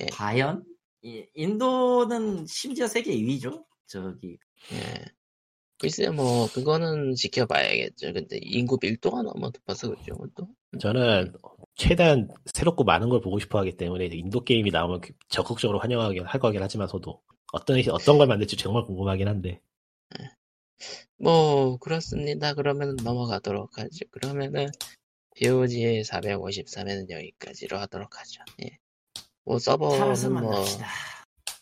예. 0.01 0.07
과연? 0.07 0.65
이- 1.03 1.27
인도는 1.35 2.47
심지어 2.47 2.87
세계 2.87 3.13
2위죠? 3.17 3.65
저기 3.87 4.39
예. 4.73 5.05
글쎄 5.79 6.09
뭐 6.11 6.47
그거는 6.53 7.15
지켜봐야겠죠. 7.17 8.13
근데 8.13 8.39
인구 8.41 8.79
밀도가 8.81 9.23
너무 9.23 9.47
높아서 9.47 9.89
그렇죠. 9.89 10.15
또. 10.37 10.47
저는 10.79 11.33
최대한 11.75 12.29
새롭고 12.55 12.85
많은 12.85 13.09
걸 13.09 13.21
보고 13.21 13.41
싶어 13.41 13.59
하기 13.59 13.77
때문에 13.77 14.07
인도 14.07 14.45
게임이 14.45 14.71
나오면 14.71 15.01
그 15.01 15.13
적극적으로 15.29 15.81
환영하긴 15.81 16.25
할 16.25 16.41
거긴 16.41 16.63
하지만서도 16.63 17.21
어떤 17.53 17.83
어떤 17.91 18.17
걸 18.19 18.29
만들지 18.29 18.57
정말 18.57 18.85
궁금하긴 18.85 19.27
한데 19.27 19.61
뭐 21.19 21.77
그렇습니다. 21.79 22.55
그러면 22.55 22.97
넘어가도록 23.03 23.79
하죠. 23.79 24.05
그러면은 24.11 24.69
POG 25.35 26.03
453에는 26.03 27.11
여기까지로 27.11 27.79
하도록 27.79 28.19
하죠. 28.19 28.43
예. 28.63 28.79
뭐 29.45 29.59
서버는 29.59 30.33
뭐 30.33 30.43
만납시다. 30.43 30.87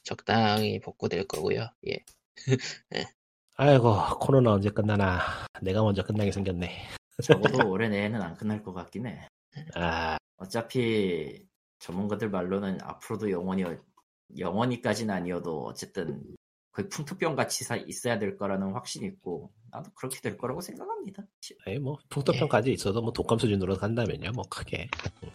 적당히 0.03 0.81
복구될 0.81 1.27
거고요. 1.27 1.69
예. 1.89 1.99
아이고 3.57 3.95
코로나 4.19 4.53
언제 4.53 4.71
끝나나 4.71 5.21
내가 5.63 5.83
먼저 5.83 6.03
끝나게 6.03 6.33
생겼네. 6.33 6.89
적어도 7.23 7.71
올해 7.71 7.89
내에는 7.89 8.21
안 8.21 8.37
끝날 8.37 8.63
것 8.63 8.73
같긴 8.73 9.07
해. 9.07 9.29
아 9.75 10.17
어차피 10.37 11.47
전문가들 11.79 12.31
말로는 12.31 12.79
앞으로도 12.83 13.31
영원히 13.31 13.65
영원히까지는 14.39 15.15
아니어도 15.15 15.65
어쨌든 15.65 16.23
거의 16.73 16.89
풍토병 16.89 17.35
같이 17.35 17.65
사- 17.65 17.77
있어야 17.77 18.19
될 18.19 18.37
거라는 18.37 18.73
확신이 18.73 19.07
있고 19.07 19.51
나도 19.73 19.91
그렇게 19.95 20.21
될 20.21 20.37
거라고 20.39 20.61
생각합니다. 20.61 21.23
아니 21.67 21.79
뭐 21.79 21.99
풍토병까지 22.09 22.73
있어도 22.73 23.03
뭐 23.03 23.13
독감 23.13 23.39
수준으로 23.39 23.77
간다면요 23.77 24.31
뭐 24.33 24.45
크게. 24.49 24.89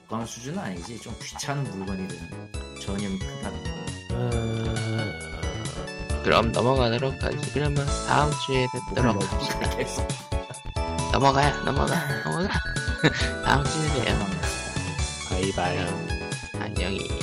그건 0.04 0.26
수준은 0.26 0.60
아니지 0.60 1.00
좀 1.02 1.14
귀찮은 1.22 1.64
물건이 1.78 2.08
되는 2.08 2.52
전염이 2.82 3.20
크다는 3.20 3.64
거. 3.64 3.70
음, 4.16 5.20
그럼 6.24 6.52
넘어가도록 6.54 7.22
하죠. 7.22 7.38
그러면 7.54 7.86
다음 8.08 8.32
주에 8.46 8.66
뵙도록. 8.96 9.20
계속 9.78 10.08
넘어가요. 11.12 11.64
넘어가. 11.66 12.24
넘어가. 12.24 12.50
다음 13.44 13.64
주에 13.66 14.06
봬요. 14.06 14.20
바이바이. 15.30 15.78
안녕히. 16.62 17.15